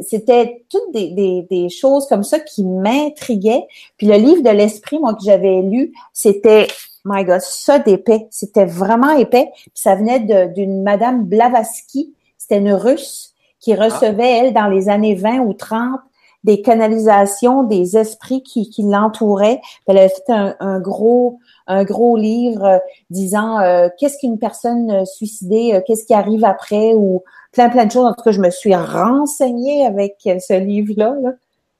c'était 0.02 0.64
toutes 0.68 0.92
des, 0.92 1.46
des, 1.48 1.68
choses 1.68 2.06
comme 2.08 2.24
ça 2.24 2.40
qui 2.40 2.64
m'intriguaient. 2.64 3.66
Puis 3.96 4.06
le 4.06 4.16
livre 4.16 4.42
de 4.42 4.50
l'esprit, 4.50 4.98
moi, 4.98 5.14
que 5.14 5.22
j'avais 5.24 5.62
lu, 5.62 5.92
c'était, 6.12 6.66
my 7.04 7.24
God, 7.24 7.40
ça 7.40 7.78
d'épais. 7.78 8.26
C'était 8.30 8.66
vraiment 8.66 9.16
épais. 9.16 9.50
Puis 9.54 9.70
ça 9.74 9.94
venait 9.94 10.48
d'une 10.48 10.82
Madame 10.82 11.24
Blavatsky. 11.24 12.14
C'était 12.36 12.58
une 12.58 12.72
Russe 12.72 13.34
qui 13.60 13.72
ah. 13.72 13.84
recevait, 13.84 14.38
elle, 14.38 14.52
dans 14.52 14.68
les 14.68 14.88
années 14.88 15.14
20 15.14 15.40
ou 15.40 15.54
30, 15.54 16.00
des 16.44 16.60
canalisations 16.60 17.62
des 17.62 17.96
esprits 17.96 18.42
qui, 18.42 18.68
qui 18.68 18.82
l'entouraient. 18.82 19.60
Elle 19.86 19.98
avait 19.98 20.08
fait 20.08 20.32
un, 20.32 20.56
un, 20.60 20.80
gros 20.80 21.38
un 21.72 21.84
gros 21.84 22.16
livre 22.16 22.64
euh, 22.64 22.78
disant 23.10 23.60
euh, 23.60 23.88
qu'est-ce 23.98 24.18
qu'une 24.18 24.38
personne 24.38 24.90
euh, 24.90 25.04
suicidée, 25.04 25.80
qu'est-ce 25.86 26.04
qui 26.04 26.14
arrive 26.14 26.44
après 26.44 26.94
ou 26.94 27.22
plein 27.52 27.68
plein 27.68 27.86
de 27.86 27.92
choses. 27.92 28.06
En 28.06 28.14
tout 28.14 28.22
cas, 28.22 28.32
je 28.32 28.40
me 28.40 28.50
suis 28.50 28.74
renseignée 28.74 29.86
avec 29.86 30.16
ce 30.24 30.58
livre-là. 30.58 31.14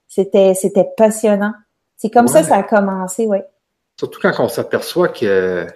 C'était 0.09 0.55
c'était 0.55 0.87
passionnant. 0.97 1.53
C'est 1.97 2.11
comme 2.11 2.29
ça 2.29 2.43
ça 2.43 2.51
ça 2.51 2.57
a 2.57 2.63
commencé, 2.63 3.27
oui. 3.27 3.39
Surtout 3.99 4.21
quand 4.21 4.33
on 4.39 4.49
s'aperçoit 4.49 5.09
que 5.09 5.67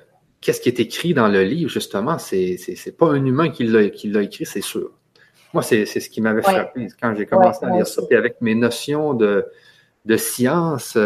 qu'est-ce 0.40 0.60
qui 0.60 0.68
est 0.68 0.80
écrit 0.80 1.14
dans 1.14 1.28
le 1.28 1.42
livre, 1.42 1.70
justement, 1.70 2.18
c'est 2.18 2.56
c'est 2.58 2.96
pas 2.96 3.06
un 3.06 3.24
humain 3.24 3.50
qui 3.50 3.64
l'a 3.64 3.88
qui 3.90 4.08
l'a 4.08 4.22
écrit, 4.22 4.46
c'est 4.46 4.60
sûr. 4.60 4.90
Moi, 5.54 5.62
c'est 5.62 5.86
ce 5.86 6.10
qui 6.10 6.20
m'avait 6.20 6.42
frappé 6.42 6.88
quand 7.00 7.14
j'ai 7.14 7.24
commencé 7.24 7.64
à 7.64 7.70
lire 7.70 7.86
ça. 7.86 8.02
Puis 8.02 8.16
avec 8.16 8.40
mes 8.42 8.54
notions 8.54 9.14
de, 9.14 9.46
de 10.04 10.16
science, 10.16 10.98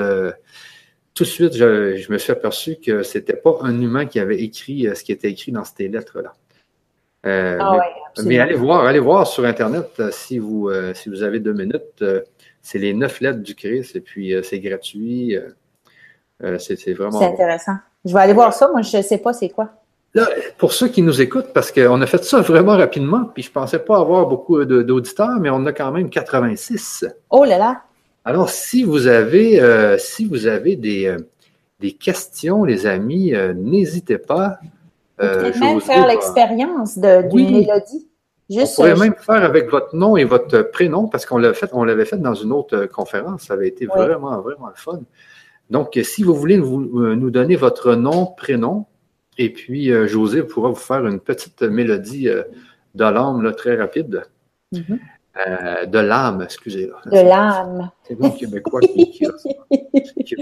tout 1.21 1.25
de 1.25 1.29
suite, 1.29 1.55
je, 1.55 2.11
me 2.11 2.17
suis 2.17 2.33
aperçu 2.33 2.77
que 2.77 3.03
c'était 3.03 3.37
pas 3.37 3.59
un 3.61 3.79
humain 3.79 4.07
qui 4.07 4.19
avait 4.19 4.41
écrit 4.41 4.87
euh, 4.87 4.95
ce 4.95 5.05
qui 5.05 5.13
était 5.13 5.29
écrit 5.29 5.53
dans 5.53 5.65
ces 5.65 5.87
lettres-là. 5.87 6.33
Euh, 7.27 7.59
ah 7.61 7.79
mais, 8.25 8.39
allez 8.39 8.55
voir, 8.55 8.87
allez 8.87 9.01
voir 9.01 9.27
sur 9.27 9.45
Internet 9.45 9.91
euh, 9.99 10.11
si 10.11 10.39
vous 10.39 10.71
si 10.95 11.11
vous 11.11 11.23
avez 11.23 11.39
deux 11.39 11.53
minutes. 11.53 12.03
c'est 12.63 12.79
les 12.79 12.95
neuf 12.95 13.21
lettres 13.21 13.41
du 13.41 13.55
Christ 13.55 13.97
et 13.97 14.01
puis 14.01 14.35
c'est 14.43 14.61
gratuit. 14.61 15.37
c'est 16.59 16.95
vraiment. 16.95 17.19
C'est 17.19 17.27
intéressant. 17.27 17.77
Je 18.07 18.15
vais 18.15 18.21
aller 18.21 18.33
voir 18.33 18.55
ça. 18.55 18.69
Moi, 18.69 18.81
je 18.81 18.97
ne 18.97 19.03
sais 19.03 19.19
pas 19.19 19.35
c'est 19.35 19.51
quoi. 19.51 19.69
Là, 20.15 20.27
pour 20.57 20.73
ceux 20.73 20.89
qui 20.89 21.03
nous 21.03 21.21
écoutent, 21.21 21.53
parce 21.53 21.71
qu'on 21.71 22.01
a 22.01 22.07
fait 22.07 22.25
ça 22.25 22.41
vraiment 22.41 22.79
rapidement, 22.79 23.25
puis 23.25 23.43
je 23.43 23.53
pensais 23.53 23.79
pas 23.79 23.99
avoir 23.99 24.27
beaucoup 24.27 24.65
d'auditeurs, 24.65 25.39
mais 25.39 25.51
on 25.51 25.67
a 25.67 25.73
quand 25.75 25.93
même 25.93 26.09
86. 26.09 27.05
Oh 27.29 27.45
là 27.45 27.59
là! 27.59 27.83
Alors, 28.25 28.51
si 28.51 28.83
vous 28.83 29.07
avez, 29.07 29.61
euh, 29.61 29.97
si 29.99 30.27
vous 30.27 30.47
avez 30.47 30.77
des, 30.77 31.07
euh, 31.07 31.19
des 31.81 31.93
questions, 31.93 32.65
les 32.65 32.87
amis, 32.87 33.35
euh, 33.35 33.55
n'hésitez 33.55 34.19
pas. 34.19 34.59
Euh, 35.21 35.53
même 35.59 35.81
faire 35.81 36.07
l'expérience 36.07 36.99
d'une 36.99 37.51
mélodie. 37.51 38.09
Juste, 38.49 38.79
on 38.79 38.83
pourrait 38.83 38.97
même 38.97 39.15
faire 39.15 39.45
avec 39.45 39.71
votre 39.71 39.95
nom 39.95 40.17
et 40.17 40.25
votre 40.25 40.63
prénom, 40.63 41.07
parce 41.07 41.25
qu'on 41.25 41.39
l'avait 41.39 41.55
fait, 41.55 41.71
on 41.73 41.85
l'avait 41.85 42.05
fait 42.05 42.19
dans 42.19 42.35
une 42.35 42.53
autre 42.53 42.87
conférence. 42.87 43.45
Ça 43.45 43.55
avait 43.55 43.69
été 43.69 43.87
vraiment, 43.87 44.41
vraiment 44.41 44.69
le 44.69 44.75
fun. 44.75 45.01
Donc, 45.71 45.99
si 46.03 46.25
vous 46.25 46.35
voulez 46.35 46.57
nous 46.57 47.31
donner 47.31 47.55
votre 47.55 47.95
nom, 47.95 48.27
prénom, 48.27 48.87
et 49.39 49.51
puis 49.53 49.93
José 50.09 50.43
pourra 50.43 50.71
vous 50.71 50.75
faire 50.75 51.07
une 51.07 51.21
petite 51.21 51.63
mélodie 51.63 52.29
de 52.95 53.05
l'âme 53.05 53.55
très 53.57 53.77
rapide. 53.77 54.25
Mm-hmm. 54.75 54.99
Euh, 55.37 55.87
de 55.87 55.99
l'âme, 55.99 56.43
excusez. 56.43 56.91
De 57.07 57.21
l'âme. 57.21 57.91
C'est 58.03 58.17
bon 58.17 58.31
québécois 58.31 58.81
qui, 58.81 59.11
qui, 59.11 60.25
qui, 60.25 60.37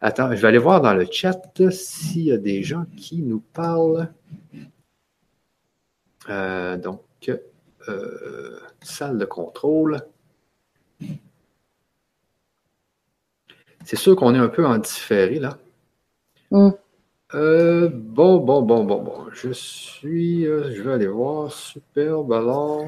Attends, 0.00 0.30
je 0.34 0.40
vais 0.40 0.48
aller 0.48 0.58
voir 0.58 0.80
dans 0.80 0.94
le 0.94 1.06
chat 1.10 1.40
s'il 1.70 2.24
y 2.24 2.32
a 2.32 2.38
des 2.38 2.62
gens 2.62 2.86
qui 2.96 3.22
nous 3.22 3.40
parlent. 3.40 4.12
Euh, 6.28 6.76
donc, 6.76 7.02
euh, 7.88 8.60
salle 8.80 9.18
de 9.18 9.24
contrôle. 9.24 10.00
C'est 13.84 13.96
sûr 13.96 14.16
qu'on 14.16 14.34
est 14.34 14.38
un 14.38 14.48
peu 14.48 14.66
en 14.66 14.78
différé 14.78 15.38
là. 15.38 15.56
Mm. 16.50 16.70
bon, 17.32 18.38
bon, 18.38 18.62
bon, 18.62 18.84
bon, 18.84 19.02
bon. 19.02 19.24
Je 19.32 19.52
suis. 19.52 20.44
je 20.44 20.82
vais 20.82 20.92
aller 20.92 21.06
voir. 21.06 21.52
Superbe 21.52 22.32
alors. 22.32 22.84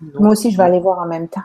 Moi 0.00 0.30
aussi, 0.30 0.50
je 0.50 0.56
vais 0.56 0.64
aller 0.64 0.80
voir 0.80 0.98
en 0.98 1.06
même 1.06 1.28
temps. 1.28 1.42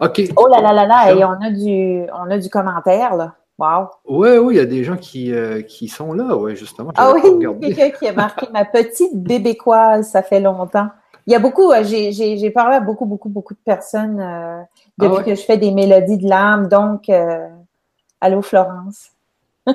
OK. 0.00 0.20
Oh 0.36 0.48
là 0.48 0.60
là 0.60 0.72
là 0.72 0.86
là, 0.86 1.12
et 1.12 1.24
on 1.24 1.40
a 1.40 1.50
du, 1.50 2.04
on 2.12 2.30
a 2.30 2.38
du 2.38 2.50
commentaire, 2.50 3.16
là. 3.16 3.34
Wow. 3.56 3.90
Oui, 4.04 4.30
oui, 4.38 4.54
il 4.54 4.56
y 4.56 4.60
a 4.60 4.64
des 4.64 4.82
gens 4.82 4.96
qui, 4.96 5.32
euh, 5.32 5.62
qui 5.62 5.86
sont 5.86 6.12
là, 6.12 6.36
oui, 6.36 6.56
justement. 6.56 6.90
Ah 6.96 7.12
oui, 7.14 7.22
quelqu'un 7.60 7.90
qui 7.90 8.08
a 8.08 8.12
marqué 8.12 8.48
ma 8.52 8.64
petite 8.64 9.14
bébécoise, 9.14 10.10
ça 10.10 10.22
fait 10.22 10.40
longtemps. 10.40 10.88
Il 11.26 11.32
y 11.32 11.36
a 11.36 11.38
beaucoup, 11.38 11.70
euh, 11.70 11.84
j'ai 11.84 12.50
parlé 12.50 12.76
à 12.76 12.80
beaucoup, 12.80 13.06
beaucoup, 13.06 13.28
beaucoup 13.28 13.54
de 13.54 13.60
personnes 13.64 14.20
euh, 14.20 14.60
depuis 14.98 15.16
ah 15.20 15.22
que 15.22 15.34
je 15.36 15.42
fais 15.42 15.56
des 15.56 15.70
mélodies 15.70 16.18
de 16.18 16.28
l'âme, 16.28 16.68
donc 16.68 17.08
allô 18.20 18.42
Florence. 18.42 19.10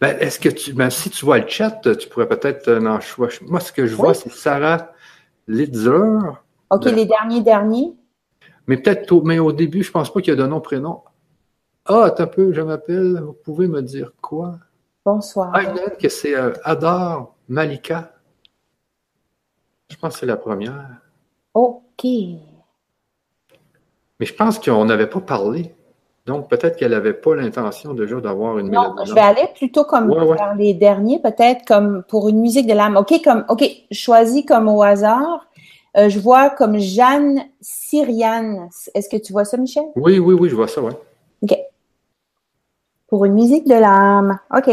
ben, 0.00 0.16
est-ce 0.20 0.38
que 0.38 0.48
tu, 0.48 0.72
ben, 0.72 0.90
si 0.90 1.10
tu 1.10 1.24
vois 1.24 1.38
le 1.38 1.48
chat, 1.48 1.80
tu 1.96 2.08
pourrais 2.08 2.28
peut-être 2.28 2.70
en 2.86 3.00
choisir. 3.00 3.40
Moi, 3.48 3.58
ce 3.58 3.72
que 3.72 3.86
je 3.86 3.96
vois, 3.96 4.14
c'est 4.14 4.30
Sarah 4.30 4.92
Litzer. 5.48 6.42
OK, 6.70 6.84
les 6.84 7.06
derniers 7.06 7.40
derniers. 7.40 7.96
Mais 8.66 8.76
peut-être, 8.76 9.24
mais 9.24 9.38
au 9.38 9.52
début, 9.52 9.82
je 9.82 9.90
pense 9.90 10.12
pas 10.12 10.20
qu'il 10.20 10.34
y 10.34 10.36
a 10.36 10.40
de 10.40 10.46
nom, 10.46 10.60
prénom. 10.60 11.00
Ah, 11.86 12.04
attends 12.04 12.24
un 12.24 12.26
peu, 12.26 12.52
je 12.52 12.60
m'appelle. 12.60 13.18
Vous 13.20 13.32
pouvez 13.32 13.66
me 13.66 13.80
dire 13.80 14.12
quoi? 14.20 14.58
Bonsoir. 15.04 15.50
Ah, 15.54 15.64
que 15.90 16.08
c'est 16.10 16.36
euh, 16.36 16.52
Adar 16.64 17.34
Malika. 17.48 18.12
Je 19.90 19.96
pense 19.96 20.14
que 20.14 20.20
c'est 20.20 20.26
la 20.26 20.36
première. 20.36 21.00
OK. 21.54 22.04
Mais 22.04 22.42
je 24.26 24.34
pense 24.34 24.58
qu'on 24.58 24.84
n'avait 24.84 25.06
pas 25.06 25.22
parlé. 25.22 25.74
Donc, 26.28 26.50
peut-être 26.50 26.76
qu'elle 26.76 26.90
n'avait 26.90 27.14
pas 27.14 27.34
l'intention 27.34 27.94
déjà 27.94 28.20
d'avoir 28.20 28.58
une 28.58 28.70
non, 28.70 28.94
Je 29.02 29.14
vais 29.14 29.20
aller 29.20 29.48
plutôt 29.54 29.84
comme 29.84 30.10
dans 30.10 30.52
les 30.58 30.74
derniers, 30.74 31.18
peut-être 31.18 31.64
comme 31.66 32.02
pour 32.06 32.28
une 32.28 32.38
musique 32.40 32.66
de 32.66 32.74
l'âme. 32.74 32.98
OK, 32.98 33.22
comme 33.24 33.46
OK, 33.48 33.64
choisis 33.90 34.44
comme 34.44 34.68
au 34.68 34.82
hasard. 34.82 35.46
Euh, 35.96 36.10
je 36.10 36.18
vois 36.20 36.50
comme 36.50 36.78
Jeanne 36.78 37.46
Syriane. 37.62 38.68
Est-ce 38.94 39.08
que 39.08 39.16
tu 39.16 39.32
vois 39.32 39.46
ça, 39.46 39.56
Michel? 39.56 39.84
Oui, 39.96 40.18
oui, 40.18 40.34
oui, 40.34 40.50
je 40.50 40.54
vois 40.54 40.68
ça, 40.68 40.82
oui. 40.82 40.92
OK. 41.44 41.58
Pour 43.06 43.24
une 43.24 43.32
musique 43.32 43.66
de 43.66 43.74
l'âme. 43.74 44.38
OK. 44.54 44.70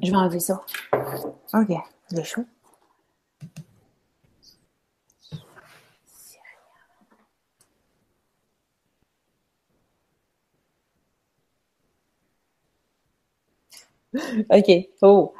Je 0.00 0.10
vais 0.12 0.16
enlever 0.16 0.38
ça. 0.38 0.60
OK. 1.52 1.76
Il 2.12 2.20
est 2.20 2.24
chaud. 2.24 2.44
OK. 14.50 14.90
Oh. 15.02 15.32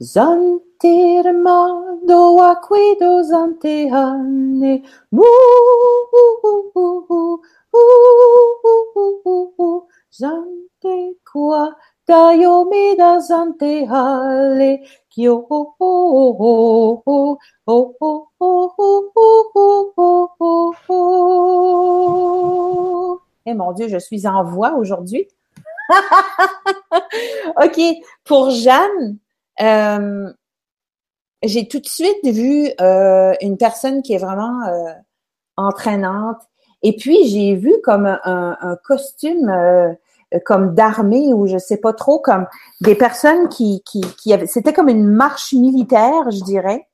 Zantirma 0.00 1.98
do 2.04 2.40
aquido 2.40 3.22
zantehane 3.22 4.82
mu 5.12 5.22
zante 10.10 11.16
qua 11.24 11.76
dayomi 12.06 12.96
da 12.96 13.20
zantehale 13.20 14.82
kyo 15.08 15.46
Eh 23.46 23.54
mon 23.54 23.72
Dieu, 23.72 23.88
je 23.88 23.98
suis 23.98 24.26
en 24.26 24.42
voix 24.44 24.74
aujourd'hui. 24.74 25.28
OK. 27.64 27.80
Pour 28.24 28.50
Jeanne, 28.50 29.18
euh, 29.60 30.32
j'ai 31.42 31.68
tout 31.68 31.80
de 31.80 31.86
suite 31.86 32.24
vu 32.24 32.70
euh, 32.80 33.34
une 33.40 33.56
personne 33.56 34.02
qui 34.02 34.14
est 34.14 34.18
vraiment 34.18 34.66
euh, 34.66 34.92
entraînante. 35.56 36.40
Et 36.82 36.96
puis, 36.96 37.28
j'ai 37.28 37.54
vu 37.54 37.72
comme 37.84 38.06
un, 38.06 38.76
costume 38.84 39.52
comme 40.44 40.74
d'armée 40.74 41.32
ou 41.32 41.46
je 41.46 41.58
sais 41.58 41.76
pas 41.76 41.92
trop, 41.92 42.18
comme 42.18 42.46
des 42.80 42.96
personnes 42.96 43.48
qui, 43.48 43.82
qui, 43.84 44.00
qui 44.00 44.32
avaient... 44.32 44.48
C'était 44.48 44.72
comme 44.72 44.88
une 44.88 45.06
marche 45.06 45.52
militaire, 45.52 46.30
je 46.30 46.42
dirais. 46.42 46.88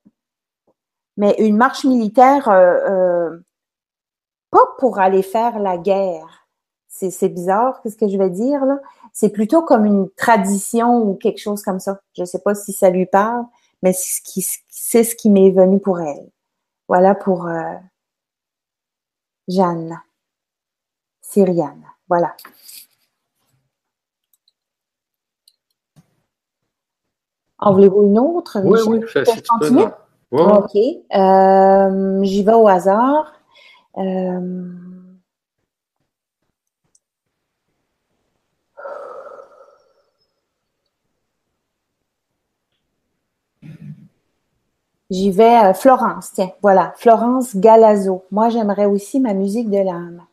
Mais 1.17 1.35
une 1.39 1.57
marche 1.57 1.85
militaire 1.85 2.49
pas 4.51 4.75
pour 4.77 4.99
aller 4.99 5.23
faire 5.23 5.59
la 5.59 5.77
guerre. 5.77 6.38
C'est 6.89 7.29
bizarre, 7.29 7.81
qu'est-ce 7.81 7.95
que 7.95 8.07
je 8.07 8.17
vais 8.17 8.31
dire 8.31 8.65
là? 8.65 8.79
C'est 9.13 9.29
plutôt 9.29 9.61
comme 9.61 9.85
une 9.85 10.09
tradition 10.11 10.97
ou 11.03 11.13
quelque 11.15 11.37
chose 11.39 11.61
comme 11.61 11.79
ça. 11.79 12.01
Je 12.15 12.21
ne 12.21 12.25
sais 12.25 12.39
pas 12.39 12.55
si 12.55 12.73
ça 12.73 12.89
lui 12.89 13.05
parle, 13.05 13.45
mais 13.83 13.93
c'est 13.93 15.03
ce 15.03 15.15
qui, 15.15 15.29
m'est 15.29 15.51
venu 15.51 15.79
pour 15.79 16.01
elle. 16.01 16.29
Voilà 16.87 17.13
pour 17.13 17.47
euh, 17.47 17.75
Jeanne, 19.47 20.01
Syriane. 21.21 21.85
Voilà. 22.07 22.35
En 27.59 27.73
voulez-vous 27.73 28.03
une 28.03 28.19
autre? 28.19 28.59
Oui, 28.63 28.79
oui, 28.87 29.05
si 29.07 29.41
tu 29.41 29.51
peux. 29.59 29.91
OK. 30.31 30.75
Euh, 31.15 32.23
j'y 32.23 32.43
vais 32.43 32.53
au 32.53 32.67
hasard. 32.67 33.33
Euh, 33.97 34.71
J'y 45.11 45.29
vais, 45.29 45.53
à 45.55 45.75
Florence, 45.75 46.31
tiens, 46.33 46.51
voilà, 46.63 46.93
Florence 46.97 47.55
Galazzo. 47.55 48.23
Moi, 48.31 48.49
j'aimerais 48.49 48.85
aussi 48.87 49.19
ma 49.19 49.35
musique 49.35 49.69
de 49.69 49.77
l'âme. 49.77 50.23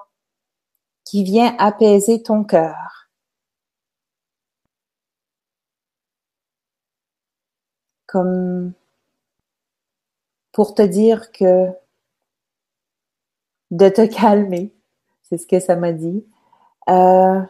qui 1.03 1.23
vient 1.23 1.55
apaiser 1.59 2.23
ton 2.23 2.43
cœur. 2.43 3.09
Comme 8.07 8.73
pour 10.51 10.73
te 10.73 10.81
dire 10.81 11.31
que 11.31 11.67
de 13.71 13.89
te 13.89 14.05
calmer, 14.05 14.73
c'est 15.23 15.37
ce 15.37 15.47
que 15.47 15.59
ça 15.59 15.75
m'a 15.75 15.91
dit. 15.91 16.25
Euh, 16.87 17.41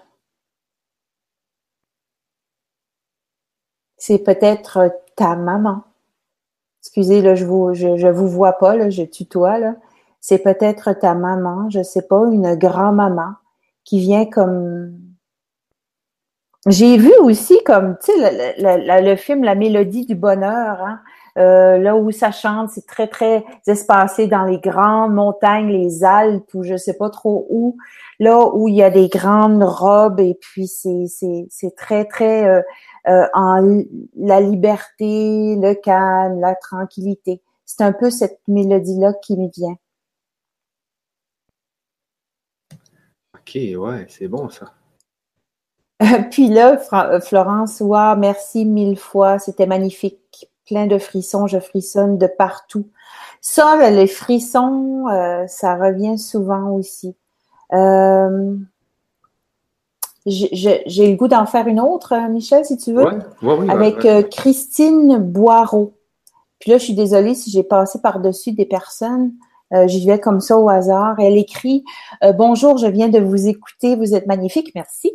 c'est 4.05 4.19
peut-être 4.19 4.91
ta 5.15 5.35
maman. 5.35 5.81
Excusez, 6.83 7.23
là, 7.23 7.33
je 7.33 7.43
vous, 7.43 7.73
vous 7.73 8.27
vois 8.27 8.53
pas, 8.53 8.91
je 8.91 9.01
tutoie. 9.01 9.57
C'est 10.21 10.37
peut-être 10.37 10.93
ta 10.93 11.15
maman, 11.15 11.71
je 11.71 11.81
sais 11.81 12.03
pas, 12.03 12.21
une 12.31 12.53
grand-maman 12.53 13.33
qui 13.83 13.99
vient 13.99 14.25
comme. 14.25 14.95
J'ai 16.67 16.97
vu 16.97 17.11
aussi 17.19 17.59
comme, 17.63 17.97
tu 18.03 18.11
sais, 18.11 18.55
le, 18.59 19.15
film 19.15 19.43
La 19.43 19.55
Mélodie 19.55 20.05
du 20.05 20.15
bonheur, 20.15 20.81
hein, 20.81 20.99
euh, 21.37 21.77
là 21.77 21.95
où 21.95 22.11
ça 22.11 22.31
chante, 22.31 22.69
c'est 22.71 22.85
très, 22.87 23.07
très 23.07 23.43
espacé 23.67 24.27
dans 24.27 24.45
les 24.45 24.59
grandes 24.59 25.13
montagnes, 25.13 25.69
les 25.69 26.03
Alpes, 26.03 26.53
ou 26.53 26.63
je 26.63 26.75
sais 26.75 26.97
pas 26.97 27.09
trop 27.09 27.45
où, 27.49 27.77
là 28.19 28.49
où 28.53 28.67
il 28.67 28.75
y 28.75 28.83
a 28.83 28.89
des 28.89 29.09
grandes 29.09 29.63
robes, 29.63 30.19
et 30.19 30.35
puis 30.39 30.67
c'est 30.67 31.75
très, 31.75 32.05
très 32.05 32.47
euh, 32.47 32.61
euh, 33.07 33.27
en 33.33 33.83
la 34.15 34.41
liberté, 34.41 35.55
le 35.55 35.73
calme, 35.73 36.39
la 36.39 36.55
tranquillité. 36.55 37.41
C'est 37.65 37.83
un 37.83 37.91
peu 37.91 38.09
cette 38.09 38.39
mélodie-là 38.47 39.13
qui 39.21 39.37
me 39.37 39.49
vient. 39.49 39.75
OK, 43.33 43.55
ouais, 43.55 44.05
c'est 44.09 44.27
bon 44.27 44.49
ça. 44.49 44.73
Puis 46.31 46.47
là, 46.47 46.79
euh, 46.93 47.19
Florence, 47.21 47.79
wow, 47.79 48.15
merci 48.15 48.65
mille 48.65 48.97
fois, 48.97 49.39
c'était 49.39 49.67
magnifique. 49.67 50.49
Plein 50.65 50.87
de 50.87 50.97
frissons, 50.97 51.47
je 51.47 51.59
frissonne 51.59 52.17
de 52.17 52.27
partout. 52.27 52.89
Ça, 53.39 53.89
les 53.91 54.07
frissons, 54.07 55.07
euh, 55.09 55.45
ça 55.47 55.75
revient 55.75 56.17
souvent 56.17 56.71
aussi. 56.71 57.15
Euh, 57.73 58.55
j'ai 60.25 61.11
le 61.11 61.15
goût 61.15 61.27
d'en 61.27 61.45
faire 61.45 61.67
une 61.67 61.79
autre, 61.79 62.13
euh, 62.13 62.29
Michel, 62.29 62.65
si 62.65 62.77
tu 62.77 62.93
veux, 62.93 63.05
avec 63.69 64.05
euh, 64.05 64.23
Christine 64.23 65.17
Boireau. 65.17 65.93
Puis 66.59 66.71
là, 66.71 66.77
je 66.77 66.83
suis 66.83 66.95
désolée 66.95 67.35
si 67.35 67.51
j'ai 67.51 67.63
passé 67.63 67.99
par-dessus 68.01 68.53
des 68.53 68.65
personnes. 68.65 69.33
Euh, 69.73 69.87
J'y 69.87 70.05
vais 70.05 70.19
comme 70.19 70.39
ça 70.39 70.57
au 70.57 70.69
hasard. 70.69 71.15
Elle 71.19 71.37
écrit 71.37 71.83
Bonjour, 72.37 72.77
je 72.77 72.87
viens 72.87 73.09
de 73.09 73.19
vous 73.19 73.47
écouter, 73.47 73.95
vous 73.95 74.15
êtes 74.15 74.25
magnifique, 74.27 74.71
merci. 74.75 75.11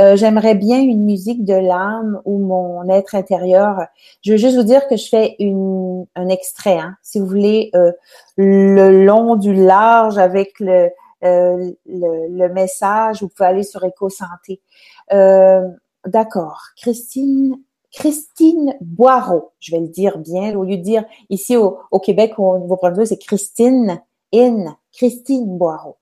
Euh, 0.00 0.16
j'aimerais 0.16 0.54
bien 0.54 0.80
une 0.80 1.04
musique 1.04 1.44
de 1.44 1.54
l'âme 1.54 2.20
ou 2.24 2.38
mon 2.38 2.88
être 2.88 3.14
intérieur. 3.14 3.86
Je 4.22 4.32
veux 4.32 4.38
juste 4.38 4.56
vous 4.56 4.62
dire 4.62 4.86
que 4.88 4.96
je 4.96 5.08
fais 5.08 5.36
une, 5.38 6.06
un 6.16 6.28
extrait. 6.28 6.78
Hein. 6.78 6.96
Si 7.02 7.18
vous 7.18 7.26
voulez 7.26 7.70
euh, 7.74 7.92
le 8.36 9.04
long 9.04 9.36
du 9.36 9.52
large 9.52 10.18
avec 10.18 10.58
le, 10.60 10.72
euh, 10.72 10.88
le, 11.22 11.76
le, 11.86 12.48
message, 12.52 13.22
vous 13.22 13.28
pouvez 13.28 13.48
aller 13.48 13.62
sur 13.62 13.84
Éco-Santé. 13.84 14.60
D'accord. 16.06 16.60
Christine 16.76 17.56
Christine 17.92 18.74
Boireau, 18.80 19.52
je 19.60 19.72
vais 19.72 19.80
le 19.80 19.88
dire 19.88 20.18
bien, 20.18 20.56
au 20.56 20.64
lieu 20.64 20.78
de 20.78 20.82
dire 20.82 21.04
ici 21.28 21.56
au, 21.56 21.78
au 21.90 22.00
Québec 22.00 22.38
ou 22.38 22.44
au 22.48 22.58
Nouveau-Brunswick, 22.58 23.06
c'est 23.06 23.18
Christine 23.18 24.02
In, 24.32 24.76
Christine 24.92 25.58
Boireau. 25.58 25.98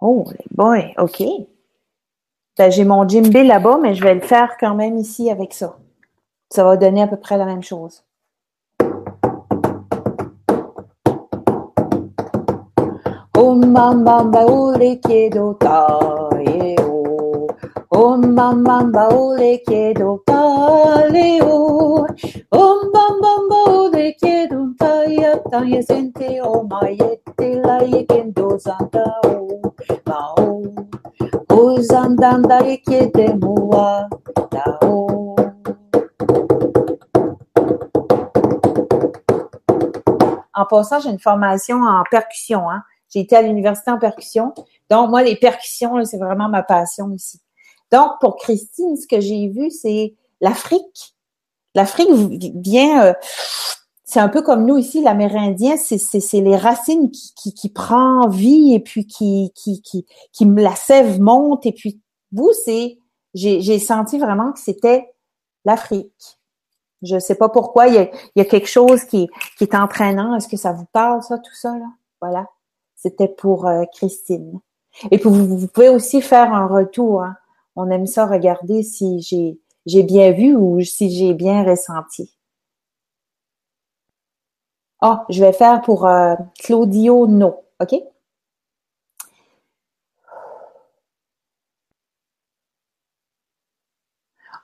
Oh, 0.00 0.24
les 0.38 0.44
boy, 0.50 0.92
OK. 0.98 1.22
Ben, 2.58 2.70
j'ai 2.70 2.84
mon 2.84 3.08
djembé 3.08 3.44
là-bas, 3.44 3.78
mais 3.80 3.94
je 3.94 4.02
vais 4.02 4.14
le 4.14 4.20
faire 4.20 4.58
quand 4.60 4.74
même 4.74 4.98
ici 4.98 5.30
avec 5.30 5.54
ça. 5.54 5.78
Ça 6.50 6.64
va 6.64 6.76
donner 6.76 7.02
à 7.02 7.06
peu 7.06 7.16
près 7.16 7.38
la 7.38 7.46
même 7.46 7.62
chose. 7.62 8.04
Oh 13.38 13.54
mamba 13.54 14.44
ole 14.44 15.00
chiedo 15.06 15.54
tae 15.54 16.76
o. 16.78 17.46
Oh 17.90 18.16
mamba 18.18 19.08
ole 19.08 19.58
chiedo 19.66 20.22
tale 20.26 21.40
o. 21.42 22.06
Oh 22.52 22.80
mamba 22.92 23.56
ole 23.66 24.14
chiedo 24.22 24.74
taia 24.78 25.38
taia 25.50 25.82
sente 25.82 26.42
o 26.42 26.68
maiete 26.68 27.62
la 27.64 27.82
yekendo 27.82 28.58
santa 28.58 29.04
o. 29.24 29.72
Ma 30.06 30.34
En 40.54 40.66
passant, 40.66 41.00
j'ai 41.00 41.10
une 41.10 41.18
formation 41.18 41.82
en 41.82 42.02
percussion. 42.10 42.68
Hein? 42.68 42.82
J'ai 43.08 43.20
été 43.20 43.36
à 43.36 43.42
l'université 43.42 43.90
en 43.90 43.98
percussion. 43.98 44.52
Donc, 44.90 45.10
moi, 45.10 45.22
les 45.22 45.36
percussions, 45.36 46.04
c'est 46.04 46.18
vraiment 46.18 46.48
ma 46.48 46.62
passion 46.62 47.10
ici. 47.10 47.40
Donc, 47.90 48.12
pour 48.20 48.36
Christine, 48.36 48.96
ce 48.96 49.06
que 49.06 49.20
j'ai 49.20 49.48
vu, 49.48 49.70
c'est 49.70 50.14
l'Afrique. 50.40 51.14
L'Afrique 51.74 52.08
vient, 52.56 53.04
euh, 53.04 53.14
c'est 54.12 54.20
un 54.20 54.28
peu 54.28 54.42
comme 54.42 54.66
nous 54.66 54.76
ici, 54.76 55.02
l'Amérindien, 55.02 55.78
c'est 55.78 56.40
les 56.42 56.54
racines 56.54 57.10
qui, 57.10 57.32
qui, 57.34 57.54
qui 57.54 57.70
prend 57.70 58.28
vie 58.28 58.74
et 58.74 58.80
puis 58.80 59.06
qui, 59.06 59.52
qui, 59.54 59.80
qui, 59.80 60.04
qui 60.32 60.44
la 60.44 60.76
sève 60.76 61.18
monte. 61.18 61.64
Et 61.64 61.72
puis, 61.72 61.98
vous, 62.30 62.50
c'est, 62.62 62.98
j'ai 63.32 63.78
senti 63.78 64.18
vraiment 64.18 64.52
que 64.52 64.58
c'était 64.58 65.10
l'Afrique. 65.64 66.38
Je 67.00 67.18
sais 67.18 67.36
pas 67.36 67.48
pourquoi, 67.48 67.88
il 67.88 68.10
y, 68.36 68.40
a, 68.42 68.44
quelque 68.44 68.68
chose 68.68 69.04
qui, 69.04 69.30
qui 69.56 69.64
est 69.64 69.74
entraînant. 69.74 70.36
Est-ce 70.36 70.48
que 70.48 70.58
ça 70.58 70.72
vous 70.72 70.86
parle, 70.92 71.22
ça, 71.22 71.38
tout 71.38 71.54
ça, 71.54 71.70
là? 71.78 71.86
Voilà. 72.20 72.48
C'était 72.94 73.28
pour 73.28 73.66
euh, 73.66 73.84
Christine. 73.94 74.60
Et 75.10 75.16
puis, 75.16 75.30
vous, 75.30 75.68
pouvez 75.68 75.88
aussi 75.88 76.20
faire 76.20 76.52
un 76.52 76.66
retour. 76.66 77.22
Hein. 77.22 77.34
On 77.76 77.88
aime 77.88 78.06
ça 78.06 78.26
regarder 78.26 78.82
si 78.82 79.56
j'ai 79.86 80.02
bien 80.02 80.32
vu 80.32 80.54
ou 80.54 80.82
si 80.82 81.08
j'ai 81.10 81.32
bien 81.32 81.64
ressenti. 81.64 82.36
Ah, 85.02 85.24
je 85.28 85.40
vais 85.44 85.52
faire 85.52 85.82
pour 85.82 86.06
euh, 86.06 86.34
Claudio 86.60 87.26
No, 87.26 87.56
OK? 87.80 87.92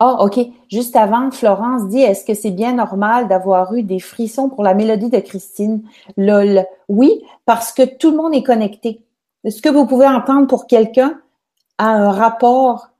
Ah, 0.01 0.19
OK. 0.25 0.39
Juste 0.71 0.95
avant, 0.95 1.31
Florence 1.33 1.89
dit 1.89 2.01
Est-ce 2.01 2.25
que 2.25 2.35
c'est 2.35 2.53
bien 2.53 2.73
normal 2.75 3.27
d'avoir 3.27 3.75
eu 3.75 3.83
des 3.83 3.99
frissons 3.99 4.49
pour 4.49 4.63
la 4.63 4.75
mélodie 4.75 5.11
de 5.11 5.19
Christine? 5.19 5.83
Lol. 6.17 6.65
Oui, 6.89 7.21
parce 7.45 7.73
que 7.73 7.83
tout 7.83 8.13
le 8.13 8.17
monde 8.17 8.35
est 8.35 8.45
connecté. 8.45 9.03
Ce 9.49 9.61
que 9.61 9.69
vous 9.69 9.87
pouvez 9.87 10.07
entendre 10.07 10.47
pour 10.47 10.67
quelqu'un 10.69 11.21
a 11.79 11.89
un 11.89 12.13
rapport 12.13 12.91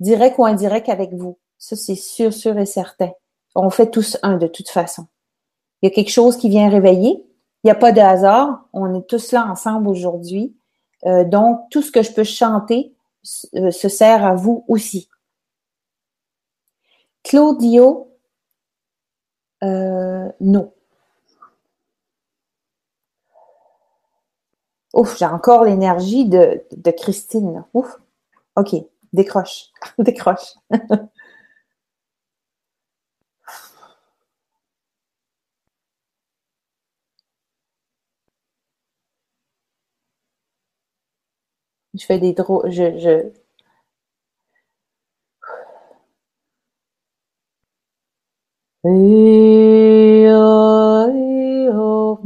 direct 0.00 0.38
ou 0.38 0.46
indirect 0.46 0.88
avec 0.88 1.12
vous? 1.12 1.36
Ça, 1.58 1.76
c'est 1.76 1.94
sûr, 1.94 2.32
sûr 2.32 2.56
et 2.58 2.66
certain. 2.66 3.10
On 3.54 3.68
fait 3.70 3.90
tous 3.90 4.16
un 4.22 4.36
de 4.38 4.46
toute 4.46 4.70
façon. 4.70 5.06
Y 5.86 5.88
a 5.88 5.94
quelque 5.94 6.10
chose 6.10 6.36
qui 6.36 6.48
vient 6.48 6.68
réveiller. 6.68 7.24
Il 7.62 7.66
n'y 7.66 7.70
a 7.70 7.76
pas 7.76 7.92
de 7.92 8.00
hasard. 8.00 8.66
On 8.72 8.98
est 8.98 9.06
tous 9.06 9.32
là 9.32 9.46
ensemble 9.46 9.88
aujourd'hui. 9.88 10.56
Euh, 11.04 11.24
donc, 11.24 11.60
tout 11.70 11.82
ce 11.82 11.92
que 11.92 12.02
je 12.02 12.12
peux 12.12 12.24
chanter 12.24 12.94
euh, 13.54 13.70
se 13.70 13.88
sert 13.88 14.24
à 14.24 14.34
vous 14.34 14.64
aussi. 14.68 15.08
Claudio 17.22 18.06
euh, 19.62 20.30
non. 20.40 20.72
Ouf, 24.94 25.18
j'ai 25.18 25.26
encore 25.26 25.64
l'énergie 25.64 26.26
de, 26.26 26.64
de 26.72 26.90
Christine. 26.90 27.64
Ouf. 27.74 27.98
OK, 28.56 28.74
décroche. 29.12 29.70
décroche. 29.98 30.54
je 41.98 42.06
fais 42.06 42.18
des 42.18 42.32
drôles. 42.32 42.70
Je, 42.70 42.98
je, 42.98 43.32
Ei 48.84 50.28
of 51.68 52.24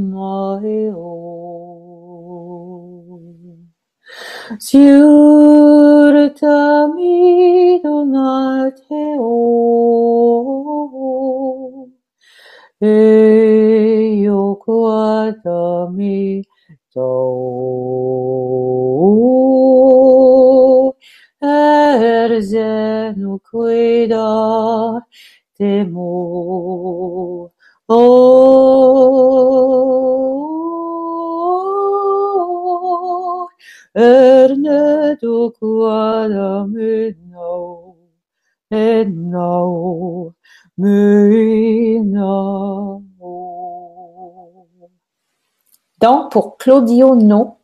Donc, 46.01 46.33
pour 46.33 46.57
Claudio 46.57 47.15
No, 47.15 47.59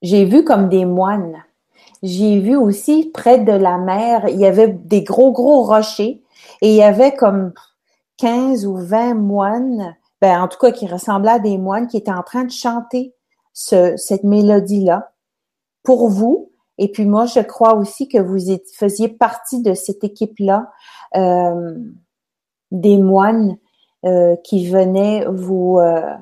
j'ai 0.00 0.24
vu 0.24 0.44
comme 0.44 0.70
des 0.70 0.86
moines. 0.86 1.44
J'ai 2.02 2.40
vu 2.40 2.56
aussi 2.56 3.10
près 3.12 3.38
de 3.38 3.52
la 3.52 3.76
mer, 3.76 4.28
il 4.28 4.38
y 4.40 4.46
avait 4.46 4.68
des 4.68 5.02
gros, 5.02 5.30
gros 5.30 5.62
rochers 5.62 6.22
et 6.62 6.70
il 6.70 6.74
y 6.74 6.82
avait 6.82 7.14
comme 7.14 7.52
15 8.16 8.66
ou 8.66 8.76
20 8.76 9.14
moines, 9.14 9.94
ben, 10.20 10.42
en 10.42 10.48
tout 10.48 10.58
cas 10.58 10.72
qui 10.72 10.86
ressemblaient 10.86 11.32
à 11.32 11.38
des 11.38 11.58
moines 11.58 11.86
qui 11.86 11.98
étaient 11.98 12.10
en 12.10 12.22
train 12.22 12.44
de 12.44 12.50
chanter 12.50 13.14
ce, 13.52 13.96
cette 13.96 14.24
mélodie-là 14.24 15.11
pour 15.82 16.08
vous. 16.08 16.50
Et 16.78 16.88
puis 16.90 17.04
moi, 17.04 17.26
je 17.26 17.40
crois 17.40 17.74
aussi 17.74 18.08
que 18.08 18.18
vous 18.18 18.38
faisiez 18.74 19.08
partie 19.08 19.62
de 19.62 19.74
cette 19.74 20.04
équipe-là, 20.04 20.70
euh, 21.16 21.78
des 22.70 22.96
moines 22.96 23.58
euh, 24.04 24.36
qui 24.42 24.68
venaient 24.68 25.26
vous 25.26 25.78
euh, 25.78 26.14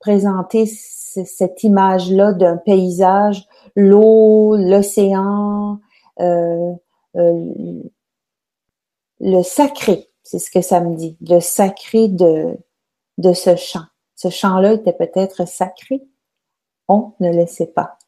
présenter 0.00 0.66
cette 0.66 1.62
image-là 1.62 2.32
d'un 2.32 2.56
paysage 2.56 3.46
l'eau, 3.76 4.56
l'océan, 4.56 5.78
euh, 6.20 6.72
euh, 7.16 7.82
le 9.20 9.42
sacré, 9.42 10.08
c'est 10.22 10.38
ce 10.38 10.50
que 10.50 10.60
ça 10.60 10.80
me 10.80 10.96
dit, 10.96 11.16
le 11.20 11.40
sacré 11.40 12.08
de, 12.08 12.56
de 13.18 13.32
ce 13.32 13.56
chant. 13.56 13.84
Ce 14.16 14.28
chant-là 14.28 14.74
était 14.74 14.92
peut-être 14.92 15.46
sacré, 15.46 16.02
on 16.88 17.12
ne 17.20 17.32
le 17.32 17.46
sait 17.46 17.66
pas. 17.66 17.98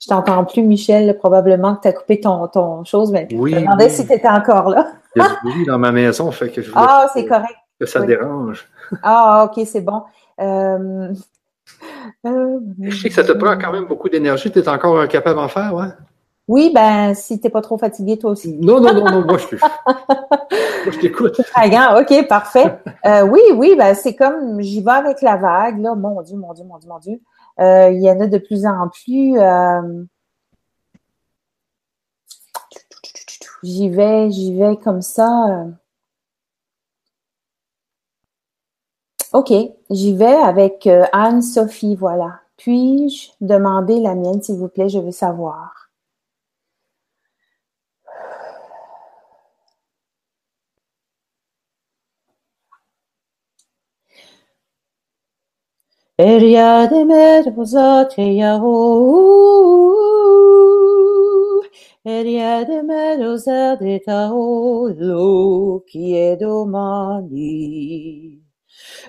Je 0.00 0.08
t'entends 0.08 0.44
plus, 0.44 0.62
Michel. 0.62 1.16
Probablement 1.18 1.76
que 1.76 1.82
tu 1.82 1.88
as 1.88 1.92
coupé 1.92 2.20
ton, 2.20 2.46
ton 2.48 2.84
chose, 2.84 3.10
mais 3.10 3.28
oui, 3.32 3.52
je 3.52 3.56
me 3.56 3.60
demandais 3.62 3.88
si 3.88 4.06
tu 4.06 4.12
étais 4.12 4.28
encore 4.28 4.68
là. 4.70 4.92
Il 5.16 5.22
y 5.22 5.24
a 5.24 5.28
du 5.28 5.50
bruit 5.50 5.66
dans 5.66 5.78
ma 5.78 5.92
maison, 5.92 6.30
fait 6.30 6.50
que 6.50 6.62
je 6.62 6.70
Ah, 6.74 7.08
c'est 7.12 7.26
correct. 7.26 7.56
Que 7.80 7.86
ça 7.86 8.00
dérange. 8.00 8.68
Ah, 9.02 9.48
ok, 9.48 9.64
c'est 9.66 9.80
bon. 9.80 10.02
Euh, 10.40 11.12
euh... 12.26 12.58
Je 12.80 12.96
sais 12.96 13.08
que 13.08 13.14
ça 13.14 13.24
te 13.24 13.32
prend 13.32 13.56
quand 13.58 13.72
même 13.72 13.86
beaucoup 13.86 14.08
d'énergie. 14.08 14.50
Tu 14.50 14.58
es 14.58 14.68
encore 14.68 15.06
capable 15.08 15.36
d'en 15.36 15.48
faire, 15.48 15.74
ouais? 15.74 15.88
Oui, 16.48 16.72
ben, 16.74 17.12
si 17.14 17.38
t'es 17.38 17.50
pas 17.50 17.60
trop 17.60 17.76
fatigué, 17.76 18.18
toi 18.18 18.30
aussi. 18.30 18.56
Non, 18.56 18.80
non, 18.80 18.94
non, 18.94 19.04
non, 19.04 19.24
moi 19.26 19.36
je 19.36 19.46
suis. 19.48 19.58
moi 19.86 20.92
je 20.92 20.98
t'écoute. 20.98 21.38
OK, 21.38 22.26
parfait. 22.26 22.78
Euh, 23.04 23.22
oui, 23.22 23.40
oui, 23.54 23.74
ben, 23.76 23.94
c'est 23.94 24.14
comme 24.14 24.58
j'y 24.60 24.82
vais 24.82 24.92
avec 24.92 25.20
la 25.20 25.36
vague, 25.36 25.78
là. 25.78 25.94
Mon 25.94 26.22
Dieu, 26.22 26.38
mon 26.38 26.54
Dieu, 26.54 26.64
mon 26.64 26.78
Dieu, 26.78 26.88
mon 26.88 26.98
Dieu. 26.98 27.20
Euh, 27.60 27.90
il 27.90 28.02
y 28.02 28.10
en 28.10 28.20
a 28.20 28.26
de 28.26 28.38
plus 28.38 28.66
en 28.66 28.88
plus. 28.88 29.38
Euh... 29.38 30.04
J'y 33.62 33.88
vais, 33.88 34.30
j'y 34.30 34.54
vais 34.56 34.76
comme 34.76 35.02
ça. 35.02 35.66
OK, 39.32 39.52
j'y 39.90 40.14
vais 40.16 40.24
avec 40.26 40.86
euh, 40.86 41.04
Anne-Sophie, 41.12 41.96
voilà. 41.96 42.40
Puis-je 42.56 43.30
demander 43.40 44.00
la 44.00 44.14
mienne, 44.14 44.42
s'il 44.42 44.56
vous 44.56 44.68
plaît, 44.68 44.88
je 44.88 44.98
veux 44.98 45.12
savoir. 45.12 45.87
Erya 56.20 56.90
meadows 57.06 57.76
at 57.76 58.18
Yahoo. 58.18 58.82
Erya 62.04 62.66
meadows 62.84 63.46
at 63.46 63.78
Lo 64.98 65.84
Kiedomani. 65.88 67.60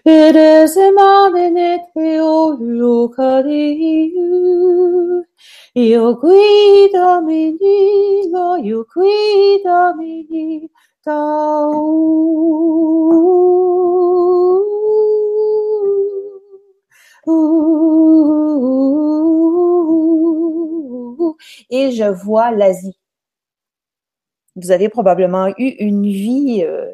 Eresemane 0.06 1.80
teo 1.96 2.58
lucariu. 2.60 4.06
Io 5.74 6.18
qui 6.20 6.90
domini, 6.94 8.30
lo 8.30 8.56
io 8.58 8.86
qui 8.86 9.60
domini, 9.64 10.70
tau. 11.04 12.30
Et 21.70 21.92
je 21.92 22.06
vois 22.06 22.52
l'Asie. 22.52 22.98
Vous 24.56 24.72
avez 24.72 24.90
probablement 24.90 25.48
eu 25.58 25.70
une 25.80 26.04
vie 26.04 26.64
euh, 26.64 26.92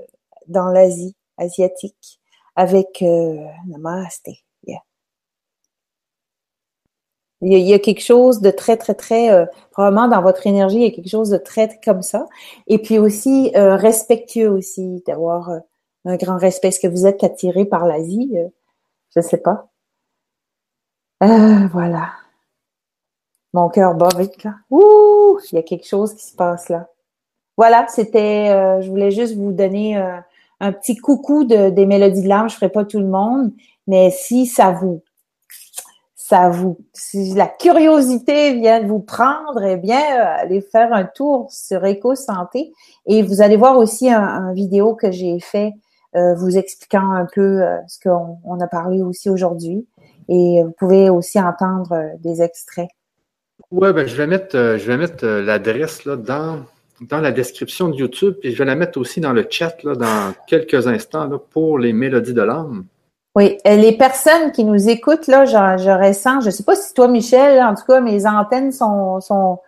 dans 0.48 0.68
l'Asie 0.68 1.16
asiatique 1.38 2.20
avec 2.56 3.02
euh, 3.02 3.46
Namaste. 3.68 4.30
Il, 7.42 7.60
y 7.60 7.74
a, 7.74 7.80
quelque 7.80 8.02
chose 8.02 8.40
de 8.40 8.50
très, 8.50 8.78
très, 8.78 8.96
très, 8.96 9.30
euh, 9.30 9.46
probablement 9.70 10.08
dans 10.08 10.22
votre 10.22 10.48
énergie, 10.48 10.78
il 10.78 10.84
y 10.84 10.88
a 10.88 10.92
quelque 10.92 11.10
chose 11.10 11.30
de 11.30 11.38
très, 11.38 11.80
comme 11.84 12.02
ça. 12.02 12.28
Et 12.66 12.80
puis 12.80 12.98
aussi 12.98 13.52
respectueux 13.54 14.50
aussi, 14.50 15.04
d'avoir 15.06 15.52
un 16.06 16.16
grand 16.16 16.38
respect. 16.38 16.70
Est-ce 16.70 16.80
que 16.80 16.88
vous 16.88 17.06
êtes 17.06 17.24
attiré 17.24 17.66
par 17.66 17.86
l'Asie? 17.86 18.32
je 19.14 19.20
ne 19.20 19.24
sais 19.24 19.38
pas. 19.38 19.70
Voilà. 21.22 22.13
Mon 23.53 23.70
cœur 23.70 23.95
bat 23.95 24.09
vite, 24.18 24.43
là. 24.43 24.55
Ouh! 24.70 25.39
Il 25.51 25.55
y 25.55 25.59
a 25.59 25.63
quelque 25.63 25.88
chose 25.88 26.13
qui 26.13 26.26
se 26.26 26.36
passe 26.36 26.70
là. 26.70 26.89
Voilà, 27.57 27.86
c'était. 27.88 28.49
Euh, 28.49 28.82
je 28.82 28.89
voulais 28.89 29.11
juste 29.11 29.36
vous 29.36 29.53
donner 29.53 29.97
euh, 29.97 30.18
un 30.59 30.74
petit 30.74 30.97
coucou 30.97 31.45
de, 31.45 31.70
des 31.70 31.86
mélodies 31.86 32.24
de 32.24 32.28
l'âme. 32.28 32.49
Je 32.49 32.55
ferai 32.55 32.70
pas 32.70 32.84
tout 32.84 32.99
le 32.99 33.07
monde, 33.07 33.53
mais 33.88 34.11
si 34.11 34.45
ça 34.45 34.72
vous. 34.72 35.01
Ça 36.16 36.49
vous. 36.49 36.80
Si 36.93 37.34
la 37.34 37.47
curiosité 37.47 38.55
vient 38.59 38.82
de 38.82 38.88
vous 38.88 38.99
prendre, 38.99 39.63
eh 39.63 39.78
bien, 39.78 40.01
euh, 40.01 40.41
allez 40.41 40.59
faire 40.59 40.91
un 40.91 41.05
tour 41.05 41.47
sur 41.49 41.86
Éco 41.86 42.16
Santé. 42.16 42.74
Et 43.05 43.22
vous 43.24 43.41
allez 43.41 43.57
voir 43.57 43.78
aussi 43.78 44.11
un, 44.11 44.51
vidéo 44.53 44.95
que 44.95 45.11
j'ai 45.11 45.39
fait 45.39 45.74
vous 46.38 46.57
expliquant 46.57 47.11
un 47.11 47.26
peu 47.26 47.61
ce 47.88 47.99
qu'on 47.99 48.38
on 48.45 48.61
a 48.61 48.68
parlé 48.68 49.01
aussi 49.01 49.30
aujourd'hui. 49.30 49.86
Et 50.30 50.61
vous 50.63 50.73
pouvez 50.78 51.09
aussi 51.09 51.39
entendre 51.39 52.11
des 52.19 52.41
extraits. 52.41 52.89
Oui, 53.71 53.93
ben, 53.93 54.07
je 54.07 54.15
vais 54.15 54.28
mettre, 54.28 54.55
euh, 54.55 54.78
je 54.78 54.86
vais 54.86 54.97
mettre 54.97 55.26
euh, 55.26 55.41
l'adresse 55.41 56.05
là, 56.05 56.15
dans, 56.15 56.59
dans 57.01 57.19
la 57.19 57.32
description 57.32 57.89
de 57.89 57.95
YouTube, 57.95 58.36
puis 58.39 58.51
je 58.51 58.57
vais 58.57 58.65
la 58.65 58.76
mettre 58.76 58.99
aussi 58.99 59.21
dans 59.21 59.34
le 59.34 59.45
chat 59.49 59.84
là, 59.84 59.95
dans 59.95 60.34
quelques 60.47 60.88
instants 60.88 61.26
là, 61.26 61.38
pour 61.38 61.80
les 61.80 61.93
mélodies 61.93 62.34
de 62.34 62.41
l'âme. 62.41 62.86
Oui, 63.36 63.57
les 63.65 63.97
personnes 63.97 64.53
qui 64.53 64.63
nous 64.63 64.88
écoutent, 64.88 65.28
là, 65.28 65.43
je, 65.43 65.84
je 65.84 66.07
ressens, 66.07 66.39
je 66.41 66.45
ne 66.45 66.51
sais 66.51 66.63
pas 66.63 66.76
si 66.76 66.93
toi, 66.93 67.09
Michel, 67.09 67.61
en 67.61 67.76
tout 67.76 67.84
cas, 67.86 67.99
mes 67.99 68.26
antennes 68.26 68.71
sont, 68.71 69.19
sont, 69.19 69.59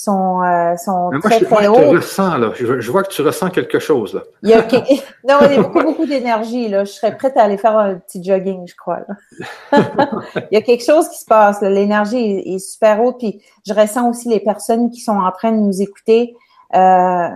sont, 0.00 0.42
euh, 0.42 0.76
sont 0.76 1.10
très, 1.20 1.40
très 1.40 1.68
haut. 1.68 1.74
Je 1.74 1.80
te 1.80 1.96
ressens, 1.96 2.38
là. 2.38 2.52
Je, 2.54 2.90
vois 2.90 3.02
que 3.02 3.12
tu 3.12 3.20
ressens 3.20 3.50
quelque 3.50 3.78
chose, 3.78 4.14
là. 4.14 4.22
Il 4.42 4.48
y 4.48 4.54
a, 4.54 4.62
non, 5.28 5.46
il 5.46 5.56
y 5.56 5.58
a 5.58 5.62
beaucoup, 5.62 5.82
beaucoup 5.82 6.06
d'énergie, 6.06 6.68
là. 6.68 6.84
Je 6.84 6.92
serais 6.92 7.14
prête 7.14 7.36
à 7.36 7.42
aller 7.42 7.58
faire 7.58 7.76
un 7.76 7.96
petit 7.96 8.24
jogging, 8.24 8.66
je 8.66 8.74
crois, 8.76 9.00
il 9.72 10.52
y 10.52 10.56
a 10.56 10.62
quelque 10.62 10.84
chose 10.84 11.06
qui 11.10 11.18
se 11.18 11.26
passe, 11.26 11.60
L'énergie 11.60 12.16
est, 12.16 12.58
super 12.58 13.02
haute, 13.02 13.18
puis 13.18 13.42
je 13.66 13.74
ressens 13.74 14.08
aussi 14.08 14.28
les 14.30 14.40
personnes 14.40 14.90
qui 14.90 15.00
sont 15.00 15.18
en 15.18 15.32
train 15.32 15.52
de 15.52 15.58
nous 15.58 15.82
écouter, 15.82 16.34
euh, 16.74 17.28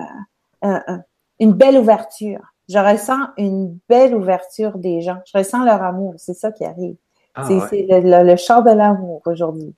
une 1.40 1.52
belle 1.52 1.76
ouverture. 1.76 2.40
Je 2.70 2.78
ressens 2.78 3.18
une 3.36 3.78
belle 3.90 4.14
ouverture 4.14 4.78
des 4.78 5.02
gens. 5.02 5.18
Je 5.30 5.36
ressens 5.36 5.64
leur 5.64 5.82
amour. 5.82 6.14
C'est 6.16 6.32
ça 6.32 6.50
qui 6.50 6.64
arrive. 6.64 6.96
Ah, 7.34 7.44
c'est 7.68 7.86
le, 7.90 8.22
le 8.24 8.36
chant 8.36 8.62
de 8.62 8.70
l'amour 8.70 9.20
aujourd'hui. 9.26 9.74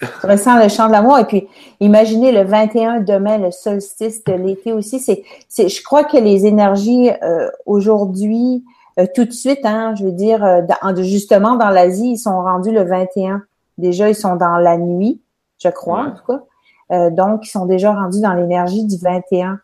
Je 0.00 0.26
ressens 0.26 0.62
le 0.62 0.68
chant 0.68 0.86
de 0.86 0.92
l'amour. 0.92 1.18
Et 1.18 1.24
puis, 1.24 1.48
imaginez 1.80 2.32
le 2.32 2.42
21 2.44 3.00
demain, 3.00 3.38
le 3.38 3.50
solstice 3.50 4.24
de 4.24 4.32
l'été 4.32 4.72
aussi. 4.72 4.98
C'est, 4.98 5.24
c'est, 5.48 5.68
je 5.68 5.82
crois 5.82 6.04
que 6.04 6.16
les 6.16 6.46
énergies 6.46 7.10
euh, 7.22 7.50
aujourd'hui, 7.66 8.64
euh, 8.98 9.06
tout 9.14 9.24
de 9.24 9.32
suite, 9.32 9.60
hein, 9.64 9.94
je 9.96 10.04
veux 10.04 10.12
dire, 10.12 10.44
euh, 10.44 10.62
justement 10.96 11.56
dans 11.56 11.68
l'Asie, 11.68 12.12
ils 12.12 12.18
sont 12.18 12.42
rendus 12.42 12.72
le 12.72 12.82
21. 12.82 13.42
Déjà, 13.78 14.08
ils 14.08 14.14
sont 14.14 14.36
dans 14.36 14.56
la 14.56 14.76
nuit, 14.76 15.20
je 15.62 15.68
crois, 15.68 16.06
en 16.06 16.10
tout 16.12 16.24
cas. 16.26 17.10
donc, 17.10 17.46
ils 17.46 17.50
sont 17.50 17.66
déjà 17.66 17.92
rendus 17.92 18.20
dans 18.20 18.34
l'énergie 18.34 18.84
du 18.84 18.96
21. 18.96 19.60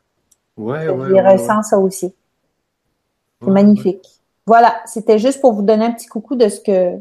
Ouais, 0.57 0.89
ouais, 0.89 1.09
je 1.09 1.33
ressens 1.33 1.63
ça 1.65 1.79
aussi. 1.79 2.15
C'est 3.43 3.51
magnifique. 3.51 4.07
Voilà, 4.47 4.75
c'était 4.87 5.19
juste 5.19 5.41
pour 5.41 5.53
vous 5.53 5.63
donner 5.63 5.87
un 5.87 5.91
petit 5.91 6.07
coucou 6.07 6.35
de 6.35 6.49
ce 6.49 6.61
que 6.61 6.99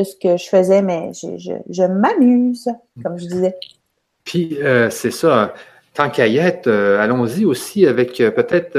de 0.00 0.04
ce 0.04 0.16
que 0.16 0.36
je 0.36 0.48
faisais, 0.48 0.82
mais 0.82 1.12
je, 1.12 1.82
m'amuse, 1.86 2.68
comme 3.02 3.18
je 3.18 3.26
disais. 3.26 3.56
Puis, 4.24 4.58
euh, 4.62 4.90
c'est 4.90 5.10
ça. 5.10 5.54
Tant 5.94 6.10
qu'à 6.10 6.26
y 6.26 6.38
être, 6.38 6.68
euh, 6.68 7.00
allons-y 7.00 7.44
aussi 7.44 7.86
avec 7.86 8.20
euh, 8.20 8.30
peut-être 8.30 8.78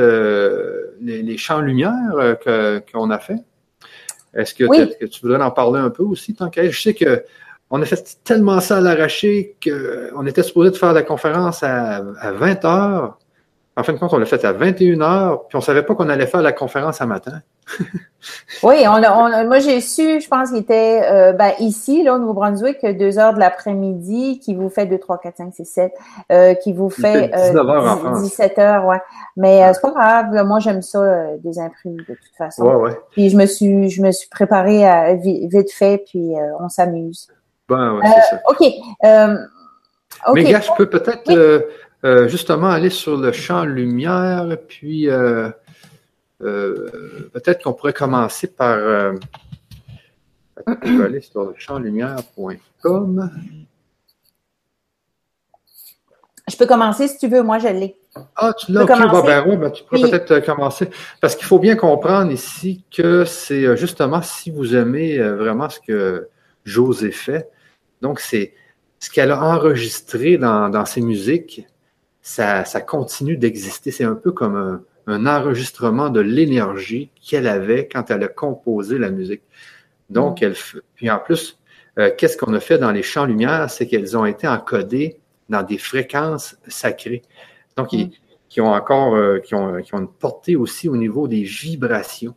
les, 1.01 1.21
les, 1.21 1.37
champs 1.37 1.61
lumière 1.61 2.37
qu'on 2.91 3.09
a 3.09 3.19
fait. 3.19 3.43
Est-ce 4.33 4.53
que, 4.53 5.05
tu 5.05 5.21
voudrais 5.21 5.43
en 5.43 5.51
parler 5.51 5.79
un 5.79 5.89
peu 5.89 6.03
aussi, 6.03 6.33
tant 6.33 6.49
qu'à 6.49 6.69
Je 6.69 6.81
sais 6.81 6.93
que 6.93 7.23
on 7.69 7.81
a 7.81 7.85
fait 7.85 8.17
tellement 8.25 8.59
ça 8.59 8.77
à 8.77 8.81
l'arraché 8.81 9.55
qu'on 9.63 10.25
était 10.25 10.43
supposé 10.43 10.71
de 10.71 10.75
faire 10.75 10.91
la 10.93 11.03
conférence 11.03 11.63
à, 11.63 12.03
à 12.19 12.31
20 12.33 12.65
heures. 12.65 13.17
En 13.77 13.83
fin 13.83 13.93
de 13.93 13.97
compte, 13.97 14.13
on 14.13 14.17
l'a 14.17 14.25
fait 14.25 14.43
à 14.43 14.51
21 14.51 14.97
h 14.97 15.47
puis 15.47 15.57
on 15.57 15.61
savait 15.61 15.83
pas 15.83 15.95
qu'on 15.95 16.09
allait 16.09 16.27
faire 16.27 16.41
la 16.41 16.51
conférence 16.51 17.01
à 17.01 17.05
matin. 17.05 17.41
Oui, 18.63 18.83
on, 18.85 19.01
a, 19.03 19.43
moi 19.45 19.59
j'ai 19.59 19.81
su, 19.81 20.21
je 20.21 20.27
pense 20.27 20.49
qu'il 20.49 20.59
était 20.59 21.01
euh, 21.03 21.33
ben, 21.33 21.53
ici, 21.59 22.03
là, 22.03 22.15
au 22.15 22.19
Nouveau-Brunswick, 22.19 22.85
deux 22.97 23.17
heures 23.17 23.33
de 23.33 23.39
l'après-midi, 23.39 24.39
qui 24.39 24.53
vous 24.53 24.69
fait 24.69 24.85
2, 24.85 24.99
3, 24.99 25.19
4, 25.19 25.37
5, 25.37 25.53
6, 25.53 25.65
7, 25.65 25.93
euh, 26.31 26.53
qui 26.55 26.73
vous 26.73 26.89
fait, 26.89 27.29
19 27.29 27.55
euh, 27.55 27.69
heures 27.69 27.91
en 27.91 27.97
France. 27.97 28.23
17 28.23 28.59
heures, 28.59 28.85
ouais. 28.85 29.01
Mais 29.37 29.63
euh, 29.63 29.71
c'est 29.73 29.81
pas 29.81 29.91
grave, 29.91 30.45
moi 30.45 30.59
j'aime 30.59 30.81
ça, 30.81 31.27
des 31.43 31.59
imprimés 31.59 32.03
de 32.07 32.13
toute 32.13 32.35
façon. 32.37 32.63
Ouais, 32.63 32.75
ouais. 32.75 32.99
Puis 33.11 33.29
je 33.29 33.37
me 33.37 33.45
suis, 33.45 33.89
je 33.89 34.01
me 34.01 34.11
suis 34.11 34.29
préparée 34.29 34.85
à, 34.87 35.15
vite 35.15 35.71
fait, 35.71 36.03
puis 36.05 36.33
on 36.59 36.69
s'amuse. 36.69 37.27
Ben, 37.67 37.95
ouais, 37.95 38.01
c'est 38.05 38.35
ça. 38.35 38.41
OK. 38.49 40.35
Mais 40.35 40.43
gars, 40.43 40.61
je 40.61 40.71
peux 40.77 40.89
peut-être 40.89 41.67
justement 42.27 42.69
aller 42.69 42.89
sur 42.89 43.17
le 43.17 43.31
champ 43.31 43.63
lumière, 43.63 44.45
puis 44.67 45.09
euh, 45.09 45.49
euh, 46.43 47.29
peut-être 47.33 47.63
qu'on 47.63 47.73
pourrait 47.73 47.93
commencer 47.93 48.47
par 48.47 48.77
je 50.83 50.97
vais 50.97 51.05
aller 51.05 51.21
sur 51.21 51.45
le 51.45 51.53
champlumière.com. 51.57 53.31
Je 56.47 56.57
peux 56.57 56.65
commencer 56.65 57.07
si 57.07 57.17
tu 57.17 57.27
veux, 57.27 57.41
moi 57.43 57.59
je 57.59 57.67
l'ai. 57.67 57.97
Ah, 58.35 58.53
tu 58.53 58.71
l'as, 58.71 58.83
ok, 58.83 58.89
ben, 58.89 59.57
ben, 59.57 59.71
tu 59.71 59.83
pourrais 59.83 60.09
peut-être 60.09 60.45
commencer. 60.45 60.89
Parce 61.21 61.35
qu'il 61.35 61.45
faut 61.45 61.59
bien 61.59 61.75
comprendre 61.75 62.31
ici 62.31 62.83
que 62.91 63.23
c'est 63.25 63.77
justement 63.77 64.21
si 64.21 64.51
vous 64.51 64.75
aimez 64.75 65.17
vraiment 65.17 65.69
ce 65.69 65.79
que 65.79 66.27
José 66.65 67.11
fait, 67.11 67.49
donc 68.01 68.19
c'est 68.19 68.53
ce 68.99 69.09
qu'elle 69.09 69.31
a 69.31 69.41
enregistré 69.41 70.37
dans, 70.37 70.69
dans 70.69 70.85
ses 70.85 71.01
musiques, 71.01 71.65
ça, 72.21 72.65
ça 72.65 72.81
continue 72.81 73.35
d'exister. 73.35 73.91
C'est 73.91 74.03
un 74.03 74.15
peu 74.15 74.31
comme 74.31 74.55
un, 74.55 74.83
un 75.11 75.25
enregistrement 75.25 76.09
de 76.09 76.19
l'énergie 76.19 77.09
qu'elle 77.21 77.47
avait 77.47 77.87
quand 77.87 78.09
elle 78.09 78.23
a 78.23 78.27
composé 78.27 78.97
la 78.97 79.09
musique. 79.09 79.41
Donc, 80.09 80.41
mm. 80.41 80.45
elle, 80.45 80.55
puis 80.95 81.09
en 81.09 81.19
plus, 81.19 81.59
euh, 81.99 82.11
qu'est-ce 82.17 82.37
qu'on 82.37 82.53
a 82.53 82.59
fait 82.59 82.77
dans 82.77 82.91
les 82.91 83.03
champs 83.03 83.25
lumière, 83.25 83.69
c'est 83.69 83.87
qu'elles 83.87 84.17
ont 84.17 84.25
été 84.25 84.47
encodées 84.47 85.17
dans 85.49 85.63
des 85.63 85.77
fréquences 85.77 86.55
sacrées. 86.67 87.21
Donc, 87.77 87.93
mm. 87.93 88.09
qui 88.49 88.61
ont 88.61 88.73
encore, 88.73 89.15
euh, 89.15 89.39
qui, 89.39 89.55
ont, 89.55 89.81
qui 89.81 89.93
ont 89.93 89.99
une 89.99 90.11
portée 90.11 90.55
aussi 90.55 90.89
au 90.89 90.97
niveau 90.97 91.27
des 91.27 91.43
vibrations. 91.43 92.35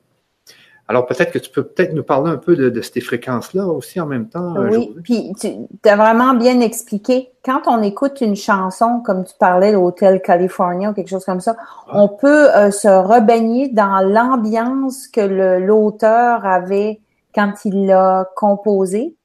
Alors 0.86 1.06
peut-être 1.06 1.32
que 1.32 1.38
tu 1.38 1.50
peux 1.50 1.64
peut-être 1.64 1.94
nous 1.94 2.02
parler 2.02 2.30
un 2.30 2.36
peu 2.36 2.56
de, 2.56 2.80
ces 2.82 3.00
fréquences-là 3.00 3.66
aussi 3.66 4.00
en 4.00 4.06
même 4.06 4.28
temps. 4.28 4.54
Euh, 4.56 4.68
oui, 4.70 4.94
puis 5.02 5.32
tu 5.40 5.88
as 5.88 5.96
vraiment 5.96 6.34
bien 6.34 6.60
expliqué. 6.60 7.30
Quand 7.42 7.62
on 7.66 7.82
écoute 7.82 8.20
une 8.20 8.36
chanson, 8.36 9.00
comme 9.00 9.24
tu 9.24 9.34
parlais 9.38 9.72
l'Hôtel 9.72 10.20
California 10.20 10.90
ou 10.90 10.92
quelque 10.92 11.08
chose 11.08 11.24
comme 11.24 11.40
ça, 11.40 11.56
on 11.90 12.08
peut 12.08 12.54
euh, 12.54 12.70
se 12.70 12.88
rebaigner 12.88 13.68
dans 13.68 14.00
l'ambiance 14.00 15.08
que 15.08 15.22
l'auteur 15.58 16.44
avait 16.44 17.00
quand 17.34 17.52
il 17.64 17.86
l'a 17.86 18.28
composé. 18.36 19.16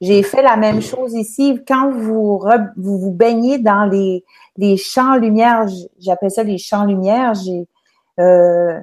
J'ai 0.00 0.22
fait 0.22 0.42
la 0.42 0.56
même 0.56 0.82
chose 0.82 1.14
ici. 1.14 1.62
Quand 1.66 1.90
vous 1.90 2.42
vous, 2.76 2.98
vous 2.98 3.12
baignez 3.12 3.58
dans 3.58 3.84
les, 3.84 4.24
les 4.56 4.76
champs 4.76 5.16
lumière, 5.16 5.66
j'appelle 5.98 6.30
ça 6.30 6.42
les 6.42 6.58
champs 6.58 6.84
lumière, 6.84 7.34
j'ai 7.34 7.66
euh, 8.18 8.78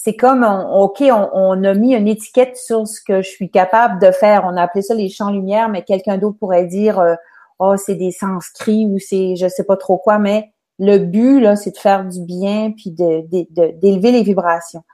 c'est 0.00 0.14
comme, 0.14 0.44
OK, 0.44 1.02
on, 1.10 1.64
a 1.64 1.74
mis 1.74 1.92
une 1.92 2.06
étiquette 2.06 2.56
sur 2.56 2.86
ce 2.86 3.00
que 3.04 3.20
je 3.20 3.28
suis 3.28 3.50
capable 3.50 4.00
de 4.00 4.12
faire. 4.12 4.44
On 4.46 4.56
a 4.56 4.62
appelé 4.62 4.80
ça 4.80 4.94
les 4.94 5.08
champs-lumière, 5.08 5.68
mais 5.68 5.82
quelqu'un 5.82 6.18
d'autre 6.18 6.38
pourrait 6.38 6.66
dire, 6.66 7.00
euh, 7.00 7.16
oh, 7.58 7.74
c'est 7.76 7.96
des 7.96 8.12
sanscrits 8.12 8.86
ou 8.86 9.00
c'est 9.00 9.34
je 9.34 9.48
sais 9.48 9.64
pas 9.64 9.76
trop 9.76 9.98
quoi, 9.98 10.20
mais 10.20 10.52
le 10.78 10.98
but, 10.98 11.40
là, 11.40 11.56
c'est 11.56 11.72
de 11.72 11.78
faire 11.78 12.04
du 12.04 12.20
bien 12.20 12.70
puis 12.70 12.92
d'élever 12.92 13.48
de, 13.50 14.16
les 14.16 14.22
vibrations. 14.22 14.84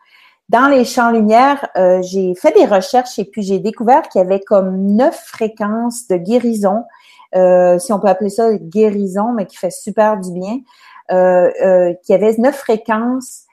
Dans 0.49 0.69
les 0.69 0.87
champs-lumière, 0.87 1.69
euh, 1.77 2.01
j'ai 2.01 2.35
fait 2.35 2.53
des 2.53 2.65
recherches 2.65 3.19
et 3.19 3.27
puis 3.27 3.43
j'ai 3.43 3.59
découvert 3.59 4.09
qu'il 4.09 4.23
y 4.23 4.25
avait 4.25 4.41
comme 4.41 4.87
neuf 4.87 5.17
fréquences 5.27 6.09
de 6.09 6.17
guérison, 6.17 6.83
euh, 7.37 7.79
si 7.79 7.93
on 7.93 8.01
peut 8.01 8.09
appeler 8.09 8.31
ça 8.31 8.55
guérison, 8.55 9.35
mais 9.35 9.45
qui 9.45 9.59
fait 9.59 9.71
super 9.71 10.19
du 10.19 10.33
bien, 10.33 10.61
euh, 11.13 11.93
qu'il 12.03 12.15
y 12.15 12.17
avait 12.17 12.35
neuf 12.39 12.57
fréquences 12.57 13.43
euh, 13.43 13.44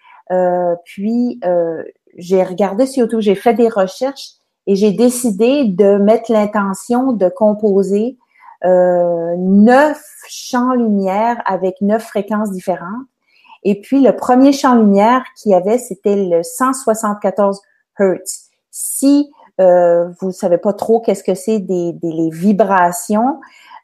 puis, 0.86 1.39
euh, 1.45 1.84
j'ai 2.17 2.43
regardé 2.43 2.86
sur 2.86 3.03
YouTube, 3.03 3.19
j'ai 3.19 3.36
fait 3.36 3.53
des 3.53 3.69
recherches 3.69 4.32
et 4.67 4.75
j'ai 4.75 4.91
décidé 4.91 5.65
de 5.65 5.97
mettre 5.97 6.32
l'intention 6.32 7.13
de 7.13 7.29
composer 7.29 8.17
euh, 8.63 9.36
neuf 9.38 10.03
champs 10.27 10.73
lumière 10.73 11.41
avec 11.45 11.82
neuf 11.82 12.03
fréquences 12.03 12.51
différentes. 12.51 13.07
Et 13.63 13.79
puis, 13.79 14.01
le 14.01 14.15
premier 14.15 14.53
champ 14.53 14.75
lumière 14.75 15.23
qu'il 15.36 15.51
y 15.51 15.55
avait, 15.55 15.77
c'était 15.77 16.15
le 16.15 16.43
174 16.43 17.61
Hertz. 17.99 18.49
Si 18.71 19.32
euh, 19.59 20.09
vous 20.19 20.27
ne 20.27 20.34
savez 20.34 20.57
pas 20.57 20.73
trop 20.73 21.01
qu'est-ce 21.01 21.23
que 21.23 21.36
c'est 21.36 21.59
des, 21.59 21.93
des 21.93 22.11
les 22.11 22.29
vibrations, 22.29 23.39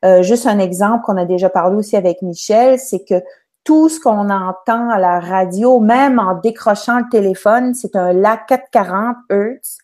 euh, 0.05 0.21
juste 0.21 0.45
un 0.45 0.59
exemple 0.59 1.03
qu'on 1.03 1.17
a 1.17 1.25
déjà 1.25 1.49
parlé 1.49 1.75
aussi 1.75 1.95
avec 1.95 2.21
Michel, 2.21 2.79
c'est 2.79 3.03
que 3.03 3.21
tout 3.67 3.89
ce 3.89 3.99
qu'on 3.99 4.29
entend 4.29 4.89
à 4.89 4.97
la 4.97 5.19
radio, 5.19 5.81
même 5.81 6.19
en 6.19 6.35
décrochant 6.35 6.99
le 6.99 7.09
téléphone, 7.11 7.73
c'est 7.73 7.97
un 7.97 8.13
La 8.13 8.37
440 8.37 9.17
Hz. 9.29 9.79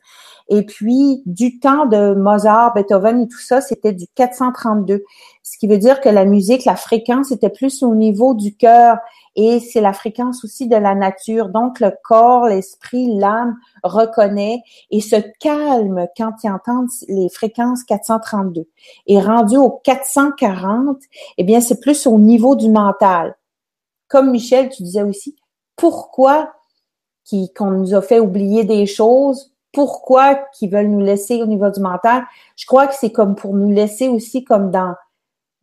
Et 0.48 0.66
puis, 0.66 1.22
du 1.26 1.60
temps 1.60 1.86
de 1.86 2.14
Mozart, 2.14 2.74
Beethoven 2.76 3.24
et 3.24 3.28
tout 3.28 3.42
ça, 3.42 3.60
c'était 3.60 3.92
du 3.92 4.06
432. 4.16 5.04
Ce 5.42 5.58
qui 5.58 5.68
veut 5.68 5.80
dire 5.80 6.00
que 6.00 6.08
la 6.08 6.24
musique, 6.24 6.64
la 6.64 6.78
fréquence 6.78 7.34
était 7.34 7.50
plus 7.50 7.84
au 7.84 7.94
niveau 7.94 8.34
du 8.34 8.56
cœur 8.56 9.00
et 9.36 9.60
c'est 9.60 9.82
la 9.82 9.92
fréquence 9.92 10.46
aussi 10.46 10.70
de 10.70 10.78
la 10.78 10.96
nature. 10.96 11.50
Donc, 11.50 11.82
le 11.82 11.92
corps, 12.06 12.48
l'esprit, 12.48 13.14
l'âme 13.20 13.58
reconnaît 13.84 14.62
et 14.92 15.02
se 15.02 15.18
calme 15.42 16.08
quand 16.16 16.32
il 16.42 16.52
entend 16.52 16.86
les 17.10 17.28
fréquences 17.28 17.84
432. 17.84 18.66
Et 19.08 19.20
rendu 19.20 19.58
au 19.58 19.82
440, 19.84 21.00
eh 21.38 21.44
bien, 21.44 21.60
c'est 21.60 21.82
plus 21.82 22.08
au 22.08 22.18
niveau 22.18 22.56
du 22.56 22.70
mental 22.70 23.36
comme 24.14 24.30
Michel, 24.30 24.70
tu 24.70 24.84
disais 24.84 25.02
aussi, 25.02 25.36
pourquoi 25.76 26.54
qu'on 27.56 27.72
nous 27.72 27.96
a 27.96 28.02
fait 28.04 28.20
oublier 28.20 28.64
des 28.64 28.86
choses, 28.86 29.56
pourquoi 29.72 30.36
qu'ils 30.54 30.70
veulent 30.70 30.92
nous 30.92 31.00
laisser 31.00 31.42
au 31.42 31.48
niveau 31.48 31.72
du 31.72 31.80
mental. 31.80 32.24
Je 32.56 32.68
crois 32.68 32.86
que 32.86 32.94
c'est 32.94 33.12
comme 33.12 33.34
pour 33.34 33.56
nous 33.56 33.72
laisser 33.72 34.10
aussi 34.10 34.44
comme 34.44 34.70
dans 34.70 34.94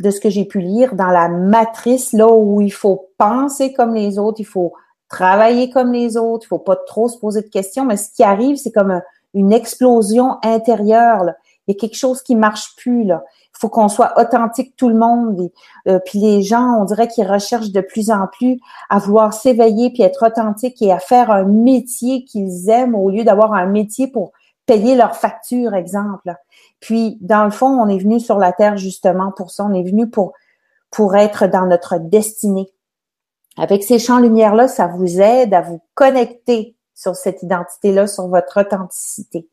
de 0.01 0.11
ce 0.11 0.21
que 0.21 0.31
j'ai 0.31 0.47
pu 0.47 0.61
lire 0.61 0.97
dans 0.97 1.11
la 1.11 1.29
matrice 1.29 2.13
là 2.13 2.27
où 2.27 2.61
il 2.61 2.73
faut 2.73 3.11
penser 3.19 3.73
comme 3.73 3.95
les 3.95 4.19
autres, 4.19 4.41
il 4.41 4.47
faut 4.47 4.73
travailler 5.09 5.71
comme 5.71 5.93
les 5.93 6.17
autres, 6.17 6.47
il 6.47 6.49
faut 6.49 6.59
pas 6.59 6.75
trop 6.75 7.07
se 7.07 7.19
poser 7.19 7.43
de 7.43 7.49
questions, 7.49 7.85
mais 7.85 7.99
ce 7.99 8.11
qui 8.11 8.25
arrive, 8.25 8.57
c'est 8.57 8.73
comme 8.73 9.01
une 9.33 9.53
explosion 9.53 10.39
intérieure. 10.43 11.23
Il 11.71 11.75
y 11.75 11.77
a 11.77 11.81
quelque 11.81 11.97
chose 11.97 12.23
qui 12.23 12.35
marche 12.35 12.75
plus 12.77 13.05
là 13.05 13.23
faut 13.61 13.69
qu'on 13.69 13.89
soit 13.89 14.19
authentique 14.19 14.75
tout 14.77 14.89
le 14.89 14.95
monde. 14.95 15.51
Euh, 15.87 15.99
puis 16.07 16.19
les 16.19 16.43
gens, 16.43 16.81
on 16.81 16.85
dirait 16.87 17.09
qu'ils 17.09 17.31
recherchent 17.31 17.73
de 17.73 17.83
plus 17.83 18.11
en 18.11 18.27
plus 18.27 18.59
à 18.89 18.99
vouloir 18.99 19.35
s'éveiller 19.35 19.91
puis 19.91 20.03
être 20.03 20.27
authentique 20.27 20.81
et 20.81 20.91
à 20.91 20.99
faire 20.99 21.31
un 21.31 21.45
métier 21.45 22.25
qu'ils 22.25 22.71
aiment 22.71 22.95
au 22.95 23.11
lieu 23.11 23.23
d'avoir 23.23 23.53
un 23.53 23.67
métier 23.67 24.09
pour 24.09 24.33
payer 24.65 24.95
leurs 24.95 25.17
factures, 25.17 25.75
exemple. 25.75 26.35
Puis 26.81 27.19
dans 27.21 27.45
le 27.45 27.51
fond, 27.51 27.67
on 27.67 27.89
est 27.89 27.99
venu 27.99 28.19
sur 28.19 28.39
la 28.39 28.53
terre 28.53 28.79
justement 28.79 29.31
pour 29.31 29.51
ça. 29.51 29.65
On 29.65 29.75
est 29.75 29.89
venu 29.89 30.09
pour 30.09 30.33
pour 30.91 31.15
être 31.15 31.47
dans 31.47 31.67
notre 31.67 31.99
destinée. 31.99 32.69
Avec 33.57 33.85
ces 33.85 33.99
champs 33.99 34.21
lumière 34.21 34.55
là, 34.55 34.69
ça 34.69 34.87
vous 34.87 35.21
aide 35.21 35.53
à 35.53 35.61
vous 35.61 35.83
connecter 35.95 36.77
sur 36.95 37.15
cette 37.15 37.43
identité 37.43 37.93
là, 37.93 38.07
sur 38.07 38.27
votre 38.29 38.61
authenticité. 38.61 39.49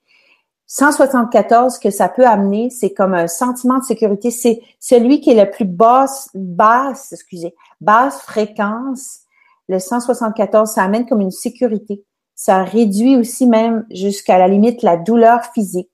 174 0.67 1.79
que 1.79 1.89
ça 1.89 2.09
peut 2.09 2.25
amener, 2.25 2.69
c'est 2.69 2.93
comme 2.93 3.13
un 3.13 3.27
sentiment 3.27 3.79
de 3.79 3.83
sécurité. 3.83 4.31
C'est 4.31 4.61
celui 4.79 5.21
qui 5.21 5.31
est 5.31 5.45
le 5.45 5.49
plus 5.49 5.65
basse, 5.65 6.29
basse, 6.33 7.13
excusez, 7.13 7.55
basse 7.79 8.21
fréquence. 8.21 9.21
Le 9.69 9.79
174, 9.79 10.69
ça 10.69 10.83
amène 10.83 11.05
comme 11.05 11.21
une 11.21 11.31
sécurité. 11.31 12.03
Ça 12.35 12.63
réduit 12.63 13.15
aussi 13.15 13.47
même 13.47 13.85
jusqu'à 13.91 14.37
la 14.37 14.47
limite 14.47 14.83
la 14.83 14.97
douleur 14.97 15.45
physique. 15.53 15.89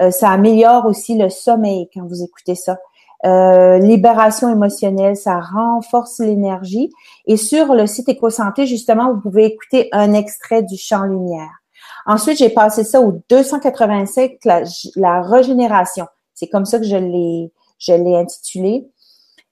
Euh, 0.00 0.10
ça 0.10 0.30
améliore 0.30 0.86
aussi 0.86 1.16
le 1.16 1.30
sommeil 1.30 1.88
quand 1.94 2.04
vous 2.06 2.22
écoutez 2.22 2.56
ça. 2.56 2.78
Euh, 3.24 3.78
libération 3.78 4.50
émotionnelle, 4.50 5.16
ça 5.16 5.38
renforce 5.38 6.18
l'énergie. 6.18 6.90
Et 7.26 7.36
sur 7.36 7.74
le 7.74 7.86
site 7.86 8.08
EcoSanté, 8.08 8.66
justement, 8.66 9.12
vous 9.12 9.20
pouvez 9.20 9.44
écouter 9.44 9.88
un 9.92 10.12
extrait 10.12 10.64
du 10.64 10.76
champ 10.76 11.04
lumière. 11.04 11.61
Ensuite, 12.06 12.38
j'ai 12.38 12.50
passé 12.50 12.84
ça 12.84 13.00
au 13.00 13.20
287, 13.28 14.44
la, 14.44 14.62
la 14.96 15.22
régénération. 15.22 16.06
C'est 16.34 16.48
comme 16.48 16.64
ça 16.64 16.78
que 16.78 16.84
je 16.84 16.96
l'ai, 16.96 17.52
je 17.78 17.92
l'ai 17.92 18.16
intitulé. 18.16 18.88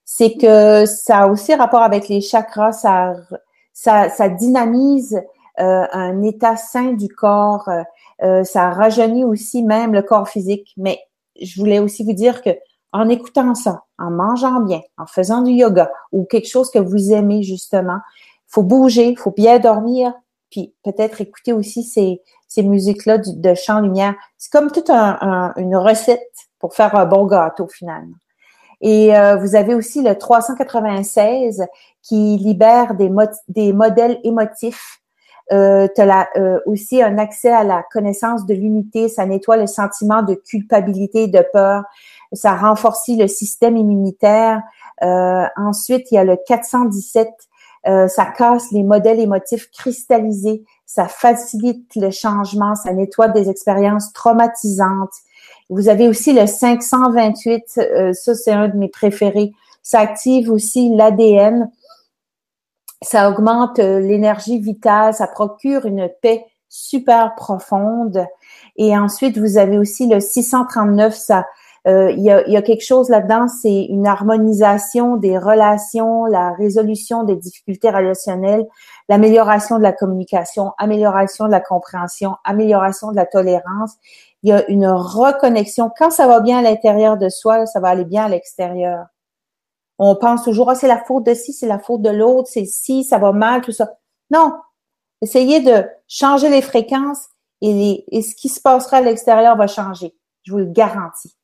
C'est 0.05 0.35
que 0.35 0.87
ça 0.87 1.21
a 1.21 1.29
aussi 1.29 1.55
rapport 1.55 1.83
avec 1.83 2.09
les 2.09 2.21
chakras, 2.21 2.73
ça, 2.73 3.15
ça, 3.73 4.09
ça 4.09 4.29
dynamise 4.29 5.21
euh, 5.61 5.87
un 5.93 6.23
état 6.23 6.57
sain 6.57 6.93
du 6.93 7.09
corps, 7.09 7.69
euh, 7.69 7.83
euh, 8.23 8.45
ça 8.45 8.71
rajeunit 8.71 9.25
aussi 9.25 9.63
même 9.63 9.93
le 9.93 10.03
corps 10.03 10.29
physique. 10.29 10.73
Mais 10.77 10.99
je 11.41 11.61
voulais 11.61 11.79
aussi 11.79 12.05
vous 12.05 12.13
dire 12.13 12.43
que 12.43 12.51
en 12.93 13.09
écoutant 13.09 13.55
ça, 13.55 13.85
en 13.99 14.11
mangeant 14.11 14.61
bien, 14.61 14.81
en 14.99 15.07
faisant 15.07 15.43
du 15.43 15.53
yoga 15.53 15.91
ou 16.13 16.25
quelque 16.25 16.49
chose 16.49 16.71
que 16.71 16.79
vous 16.79 17.13
aimez 17.13 17.43
justement, 17.43 17.99
faut 18.49 18.63
bouger, 18.63 19.15
faut 19.17 19.31
bien 19.31 19.59
dormir, 19.59 20.13
puis 20.51 20.75
peut-être 20.83 21.21
écouter 21.21 21.53
aussi 21.53 21.85
ces, 21.85 22.21
ces 22.51 22.65
musiques-là 22.65 23.19
de 23.19 23.55
chant 23.55 23.81
lumière. 23.81 24.15
C'est 24.37 24.53
comme 24.53 24.71
toute 24.71 24.91
une 24.91 25.77
recette 25.77 26.29
pour 26.59 26.75
faire 26.75 26.95
un 26.97 27.07
bon 27.07 27.25
gâteau 27.25 27.69
finalement. 27.69 28.17
Et 28.83 29.17
euh, 29.17 29.37
vous 29.37 29.55
avez 29.55 29.75
aussi 29.75 30.03
le 30.03 30.17
396 30.17 31.65
qui 32.03 32.37
libère 32.39 32.95
des, 32.95 33.73
modèles 33.73 34.19
émotifs. 34.25 35.01
Euh, 35.53 35.87
tu 35.95 36.01
as 36.01 36.29
euh, 36.37 36.61
aussi 36.67 37.03
un 37.03 37.19
accès 37.19 37.53
à 37.53 37.63
la 37.63 37.85
connaissance 37.93 38.47
de 38.47 38.55
l'unité. 38.55 39.09
Ça 39.09 39.27
nettoie 39.27 39.57
le 39.57 39.67
sentiment 39.67 40.23
de 40.23 40.35
culpabilité, 40.35 41.29
de 41.29 41.45
peur. 41.53 41.85
Ça 42.33 42.57
renforce 42.57 43.09
le 43.09 43.29
système 43.29 43.77
immunitaire. 43.77 44.63
Euh, 45.03 45.45
ensuite, 45.57 46.11
il 46.11 46.17
y 46.17 46.19
a 46.19 46.25
le 46.25 46.37
417 46.47 47.29
euh, 47.87 48.09
ça 48.09 48.27
casse 48.27 48.71
les 48.73 48.83
modèles 48.83 49.21
émotifs 49.21 49.71
cristallisés, 49.71 50.65
ça 50.93 51.07
facilite 51.07 51.95
le 51.95 52.11
changement, 52.11 52.75
ça 52.75 52.93
nettoie 52.93 53.29
des 53.29 53.49
expériences 53.49 54.13
traumatisantes. 54.13 55.13
Vous 55.69 55.89
avez 55.89 56.09
aussi 56.09 56.33
le 56.33 56.49
528, 56.49 57.63
euh, 57.79 58.13
ça 58.13 58.35
c'est 58.35 58.51
un 58.51 58.67
de 58.67 58.77
mes 58.77 58.89
préférés. 58.89 59.53
Ça 59.85 60.01
active 60.01 60.51
aussi 60.51 60.93
l'ADN, 60.93 61.71
ça 63.03 63.31
augmente 63.31 63.79
euh, 63.79 64.01
l'énergie 64.01 64.59
vitale, 64.59 65.15
ça 65.15 65.29
procure 65.29 65.87
une 65.87 66.11
paix 66.23 66.45
super 66.69 67.37
profonde. 67.37 68.27
Et 68.77 68.99
ensuite, 68.99 69.39
vous 69.39 69.59
avez 69.59 69.79
aussi 69.79 70.09
le 70.09 70.19
639, 70.19 71.15
ça 71.15 71.47
Euh, 71.87 72.11
il, 72.11 72.23
y 72.23 72.31
a, 72.31 72.47
il 72.47 72.53
y 72.53 72.59
a 72.59 72.63
quelque 72.63 72.85
chose 72.85 73.09
là-dedans, 73.09 73.49
c'est 73.49 73.85
une 73.85 74.07
harmonisation 74.07 75.17
des 75.17 75.39
relations, 75.39 76.27
la 76.27 76.53
résolution 76.53 77.25
des 77.25 77.37
difficultés 77.37 77.89
relationnelles, 77.89 78.67
l'amélioration 79.11 79.77
de 79.77 79.83
la 79.83 79.93
communication, 79.93 80.73
amélioration 80.79 81.47
de 81.47 81.51
la 81.51 81.61
compréhension, 81.61 82.37
amélioration 82.45 83.11
de 83.11 83.17
la 83.17 83.27
tolérance. 83.27 83.95
Il 84.45 84.51
y 84.51 84.53
a 84.53 84.65
une 84.71 84.87
reconnexion. 84.87 85.91
Quand 85.99 86.13
ça 86.13 86.29
va 86.29 86.39
bien 86.39 86.59
à 86.59 86.63
l'intérieur 86.63 87.19
de 87.19 87.29
soi, 87.29 87.67
ça 87.67 87.81
va 87.81 87.89
aller 87.89 88.05
bien 88.05 88.27
à 88.27 88.29
l'extérieur. 88.29 89.07
On 89.99 90.15
pense 90.15 90.45
toujours, 90.45 90.71
ah, 90.71 90.77
c'est 90.77 90.87
la 90.87 91.03
faute 91.05 91.25
de 91.25 91.35
ci, 91.35 91.53
c'est 91.53 91.67
la 91.67 91.81
faute 91.81 92.03
de 92.03 92.09
l'autre, 92.09 92.49
c'est 92.51 92.65
ci, 92.65 93.03
ça 93.03 93.19
va 93.19 93.33
mal, 93.33 93.63
tout 93.63 93.73
ça. 93.73 93.91
Non. 94.31 94.53
Essayez 95.23 95.59
de 95.59 95.85
changer 96.07 96.49
les 96.49 96.63
fréquences 96.63 97.27
et, 97.61 98.05
et 98.17 98.23
ce 98.23 98.37
qui 98.37 98.49
se 98.49 98.61
passera 98.61 98.99
à 98.99 99.01
l'extérieur 99.01 99.57
va 99.57 99.67
changer. 99.67 100.15
Je 100.45 100.53
vous 100.53 100.59
le 100.59 100.67
garantis. 100.67 101.37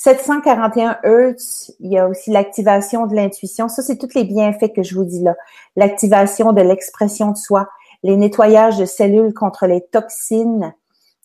741 0.00 0.98
Hertz, 1.02 1.72
il 1.80 1.90
y 1.90 1.98
a 1.98 2.06
aussi 2.06 2.30
l'activation 2.30 3.08
de 3.08 3.16
l'intuition. 3.16 3.66
Ça, 3.66 3.82
c'est 3.82 3.98
tous 3.98 4.14
les 4.14 4.22
bienfaits 4.22 4.72
que 4.72 4.84
je 4.84 4.94
vous 4.94 5.04
dis 5.04 5.20
là. 5.24 5.34
L'activation 5.74 6.52
de 6.52 6.62
l'expression 6.62 7.32
de 7.32 7.36
soi, 7.36 7.68
les 8.04 8.16
nettoyages 8.16 8.78
de 8.78 8.84
cellules 8.84 9.34
contre 9.34 9.66
les 9.66 9.80
toxines. 9.80 10.72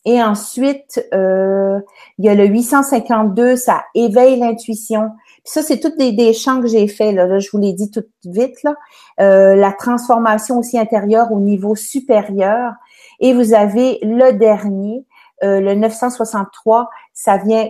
Et 0.06 0.24
ensuite, 0.24 1.08
euh, 1.14 1.80
il 2.18 2.26
y 2.26 2.30
a 2.30 2.34
le 2.34 2.48
852, 2.48 3.58
ça 3.58 3.84
éveille 3.94 4.40
l'intuition. 4.40 5.12
ça, 5.44 5.62
c'est 5.62 5.80
toutes 5.80 6.00
des, 6.00 6.12
des 6.12 6.34
champs 6.34 6.60
que 6.60 6.68
j'ai 6.68 6.88
faits. 6.88 7.14
Là. 7.14 7.38
je 7.38 7.50
vous 7.54 7.60
l'ai 7.60 7.74
dit 7.74 7.92
tout 7.92 8.04
vite. 8.26 8.64
Là. 8.64 8.74
Euh, 9.20 9.56
la 9.56 9.72
transformation 9.72 10.58
aussi 10.58 10.80
intérieure 10.80 11.32
au 11.32 11.40
niveau 11.40 11.76
supérieur. 11.76 12.74
Et 13.20 13.36
vous 13.36 13.54
avez 13.54 14.00
le 14.02 14.32
dernier, 14.32 15.06
euh, 15.44 15.60
le 15.60 15.76
963, 15.76 16.90
ça 17.14 17.38
vient 17.38 17.70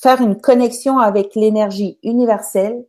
faire 0.00 0.20
une 0.20 0.40
connexion 0.40 0.98
avec 0.98 1.34
l'énergie 1.34 1.98
universelle. 2.02 2.84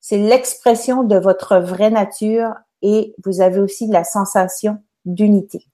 C'est 0.00 0.18
l'expression 0.18 1.02
de 1.02 1.16
votre 1.16 1.58
vraie 1.58 1.90
nature 1.90 2.54
et 2.82 3.14
vous 3.24 3.40
avez 3.40 3.60
aussi 3.60 3.88
la 3.88 4.04
sensation 4.04 4.82
d'unité. 5.04 5.64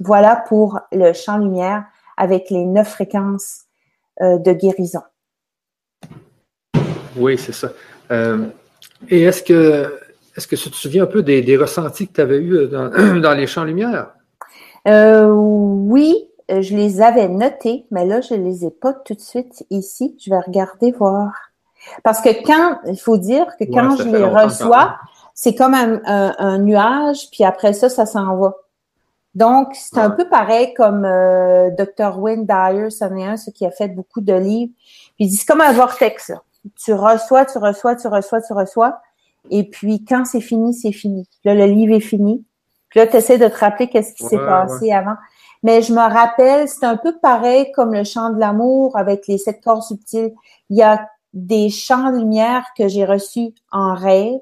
Voilà 0.00 0.36
pour 0.48 0.80
le 0.92 1.12
champ 1.12 1.38
lumière 1.38 1.84
avec 2.16 2.50
les 2.50 2.64
neuf 2.64 2.88
fréquences 2.88 3.62
euh, 4.20 4.38
de 4.38 4.52
guérison. 4.52 5.02
Oui, 7.16 7.36
c'est 7.36 7.52
ça. 7.52 7.72
Euh, 8.10 8.46
et 9.08 9.22
est-ce 9.22 9.42
que, 9.42 9.98
est-ce 10.36 10.46
que 10.46 10.56
tu 10.56 10.70
te 10.70 10.76
souviens 10.76 11.04
un 11.04 11.06
peu 11.06 11.22
des, 11.22 11.56
ressentis 11.56 12.08
que 12.08 12.14
tu 12.14 12.20
avais 12.20 12.38
eus 12.38 12.68
dans, 12.68 12.88
dans 13.20 13.34
les 13.34 13.46
champs 13.46 13.64
lumière? 13.64 14.12
Euh, 14.88 15.28
oui, 15.28 16.14
euh, 16.16 16.31
je 16.60 16.76
les 16.76 17.00
avais 17.00 17.28
notés, 17.28 17.86
mais 17.90 18.04
là, 18.04 18.20
je 18.20 18.34
les 18.34 18.66
ai 18.66 18.70
pas 18.70 18.92
tout 18.92 19.14
de 19.14 19.20
suite 19.20 19.64
ici. 19.70 20.16
Je 20.20 20.30
vais 20.30 20.40
regarder 20.40 20.92
voir. 20.92 21.32
Parce 22.02 22.20
que 22.20 22.28
quand, 22.44 22.78
il 22.86 22.98
faut 22.98 23.16
dire 23.16 23.46
que 23.58 23.64
quand 23.64 23.96
je 23.96 24.08
les 24.08 24.24
reçois, 24.24 24.96
c'est 25.34 25.54
comme 25.54 25.74
un, 25.74 26.58
nuage, 26.58 27.30
puis 27.30 27.44
après 27.44 27.72
ça, 27.72 27.88
ça 27.88 28.06
s'en 28.06 28.36
va. 28.36 28.54
Donc, 29.34 29.68
c'est 29.74 29.98
un 29.98 30.10
peu 30.10 30.28
pareil 30.28 30.74
comme 30.74 31.06
euh, 31.06 31.70
Dr. 31.70 32.18
Wayne 32.18 32.44
Dyer, 32.44 32.90
c'en 32.90 33.16
est 33.16 33.24
un, 33.24 33.36
ce 33.38 33.50
qui 33.50 33.64
a 33.64 33.70
fait 33.70 33.88
beaucoup 33.88 34.20
de 34.20 34.34
livres. 34.34 34.72
Puis 35.16 35.24
il 35.24 35.28
dit, 35.28 35.36
c'est 35.36 35.46
comme 35.46 35.62
un 35.62 35.72
vortex. 35.72 36.32
Tu 36.76 36.92
reçois, 36.92 37.46
tu 37.46 37.56
reçois, 37.56 37.96
tu 37.96 38.08
reçois, 38.08 38.42
tu 38.42 38.52
reçois. 38.52 39.00
Et 39.50 39.64
puis, 39.64 40.04
quand 40.04 40.26
c'est 40.26 40.42
fini, 40.42 40.74
c'est 40.74 40.92
fini. 40.92 41.26
Là, 41.44 41.54
le 41.54 41.64
livre 41.64 41.94
est 41.94 42.00
fini. 42.00 42.44
Puis 42.90 43.00
là, 43.00 43.06
tu 43.06 43.16
essaies 43.16 43.38
de 43.38 43.48
te 43.48 43.58
rappeler 43.58 43.88
qu'est-ce 43.88 44.12
qui 44.12 44.24
s'est 44.24 44.36
passé 44.36 44.92
avant. 44.92 45.16
Mais 45.62 45.82
je 45.82 45.92
me 45.92 46.00
rappelle, 46.00 46.68
c'est 46.68 46.84
un 46.84 46.96
peu 46.96 47.18
pareil 47.18 47.70
comme 47.72 47.94
le 47.94 48.04
chant 48.04 48.30
de 48.30 48.40
l'amour 48.40 48.96
avec 48.96 49.26
les 49.28 49.38
sept 49.38 49.60
corps 49.62 49.84
subtils. 49.84 50.32
Il 50.70 50.76
y 50.76 50.82
a 50.82 51.08
des 51.32 51.70
chants 51.70 52.10
de 52.10 52.18
lumière 52.18 52.66
que 52.76 52.88
j'ai 52.88 53.04
reçus 53.04 53.54
en 53.70 53.94
rêve. 53.94 54.40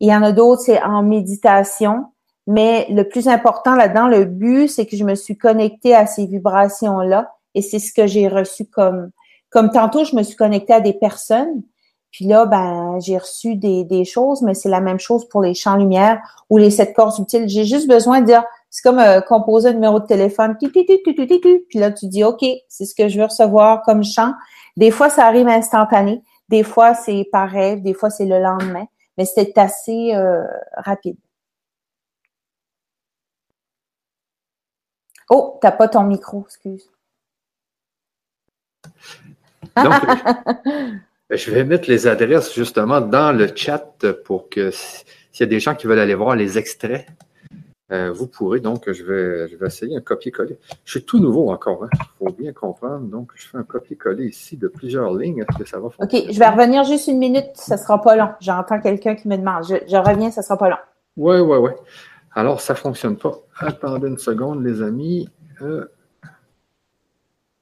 Il 0.00 0.08
y 0.08 0.14
en 0.14 0.22
a 0.22 0.32
d'autres, 0.32 0.62
c'est 0.62 0.82
en 0.82 1.02
méditation. 1.02 2.06
Mais 2.46 2.86
le 2.90 3.08
plus 3.08 3.28
important 3.28 3.74
là-dedans, 3.74 4.08
le 4.08 4.24
but, 4.24 4.68
c'est 4.68 4.86
que 4.86 4.96
je 4.96 5.04
me 5.04 5.14
suis 5.14 5.36
connectée 5.36 5.94
à 5.94 6.06
ces 6.06 6.26
vibrations-là. 6.26 7.32
Et 7.54 7.62
c'est 7.62 7.78
ce 7.78 7.92
que 7.92 8.06
j'ai 8.06 8.28
reçu 8.28 8.64
comme, 8.66 9.10
comme 9.50 9.70
tantôt, 9.70 10.04
je 10.04 10.14
me 10.14 10.22
suis 10.22 10.36
connectée 10.36 10.72
à 10.72 10.80
des 10.80 10.92
personnes. 10.92 11.62
Puis 12.10 12.24
là, 12.24 12.46
ben, 12.46 12.98
j'ai 13.00 13.18
reçu 13.18 13.56
des, 13.56 13.84
des 13.84 14.04
choses, 14.04 14.42
mais 14.42 14.54
c'est 14.54 14.68
la 14.68 14.80
même 14.80 14.98
chose 14.98 15.28
pour 15.28 15.42
les 15.42 15.54
champs 15.54 15.76
lumière 15.76 16.20
ou 16.50 16.58
les 16.58 16.70
sept 16.70 16.92
corps 16.92 17.12
subtils. 17.12 17.48
J'ai 17.48 17.64
juste 17.64 17.88
besoin 17.88 18.20
de 18.20 18.26
dire, 18.26 18.42
c'est 18.70 18.82
comme 18.82 19.00
euh, 19.00 19.20
composer 19.20 19.70
un 19.70 19.72
numéro 19.72 19.98
de 19.98 20.06
téléphone. 20.06 20.56
Puis 20.56 21.78
là, 21.78 21.90
tu 21.90 22.06
dis, 22.06 22.22
OK, 22.22 22.44
c'est 22.68 22.84
ce 22.84 22.94
que 22.94 23.08
je 23.08 23.18
veux 23.18 23.24
recevoir 23.24 23.82
comme 23.82 24.04
chant. 24.04 24.32
Des 24.76 24.92
fois, 24.92 25.10
ça 25.10 25.26
arrive 25.26 25.48
instantané. 25.48 26.22
Des 26.48 26.62
fois, 26.62 26.94
c'est 26.94 27.28
par 27.32 27.50
rêve. 27.50 27.82
Des 27.82 27.94
fois, 27.94 28.10
c'est 28.10 28.26
le 28.26 28.38
lendemain. 28.40 28.86
Mais 29.18 29.24
c'est 29.24 29.58
assez 29.58 30.14
euh, 30.14 30.44
rapide. 30.74 31.16
Oh, 35.28 35.58
t'as 35.60 35.72
pas 35.72 35.88
ton 35.88 36.04
micro, 36.04 36.44
excuse. 36.46 36.88
Donc, 39.76 39.94
je 41.30 41.50
vais 41.50 41.64
mettre 41.64 41.88
les 41.88 42.06
adresses 42.06 42.54
justement 42.54 43.00
dans 43.00 43.32
le 43.36 43.54
chat 43.54 44.06
pour 44.24 44.48
que 44.48 44.70
s'il 44.70 45.40
y 45.40 45.42
a 45.42 45.46
des 45.46 45.60
gens 45.60 45.74
qui 45.74 45.86
veulent 45.86 46.00
aller 46.00 46.14
voir 46.14 46.34
les 46.34 46.58
extraits, 46.58 47.06
euh, 47.92 48.12
vous 48.12 48.28
pourrez 48.28 48.60
donc, 48.60 48.90
je 48.90 49.02
vais, 49.02 49.48
je 49.48 49.56
vais 49.56 49.66
essayer 49.66 49.96
un 49.96 50.00
copier-coller. 50.00 50.58
Je 50.84 50.90
suis 50.90 51.04
tout 51.04 51.18
nouveau 51.18 51.50
encore, 51.50 51.88
il 51.92 51.96
hein. 51.96 52.04
faut 52.18 52.32
bien 52.32 52.52
comprendre. 52.52 53.06
Donc, 53.06 53.32
je 53.34 53.48
fais 53.48 53.58
un 53.58 53.64
copier-coller 53.64 54.26
ici 54.26 54.56
de 54.56 54.68
plusieurs 54.68 55.12
lignes. 55.12 55.40
Est-ce 55.40 55.58
que 55.58 55.68
ça 55.68 55.80
va 55.80 55.90
fonctionner? 55.90 56.26
OK, 56.26 56.32
je 56.32 56.38
vais 56.38 56.48
revenir 56.48 56.84
juste 56.84 57.08
une 57.08 57.18
minute, 57.18 57.50
ça 57.54 57.74
ne 57.74 57.80
sera 57.80 58.00
pas 58.00 58.14
long. 58.14 58.30
J'entends 58.40 58.80
quelqu'un 58.80 59.16
qui 59.16 59.26
me 59.26 59.36
demande. 59.36 59.64
Je, 59.64 59.96
reviens, 59.96 60.30
ça 60.30 60.40
ne 60.40 60.44
sera 60.44 60.56
pas 60.56 60.68
long. 60.68 60.76
Oui, 61.16 61.38
oui, 61.40 61.56
oui. 61.58 61.70
Alors, 62.32 62.60
ça 62.60 62.74
ne 62.74 62.78
fonctionne 62.78 63.16
pas. 63.16 63.36
Attendez 63.58 64.06
une 64.06 64.18
seconde, 64.18 64.64
les 64.64 64.82
amis. 64.82 65.28
Euh, 65.62 65.86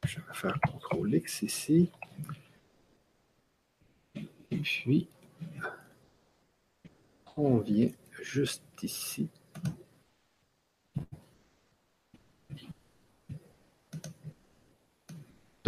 je 0.05 0.17
vais 0.17 0.35
faire 0.35 0.59
CTRL 0.61 1.15
X 1.15 1.43
ici. 1.43 1.91
Et 4.51 4.57
puis, 4.59 5.09
on 7.37 7.59
vient 7.59 7.89
juste 8.21 8.63
ici. 8.83 9.31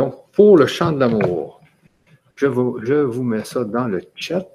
Donc, 0.00 0.30
pour 0.32 0.56
le 0.56 0.66
chant 0.66 0.92
de 0.92 1.00
l'amour, 1.00 1.60
je 2.34 2.46
vous, 2.46 2.80
je 2.82 2.94
vous 2.94 3.22
mets 3.22 3.44
ça 3.44 3.64
dans 3.64 3.86
le 3.86 4.00
chat. 4.14 4.46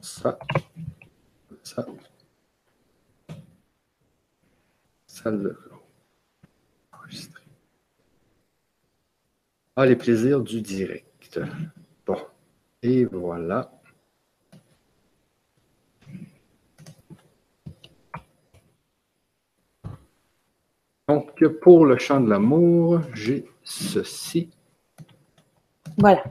Ça. 0.00 0.38
Ça. 1.62 1.86
Salle 5.06 5.42
de 5.42 5.58
enregistrer. 6.90 7.44
Ah, 9.76 9.84
les 9.84 9.96
plaisirs 9.96 10.40
du 10.40 10.62
direct. 10.62 11.38
Bon. 12.06 12.16
Et 12.82 13.04
voilà. 13.04 13.70
Donc, 21.10 21.44
pour 21.60 21.86
le 21.86 21.98
chant 21.98 22.20
de 22.20 22.30
l'amour, 22.30 23.00
j'ai 23.14 23.44
ceci. 23.64 24.48
Voilà. 25.98 26.22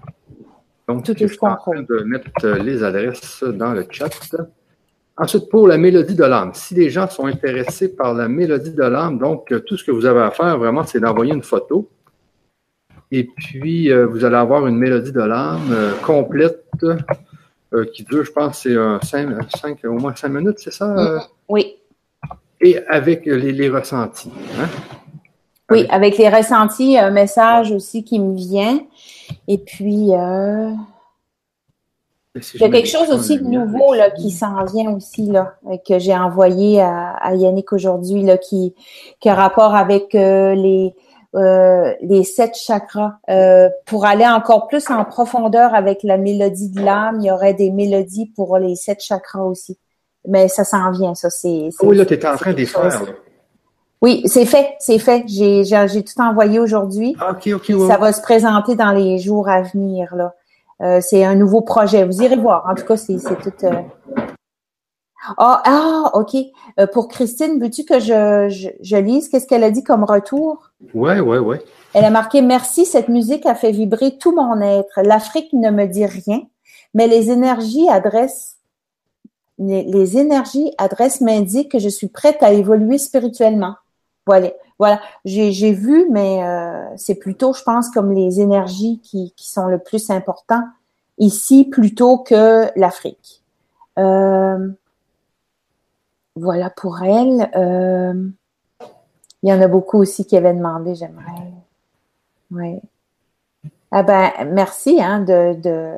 Donc, 0.87 1.03
Tout 1.03 1.13
je 1.19 1.27
suis 1.27 1.37
en 1.41 1.57
train 1.57 1.81
de 1.81 2.03
mettre 2.03 2.47
les 2.63 2.81
adresses 2.81 3.43
dans 3.43 3.73
le 3.73 3.85
chat. 3.89 4.09
Ensuite, 5.17 5.49
pour 5.49 5.67
la 5.67 5.77
mélodie 5.77 6.15
de 6.15 6.23
l'âme, 6.23 6.51
si 6.53 6.75
les 6.75 6.89
gens 6.89 7.09
sont 7.09 7.25
intéressés 7.25 7.93
par 7.93 8.13
la 8.13 8.29
mélodie 8.29 8.71
de 8.71 8.83
l'âme, 8.83 9.19
donc 9.19 9.53
tout 9.65 9.75
ce 9.75 9.83
que 9.83 9.91
vous 9.91 10.05
avez 10.05 10.21
à 10.21 10.31
faire 10.31 10.57
vraiment, 10.57 10.85
c'est 10.85 11.01
d'envoyer 11.01 11.33
une 11.33 11.43
photo. 11.43 11.89
Et 13.11 13.25
puis, 13.25 13.91
euh, 13.91 14.05
vous 14.05 14.23
allez 14.23 14.37
avoir 14.37 14.65
une 14.65 14.77
mélodie 14.77 15.11
de 15.11 15.21
l'âme 15.21 15.73
euh, 15.73 15.91
complète 16.05 16.63
euh, 17.73 17.83
qui 17.93 18.05
dure, 18.05 18.23
je 18.23 18.31
pense, 18.31 18.61
c'est 18.61 18.77
au 18.77 19.97
moins 19.97 20.15
cinq 20.15 20.29
minutes, 20.29 20.59
c'est 20.59 20.71
ça? 20.71 21.27
Oui 21.49 21.78
et 22.61 22.79
avec 22.87 23.25
les, 23.25 23.69
ressentis. 23.69 24.31
Hein? 24.59 24.67
Oui, 25.69 25.85
avec 25.89 26.17
les 26.17 26.29
ressentis, 26.29 26.97
un 26.97 27.11
message 27.11 27.71
aussi 27.71 28.03
qui 28.03 28.19
me 28.19 28.35
vient. 28.35 28.79
Et 29.47 29.57
puis, 29.57 30.13
euh, 30.13 30.71
il 32.35 32.61
y 32.61 32.63
a 32.63 32.69
quelque 32.69 32.87
chose 32.87 33.11
aussi 33.11 33.37
de 33.37 33.45
nouveau 33.45 33.93
là, 33.93 34.09
qui 34.11 34.31
s'en 34.31 34.65
vient 34.65 34.91
aussi, 34.91 35.27
là, 35.27 35.55
que 35.87 35.99
j'ai 35.99 36.15
envoyé 36.15 36.81
à, 36.81 37.33
Yannick 37.35 37.71
aujourd'hui, 37.71 38.25
qui, 38.41 38.73
qui 39.19 39.29
a 39.29 39.35
rapport 39.35 39.75
avec 39.75 40.15
euh, 40.15 40.55
les, 40.55 40.95
euh, 41.35 41.93
les 42.01 42.23
sept 42.23 42.55
chakras. 42.55 43.19
pour 43.85 44.05
aller 44.05 44.27
encore 44.27 44.67
plus 44.67 44.89
en 44.89 45.05
profondeur 45.05 45.75
avec 45.75 46.03
la 46.03 46.17
mélodie 46.17 46.69
de 46.69 46.81
l'âme, 46.81 47.19
il 47.21 47.27
y 47.27 47.31
aurait 47.31 47.53
des 47.53 47.71
mélodies 47.71 48.27
pour 48.35 48.57
les 48.57 48.75
sept 48.75 49.01
chakras 49.01 49.43
aussi 49.43 49.77
mais 50.29 50.47
ça 50.47 50.63
s'en 50.63 50.91
vient, 50.91 51.15
ça. 51.15 51.29
C'est, 51.29 51.69
oui, 51.81 51.97
là, 51.97 52.05
tu 52.05 52.13
étais 52.13 52.27
en 52.27 52.35
train 52.35 52.53
faire. 52.53 53.01
Oui, 54.01 54.21
c'est 54.25 54.45
fait, 54.45 54.75
c'est 54.79 54.99
fait. 54.99 55.23
J'ai, 55.27 55.65
j'ai, 55.65 56.03
tout 56.03 56.21
envoyé 56.21 56.59
aujourd'hui. 56.59 57.17
Ah, 57.19 57.31
ok, 57.31 57.49
ok. 57.55 57.87
Ça 57.87 57.97
va 57.97 58.13
se 58.13 58.21
présenter 58.21 58.75
dans 58.75 58.91
les 58.91 59.19
jours 59.19 59.49
à 59.49 59.61
venir. 59.61 60.15
Là, 60.15 60.33
euh, 60.81 60.99
c'est 61.01 61.25
un 61.25 61.35
nouveau 61.35 61.61
projet. 61.61 62.05
Vous 62.05 62.21
irez 62.21 62.37
voir. 62.37 62.65
En 62.69 62.75
tout 62.75 62.85
cas, 62.85 62.95
c'est, 62.95 63.17
tout. 63.17 63.65
Euh... 63.65 63.71
Ah, 65.37 65.61
ah, 65.65 66.11
ok. 66.13 66.33
Euh, 66.79 66.87
pour 66.87 67.09
Christine, 67.09 67.59
veux-tu 67.59 67.83
que 67.83 67.99
je, 67.99 68.47
je, 68.49 68.69
je 68.81 68.95
lise 68.95 69.27
qu'est-ce 69.27 69.47
qu'elle 69.47 69.65
a 69.65 69.71
dit 69.71 69.83
comme 69.83 70.05
retour? 70.05 70.71
Ouais, 70.93 71.19
ouais, 71.19 71.39
ouais. 71.39 71.61
Elle 71.93 72.05
a 72.05 72.09
marqué 72.09 72.41
merci. 72.41 72.85
Cette 72.85 73.09
musique 73.09 73.45
a 73.45 73.55
fait 73.55 73.71
vibrer 73.71 74.17
tout 74.17 74.33
mon 74.33 74.61
être. 74.61 75.01
L'Afrique 75.03 75.51
ne 75.51 75.71
me 75.71 75.87
dit 75.87 76.05
rien, 76.05 76.39
mais 76.93 77.07
les 77.07 77.31
énergies 77.31 77.89
adressent 77.89 78.58
les, 79.59 80.17
énergies 80.17 80.73
adressent 80.77 81.21
m'indiquent 81.21 81.71
que 81.71 81.79
je 81.79 81.89
suis 81.89 82.07
prête 82.07 82.41
à 82.41 82.51
évoluer 82.51 82.97
spirituellement. 82.97 83.75
Voilà. 84.25 85.01
J'ai 85.25 85.73
vu, 85.73 86.07
mais 86.09 86.43
euh, 86.43 86.85
c'est 86.95 87.15
plutôt, 87.15 87.53
je 87.53 87.63
pense, 87.63 87.89
comme 87.89 88.11
les 88.13 88.39
énergies 88.39 88.99
qui, 89.03 89.33
sont 89.37 89.67
le 89.67 89.79
plus 89.79 90.09
importantes 90.09 90.65
ici 91.17 91.65
plutôt 91.65 92.19
que 92.19 92.69
l'Afrique. 92.79 93.43
Euh, 93.97 94.69
voilà 96.35 96.69
pour 96.69 97.01
elle. 97.03 97.49
Euh, 97.55 98.29
il 99.43 99.49
y 99.49 99.53
en 99.53 99.61
a 99.61 99.67
beaucoup 99.67 99.97
aussi 99.97 100.25
qui 100.25 100.37
avaient 100.37 100.53
demandé, 100.53 100.95
j'aimerais. 100.95 101.51
Oui. 102.51 102.79
Ah 103.91 104.03
ben, 104.03 104.31
merci 104.47 105.01
hein, 105.01 105.21
de, 105.21 105.95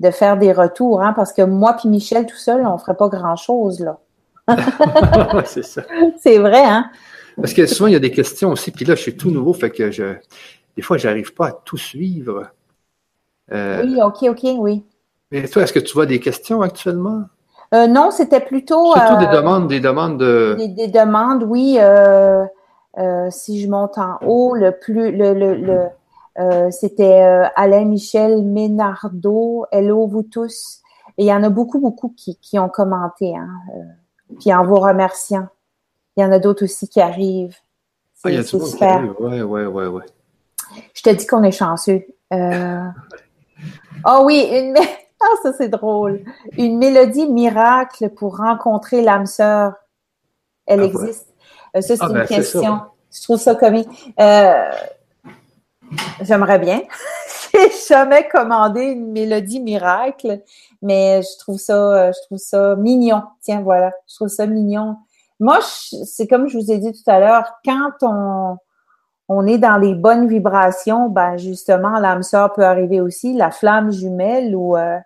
de 0.00 0.10
faire 0.10 0.36
des 0.36 0.52
retours, 0.52 1.02
hein, 1.02 1.12
parce 1.14 1.32
que 1.32 1.42
moi 1.42 1.74
puis 1.74 1.88
Michel 1.88 2.26
tout 2.26 2.36
seul, 2.36 2.66
on 2.66 2.78
ferait 2.78 2.96
pas 2.96 3.08
grand-chose, 3.08 3.80
là. 3.80 3.98
c'est 5.46 5.64
ça. 5.64 5.82
C'est 6.18 6.38
vrai, 6.38 6.64
hein? 6.64 6.90
Parce 7.36 7.54
que 7.54 7.66
souvent, 7.66 7.88
il 7.88 7.94
y 7.94 7.96
a 7.96 8.00
des 8.00 8.10
questions 8.10 8.50
aussi, 8.50 8.70
puis 8.70 8.84
là, 8.84 8.94
je 8.94 9.00
suis 9.00 9.16
tout 9.16 9.30
nouveau, 9.30 9.54
fait 9.54 9.70
que 9.70 9.90
je, 9.90 10.14
des 10.76 10.82
fois, 10.82 10.98
j'arrive 10.98 11.34
pas 11.34 11.48
à 11.48 11.52
tout 11.52 11.76
suivre. 11.76 12.50
Euh, 13.52 13.82
oui, 13.84 14.00
OK, 14.02 14.22
OK, 14.22 14.46
oui. 14.58 14.84
Mais 15.30 15.48
toi, 15.48 15.62
est-ce 15.62 15.72
que 15.72 15.80
tu 15.80 15.94
vois 15.94 16.06
des 16.06 16.20
questions 16.20 16.62
actuellement? 16.62 17.24
Euh, 17.74 17.86
non, 17.86 18.10
c'était 18.10 18.40
plutôt. 18.40 18.94
Surtout 18.94 19.18
des 19.18 19.26
euh, 19.26 19.40
demandes, 19.40 19.68
des 19.68 19.80
demandes 19.80 20.18
de. 20.18 20.56
Des, 20.76 20.88
demandes, 20.88 21.42
oui. 21.42 21.78
Euh, 21.80 22.44
si 23.30 23.60
je 23.60 23.68
monte 23.68 23.98
en 23.98 24.18
haut, 24.24 24.54
le 24.54 24.70
plus, 24.70 25.10
le, 25.10 25.34
le, 25.34 25.54
le 25.54 25.80
c'était 26.70 27.20
Alain 27.56 27.84
Michel 27.84 28.42
Ménardo, 28.42 29.66
Hello 29.70 30.06
vous 30.06 30.22
tous. 30.22 30.80
Et 31.16 31.24
il 31.24 31.26
y 31.26 31.32
en 31.32 31.44
a 31.44 31.50
beaucoup, 31.50 31.78
beaucoup 31.78 32.12
qui, 32.16 32.36
qui 32.40 32.58
ont 32.58 32.68
commenté, 32.68 33.36
hein, 33.36 33.48
puis 34.40 34.52
en 34.52 34.64
vous 34.64 34.76
remerciant. 34.76 35.48
Il 36.16 36.22
y 36.22 36.24
en 36.24 36.32
a 36.32 36.38
d'autres 36.38 36.64
aussi 36.64 36.88
qui 36.88 37.00
arrivent. 37.00 37.56
Ah, 38.24 38.30
il 38.30 38.36
y 38.36 38.38
a 38.38 38.42
super. 38.42 39.20
Ouais, 39.20 39.42
ouais, 39.42 39.66
ouais, 39.66 39.86
ouais. 39.86 40.04
Je 40.94 41.02
te 41.02 41.10
dis 41.10 41.26
qu'on 41.26 41.42
est 41.42 41.52
chanceux. 41.52 42.04
Euh... 42.32 42.88
Oh 44.06 44.22
oui, 44.24 44.46
une... 44.50 44.76
ah, 45.22 45.26
ça 45.42 45.52
c'est 45.54 45.68
drôle. 45.68 46.24
Une 46.58 46.76
mélodie 46.76 47.26
miracle 47.30 48.10
pour 48.10 48.36
rencontrer 48.36 49.00
l'âme 49.00 49.24
sœur. 49.24 49.72
Elle 50.66 50.80
ah, 50.80 50.84
existe. 50.84 51.28
Euh, 51.74 51.80
ça, 51.80 51.96
c'est 51.96 52.02
ah, 52.02 52.08
une 52.08 52.14
ben, 52.14 52.26
question. 52.26 52.80
Je 53.10 53.22
trouve 53.22 53.38
ça 53.38 53.54
comique. 53.54 53.88
Euh... 55.94 56.24
J'aimerais 56.24 56.58
bien. 56.58 56.82
J'ai 57.54 57.70
jamais 57.88 58.28
commandé 58.28 58.82
une 58.82 59.12
mélodie 59.12 59.60
miracle, 59.60 60.42
mais 60.82 61.22
je 61.22 61.38
trouve 61.38 61.58
ça, 61.58 62.10
je 62.10 62.18
trouve 62.26 62.38
ça 62.38 62.74
mignon. 62.76 63.22
Tiens, 63.40 63.60
voilà. 63.62 63.92
Je 64.08 64.16
trouve 64.16 64.28
ça 64.28 64.46
mignon 64.46 64.96
moi, 65.40 65.58
c'est 65.60 66.26
comme 66.26 66.48
je 66.48 66.58
vous 66.58 66.70
ai 66.70 66.78
dit 66.78 66.92
tout 66.92 67.10
à 67.10 67.18
l'heure, 67.18 67.44
quand 67.64 67.92
on, 68.02 68.56
on 69.28 69.46
est 69.46 69.58
dans 69.58 69.78
les 69.78 69.94
bonnes 69.94 70.28
vibrations, 70.28 71.08
ben 71.08 71.36
justement, 71.36 71.98
l'âme 71.98 72.22
sœur 72.22 72.52
peut 72.52 72.64
arriver 72.64 73.00
aussi, 73.00 73.34
la 73.34 73.50
flamme 73.50 73.90
jumelle 73.90 74.54
ou 74.54 74.76
euh, 74.76 74.98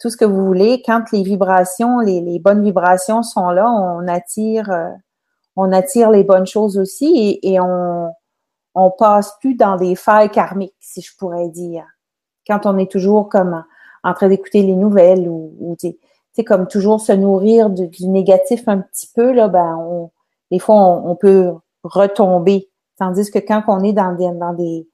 tout 0.00 0.10
ce 0.10 0.16
que 0.16 0.24
vous 0.24 0.44
voulez. 0.46 0.82
Quand 0.86 1.10
les 1.12 1.22
vibrations, 1.22 1.98
les, 1.98 2.38
bonnes 2.38 2.62
vibrations 2.62 3.22
sont 3.22 3.50
là, 3.50 3.68
on 3.68 4.06
attire, 4.06 4.70
euh, 4.70 4.90
on 5.56 5.72
attire 5.72 6.10
les 6.10 6.24
bonnes 6.24 6.46
choses 6.46 6.78
aussi 6.78 7.40
et, 7.42 7.60
on 7.60 8.12
on 8.74 8.90
passe 8.90 9.36
plus 9.40 9.54
dans 9.54 9.76
des 9.76 9.94
failles 9.94 10.30
karmiques, 10.30 10.74
si 10.80 11.00
je 11.00 11.16
pourrais 11.16 11.48
dire. 11.48 11.84
Quand 12.46 12.66
on 12.66 12.76
est 12.78 12.90
toujours 12.90 13.28
comme 13.28 13.64
en 14.02 14.14
train 14.14 14.28
d'écouter 14.28 14.62
les 14.62 14.74
nouvelles 14.74 15.28
ou, 15.28 15.54
ou 15.60 15.76
comme 16.42 16.66
toujours 16.66 17.00
se 17.00 17.12
nourrir 17.12 17.70
du, 17.70 17.88
négatif 18.08 18.66
un 18.66 18.78
petit 18.78 19.08
peu, 19.14 19.32
là, 19.32 19.48
ben, 19.48 19.76
on, 19.78 20.10
des 20.50 20.58
fois, 20.58 20.74
on, 20.76 21.14
peut 21.14 21.52
retomber. 21.84 22.68
Tandis 22.98 23.30
que 23.30 23.38
quand 23.38 23.62
on 23.68 23.84
est 23.84 23.92
dans 23.92 24.12
des, 24.12 24.30
dans 24.32 24.52
des, 24.52 24.88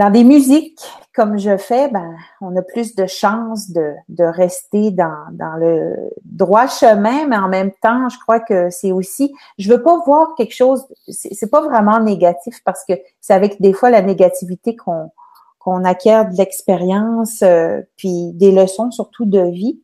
dans 0.00 0.10
des 0.10 0.24
musiques 0.24 0.80
comme 1.14 1.38
je 1.38 1.56
fais, 1.56 1.88
ben, 1.88 2.16
on 2.40 2.56
a 2.56 2.62
plus 2.62 2.94
de 2.94 3.06
chances 3.06 3.70
de, 3.70 3.92
de 4.08 4.24
rester 4.24 4.90
dans, 4.90 5.26
dans 5.32 5.56
le 5.56 5.94
droit 6.24 6.66
chemin, 6.66 7.26
mais 7.26 7.36
en 7.36 7.48
même 7.48 7.70
temps, 7.82 8.08
je 8.08 8.18
crois 8.18 8.40
que 8.40 8.70
c'est 8.70 8.92
aussi, 8.92 9.32
je 9.58 9.70
veux 9.70 9.82
pas 9.82 9.98
voir 10.06 10.34
quelque 10.36 10.54
chose, 10.54 10.86
c'est 11.08 11.50
pas 11.50 11.60
vraiment 11.60 12.00
négatif 12.00 12.60
parce 12.64 12.84
que 12.84 12.94
c'est 13.20 13.34
avec 13.34 13.60
des 13.60 13.72
fois 13.72 13.90
la 13.90 14.02
négativité 14.02 14.74
qu'on 14.74 15.10
qu'on 15.58 15.84
acquiert 15.84 16.26
de 16.26 16.38
l'expérience, 16.38 17.42
euh, 17.42 17.82
puis 17.98 18.32
des 18.32 18.50
leçons 18.50 18.90
surtout 18.90 19.26
de 19.26 19.50
vie 19.50 19.82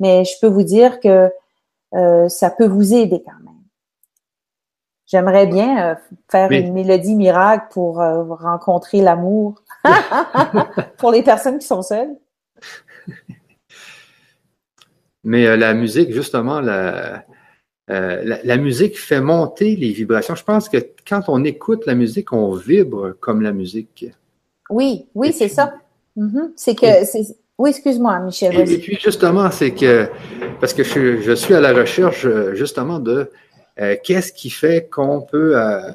mais 0.00 0.24
je 0.24 0.32
peux 0.40 0.46
vous 0.46 0.62
dire 0.62 1.00
que 1.00 1.30
euh, 1.94 2.28
ça 2.28 2.50
peut 2.50 2.66
vous 2.66 2.94
aider 2.94 3.22
quand 3.24 3.44
même. 3.44 3.57
J'aimerais 5.08 5.46
bien 5.46 5.92
euh, 5.92 5.94
faire 6.30 6.52
une 6.52 6.74
mélodie 6.74 7.14
miracle 7.14 7.68
pour 7.70 8.02
euh, 8.02 8.24
rencontrer 8.24 9.00
l'amour 9.00 9.62
pour 10.98 11.12
les 11.12 11.22
personnes 11.22 11.58
qui 11.58 11.66
sont 11.66 11.80
seules. 11.80 12.10
Mais 15.24 15.56
la 15.56 15.72
musique, 15.72 16.12
justement, 16.12 16.60
la, 16.60 17.24
la, 17.88 18.56
musique 18.56 18.98
fait 18.98 19.20
monter 19.20 19.76
les 19.76 19.90
vibrations. 19.92 20.34
Je 20.34 20.44
pense 20.44 20.68
que 20.68 20.76
quand 21.06 21.22
on 21.28 21.42
écoute 21.42 21.86
la 21.86 21.94
musique, 21.94 22.32
on 22.32 22.52
vibre 22.52 23.14
comme 23.18 23.42
la 23.42 23.52
musique. 23.52 24.06
Oui, 24.70 25.06
oui, 25.14 25.32
c'est 25.32 25.48
ça. 25.48 25.74
Mm-hmm. 26.16 26.52
C'est 26.54 26.74
que 26.74 26.86
oui, 27.58 27.70
excuse-moi, 27.70 28.20
Michel. 28.20 28.70
Et, 28.70 28.78
puis 28.78 28.98
justement, 29.02 29.50
c'est 29.50 29.72
que 29.72 30.08
parce 30.60 30.72
que 30.72 30.84
je, 30.84 31.34
suis 31.34 31.54
à 31.54 31.60
la 31.60 31.72
recherche 31.72 32.26
justement 32.54 33.00
de 33.00 33.30
euh, 33.80 33.96
qu'est-ce 34.02 34.32
qui 34.32 34.50
fait 34.50 34.88
qu'on 34.90 35.20
peut 35.20 35.56
euh, 35.56 35.92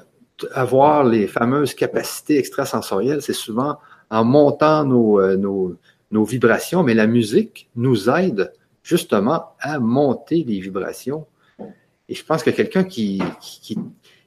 avoir 0.53 1.03
les 1.03 1.27
fameuses 1.27 1.73
capacités 1.73 2.37
extrasensorielles? 2.37 3.21
C'est 3.21 3.33
souvent 3.33 3.77
en 4.09 4.23
montant 4.23 4.85
nos, 4.85 5.19
euh, 5.19 5.35
nos, 5.35 5.75
nos, 6.11 6.23
vibrations, 6.23 6.83
mais 6.83 6.93
la 6.93 7.07
musique 7.07 7.69
nous 7.75 8.09
aide 8.09 8.53
justement 8.83 9.53
à 9.59 9.79
monter 9.79 10.43
les 10.47 10.59
vibrations. 10.59 11.25
Et 12.09 12.15
je 12.15 12.23
pense 12.25 12.43
que 12.43 12.49
quelqu'un 12.49 12.83
qui, 12.83 13.21
qui, 13.39 13.77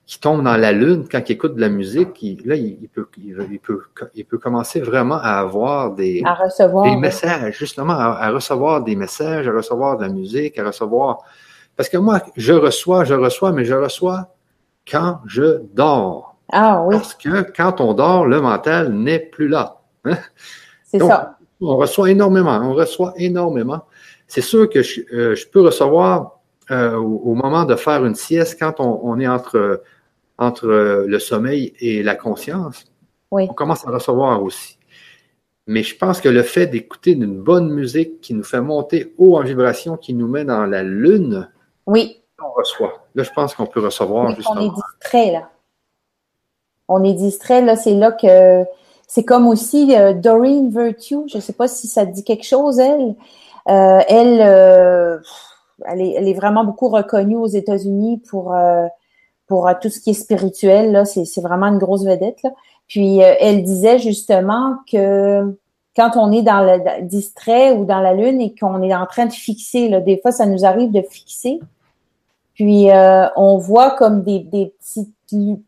qui 0.07 0.20
tombe 0.20 0.43
dans 0.45 0.57
la 0.57 0.73
lune 0.73 1.07
quand 1.11 1.20
il 1.28 1.33
écoute 1.33 1.57
de 1.57 1.61
la 1.61 1.69
musique, 1.69 2.23
il, 2.23 2.47
là, 2.47 2.55
il, 2.55 2.89
peut, 2.89 3.09
il, 3.19 3.59
peut, 3.59 3.83
il 4.15 4.24
peut 4.24 4.39
commencer 4.39 4.81
vraiment 4.81 5.16
à 5.16 5.41
avoir 5.41 5.95
des, 5.95 6.23
à 6.24 6.35
recevoir, 6.35 6.85
des 6.85 6.97
messages, 6.97 7.59
justement, 7.59 7.95
à, 7.95 8.31
recevoir 8.31 8.85
des 8.85 8.95
messages, 8.95 9.49
à 9.49 9.53
recevoir 9.53 9.97
de 9.99 10.03
la 10.03 10.09
musique, 10.09 10.59
à 10.59 10.65
recevoir. 10.65 11.19
Parce 11.77 11.89
que 11.89 11.97
moi, 11.97 12.23
je 12.36 12.53
reçois, 12.53 13.05
je 13.05 13.15
reçois, 13.15 13.53
mais 13.53 13.65
je 13.65 13.74
reçois 13.74 14.35
quand 14.90 15.20
je 15.27 15.62
dors. 15.74 16.36
Ah 16.53 16.82
oui. 16.85 16.97
Parce 16.97 17.15
que 17.15 17.51
quand 17.55 17.81
on 17.81 17.94
dort, 17.94 18.27
le 18.27 18.40
mental 18.40 18.93
n'est 18.93 19.19
plus 19.19 19.48
là. 19.48 19.81
Hein? 20.05 20.16
C'est 20.85 21.01
ça. 21.01 21.39
On 21.61 21.77
reçoit 21.77 22.11
énormément, 22.11 22.59
on 22.62 22.74
reçoit 22.74 23.15
énormément. 23.16 23.85
C'est 24.28 24.43
sûr 24.43 24.69
que 24.69 24.82
je, 24.82 25.01
euh, 25.12 25.35
je 25.35 25.47
peux 25.47 25.61
recevoir 25.61 26.40
euh, 26.70 26.97
au, 26.97 27.35
moment 27.35 27.65
de 27.65 27.74
faire 27.77 28.05
une 28.05 28.15
sieste, 28.15 28.59
quand 28.59 28.81
on, 28.81 29.01
on 29.03 29.19
est 29.19 29.27
entre 29.27 29.82
entre 30.39 30.66
euh, 30.66 31.07
le 31.07 31.19
sommeil 31.19 31.73
et 31.81 32.03
la 32.03 32.15
conscience, 32.15 32.85
on 33.31 33.47
commence 33.48 33.86
à 33.86 33.90
recevoir 33.90 34.43
aussi. 34.43 34.78
Mais 35.66 35.82
je 35.82 35.97
pense 35.97 36.20
que 36.20 36.28
le 36.28 36.43
fait 36.43 36.66
d'écouter 36.66 37.12
une 37.12 37.43
bonne 37.43 37.70
musique 37.70 38.20
qui 38.20 38.35
nous 38.35 38.44
fait 38.44 38.61
monter 38.61 39.12
haut 39.19 39.36
en 39.36 39.43
vibration, 39.43 39.97
qui 39.97 40.15
nous 40.15 40.28
met 40.28 40.44
dans 40.44 40.65
la 40.65 40.82
lune, 40.82 41.48
oui. 41.87 42.23
on 42.43 42.53
reçoit. 42.53 43.07
Là, 43.15 43.23
je 43.23 43.31
pense 43.31 43.55
qu'on 43.55 43.67
peut 43.67 43.81
recevoir 43.81 44.35
justement. 44.35 44.61
On 44.61 44.65
est 44.65 44.75
distrait, 44.75 45.31
là. 45.33 45.49
On 46.89 47.05
est 47.05 47.15
distrait, 47.15 47.63
là, 47.63 47.77
c'est 47.77 47.95
là 47.95 48.13
que 48.13 48.65
c'est 49.09 49.25
comme 49.25 49.47
aussi 49.49 49.97
euh, 49.97 50.13
Doreen 50.13 50.71
Virtue, 50.71 51.29
je 51.29 51.37
ne 51.37 51.43
sais 51.43 51.53
pas 51.53 51.69
si 51.69 51.89
ça 51.89 52.05
dit 52.05 52.25
quelque 52.25 52.45
chose, 52.45 52.79
elle. 52.79 53.17
Euh, 53.69 54.01
elle, 54.09 54.41
elle, 55.85 56.01
est, 56.01 56.13
elle, 56.13 56.29
est, 56.29 56.35
vraiment 56.35 56.65
beaucoup 56.65 56.89
reconnue 56.89 57.37
aux 57.37 57.49
États-Unis 57.49 58.23
pour 58.31 58.55
pour 59.47 59.69
euh, 59.69 59.73
tout 59.81 59.89
ce 59.89 60.01
qui 60.01 60.11
est 60.11 60.15
spirituel, 60.15 60.93
là, 60.93 61.05
c'est, 61.05 61.41
vraiment 61.41 61.67
une 61.67 61.79
grosse 61.79 62.05
vedette. 62.05 62.43
Là. 62.43 62.51
Puis 62.89 63.23
euh, 63.23 63.35
elle 63.41 63.63
disait 63.63 63.99
justement 63.99 64.77
que 64.91 65.57
quand 65.97 66.13
on 66.17 66.31
est 66.33 66.43
dans 66.43 66.61
le 66.61 67.03
distrait 67.03 67.73
ou 67.73 67.85
dans 67.85 68.01
la 68.01 68.13
lune 68.13 68.41
et 68.41 68.55
qu'on 68.55 68.83
est 68.83 68.95
en 68.95 69.07
train 69.07 69.27
de 69.27 69.33
fixer, 69.33 69.89
là, 69.89 70.01
des 70.01 70.19
fois, 70.21 70.31
ça 70.31 70.47
nous 70.47 70.65
arrive 70.65 70.93
de 70.93 71.03
fixer. 71.03 71.59
Puis 72.57 72.91
euh, 72.91 73.27
on 73.37 73.59
voit 73.59 73.93
comme 73.93 74.23
des, 74.23 74.41
des 74.41 74.74
petites, 74.78 75.15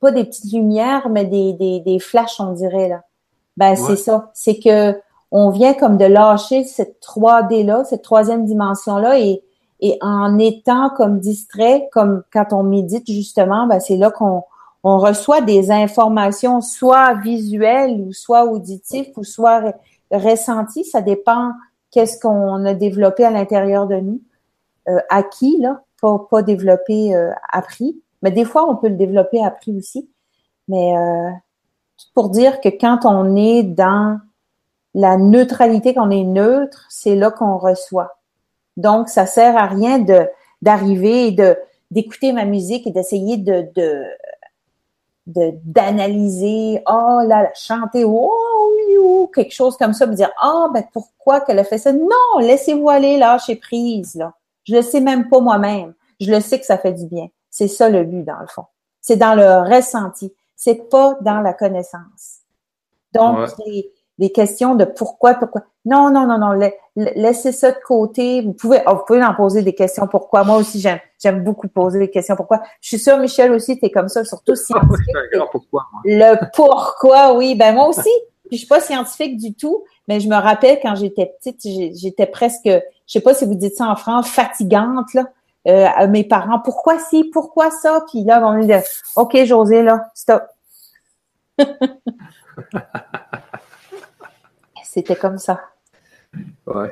pas 0.00 0.10
des 0.10 0.24
petites 0.24 0.50
lumières, 0.52 1.08
mais 1.10 1.26
des, 1.26 1.52
des, 1.52 1.80
des 1.80 1.98
flashs, 1.98 2.40
on 2.40 2.52
dirait 2.52 2.88
là. 2.88 3.02
Ben 3.58 3.76
c'est 3.76 3.96
ça. 3.96 4.30
C'est 4.34 4.58
que 4.58 4.98
on 5.30 5.50
vient 5.50 5.74
comme 5.74 5.98
de 5.98 6.06
lâcher 6.06 6.64
cette 6.64 7.02
3D 7.02 7.66
là, 7.66 7.84
cette 7.84 8.02
troisième 8.02 8.46
dimension 8.46 8.96
là, 8.96 9.18
et, 9.18 9.42
et 9.80 9.98
en 10.00 10.38
étant 10.38 10.90
comme 10.90 11.20
distrait, 11.20 11.88
comme 11.92 12.22
quand 12.32 12.52
on 12.52 12.62
médite 12.62 13.06
justement, 13.06 13.66
ben 13.66 13.80
c'est 13.80 13.96
là 13.96 14.10
qu'on 14.10 14.44
on 14.82 14.98
reçoit 14.98 15.42
des 15.42 15.70
informations 15.70 16.62
soit 16.62 17.14
visuelles 17.14 18.00
ou 18.00 18.12
soit 18.14 18.46
auditives 18.46 19.10
ou 19.16 19.24
soit 19.24 19.74
ressenties. 20.10 20.84
Ça 20.84 21.02
dépend 21.02 21.52
qu'est-ce 21.90 22.18
qu'on 22.18 22.64
a 22.64 22.72
développé 22.72 23.24
à 23.24 23.30
l'intérieur 23.30 23.86
de 23.86 23.96
nous, 23.96 24.22
euh, 24.88 25.00
acquis 25.10 25.58
là, 25.58 25.82
pas, 26.00 26.26
pas 26.30 26.42
développé 26.42 27.14
euh, 27.14 27.30
appris. 27.52 28.00
Mais 28.22 28.30
des 28.30 28.44
fois, 28.44 28.68
on 28.68 28.76
peut 28.76 28.88
le 28.88 28.96
développer 28.96 29.44
appris 29.44 29.76
aussi. 29.76 30.10
Mais 30.68 30.96
euh, 30.96 31.30
pour 32.14 32.30
dire 32.30 32.60
que 32.60 32.68
quand 32.68 33.04
on 33.04 33.36
est 33.36 33.62
dans 33.62 34.18
la 34.94 35.16
neutralité, 35.16 35.94
qu'on 35.94 36.10
est 36.10 36.24
neutre, 36.24 36.86
c'est 36.88 37.14
là 37.14 37.30
qu'on 37.30 37.58
reçoit. 37.58 38.18
Donc, 38.76 39.08
ça 39.08 39.26
sert 39.26 39.56
à 39.56 39.66
rien 39.66 39.98
de 39.98 40.28
d'arriver 40.60 41.28
et 41.28 41.32
de 41.32 41.56
d'écouter 41.90 42.32
ma 42.32 42.44
musique 42.44 42.86
et 42.86 42.90
d'essayer 42.90 43.36
de, 43.36 43.68
de 43.74 44.04
d'analyser, 45.28 46.82
oh 46.88 47.20
là, 47.26 47.42
là 47.42 47.50
chanter, 47.54 48.04
oh, 48.04 49.30
quelque 49.34 49.52
chose 49.52 49.76
comme 49.76 49.92
ça, 49.92 50.06
me 50.06 50.14
dire, 50.14 50.30
ah, 50.40 50.68
ben 50.72 50.84
pourquoi 50.92 51.42
qu'elle 51.42 51.58
a 51.58 51.64
fait 51.64 51.78
ça? 51.78 51.92
Non, 51.92 52.38
laissez-vous 52.40 52.88
aller, 52.88 53.18
lâchez 53.18 53.56
prise, 53.56 54.14
là. 54.14 54.32
Je 54.68 54.74
le 54.74 54.82
sais 54.82 55.00
même 55.00 55.28
pas 55.28 55.40
moi-même. 55.40 55.94
Je 56.20 56.30
le 56.30 56.40
sais 56.40 56.60
que 56.60 56.66
ça 56.66 56.78
fait 56.78 56.92
du 56.92 57.06
bien. 57.06 57.28
C'est 57.50 57.68
ça 57.68 57.88
le 57.88 58.04
but, 58.04 58.22
dans 58.22 58.38
le 58.40 58.46
fond. 58.46 58.64
C'est 59.00 59.16
dans 59.16 59.34
le 59.34 59.74
ressenti. 59.74 60.32
C'est 60.54 60.88
pas 60.90 61.16
dans 61.22 61.40
la 61.40 61.54
connaissance. 61.54 62.40
Donc, 63.14 63.48
des 64.18 64.30
questions 64.30 64.74
de 64.74 64.84
pourquoi, 64.84 65.34
pourquoi. 65.34 65.62
Non, 65.84 66.10
non, 66.10 66.26
non, 66.26 66.38
non. 66.38 66.70
laissez 66.96 67.52
ça 67.52 67.70
de 67.70 67.78
côté. 67.86 68.42
Vous 68.42 68.52
pouvez, 68.52 68.80
oh, 68.86 68.96
vous 68.96 69.04
pouvez 69.06 69.24
en 69.24 69.34
poser 69.34 69.62
des 69.62 69.74
questions 69.74 70.06
pourquoi. 70.08 70.44
Moi 70.44 70.56
aussi, 70.56 70.80
j'aime, 70.80 70.98
j'aime 71.22 71.44
beaucoup 71.44 71.68
poser 71.68 72.00
des 72.00 72.10
questions 72.10 72.36
pourquoi. 72.36 72.60
Je 72.80 72.88
suis 72.88 72.98
sûre, 72.98 73.16
Michel 73.18 73.52
aussi, 73.52 73.78
tu 73.78 73.86
es 73.86 73.90
comme 73.90 74.08
ça, 74.08 74.24
surtout 74.24 74.54
scientifique. 74.56 75.14
pourquoi, 75.52 75.86
Le 76.04 76.36
pourquoi, 76.52 77.34
oui. 77.34 77.54
Ben, 77.54 77.74
moi 77.74 77.88
aussi. 77.88 78.10
je 78.50 78.56
suis 78.56 78.66
pas 78.66 78.80
scientifique 78.80 79.36
du 79.38 79.54
tout, 79.54 79.84
mais 80.08 80.20
je 80.20 80.28
me 80.28 80.36
rappelle 80.36 80.80
quand 80.82 80.94
j'étais 80.96 81.32
petite, 81.38 81.60
j'étais 81.96 82.26
presque, 82.26 82.68
je 83.08 83.14
sais 83.14 83.20
pas 83.20 83.34
si 83.34 83.46
vous 83.46 83.56
dites 83.56 83.74
ça 83.74 83.88
en 83.88 83.96
France, 83.96 84.28
fatigante, 84.28 85.12
là. 85.14 85.24
Euh, 85.66 85.86
à 85.86 86.06
mes 86.06 86.22
parents, 86.24 86.60
pourquoi 86.60 86.98
si, 86.98 87.24
pourquoi 87.24 87.70
ça? 87.70 88.02
Puis 88.10 88.22
là, 88.24 88.40
on 88.46 88.52
me 88.54 88.64
dit, 88.64 88.72
OK, 89.16 89.36
José, 89.44 89.82
là, 89.82 90.08
stop. 90.14 90.44
C'était 94.84 95.16
comme 95.16 95.38
ça. 95.38 95.60
Oui. 96.66 96.86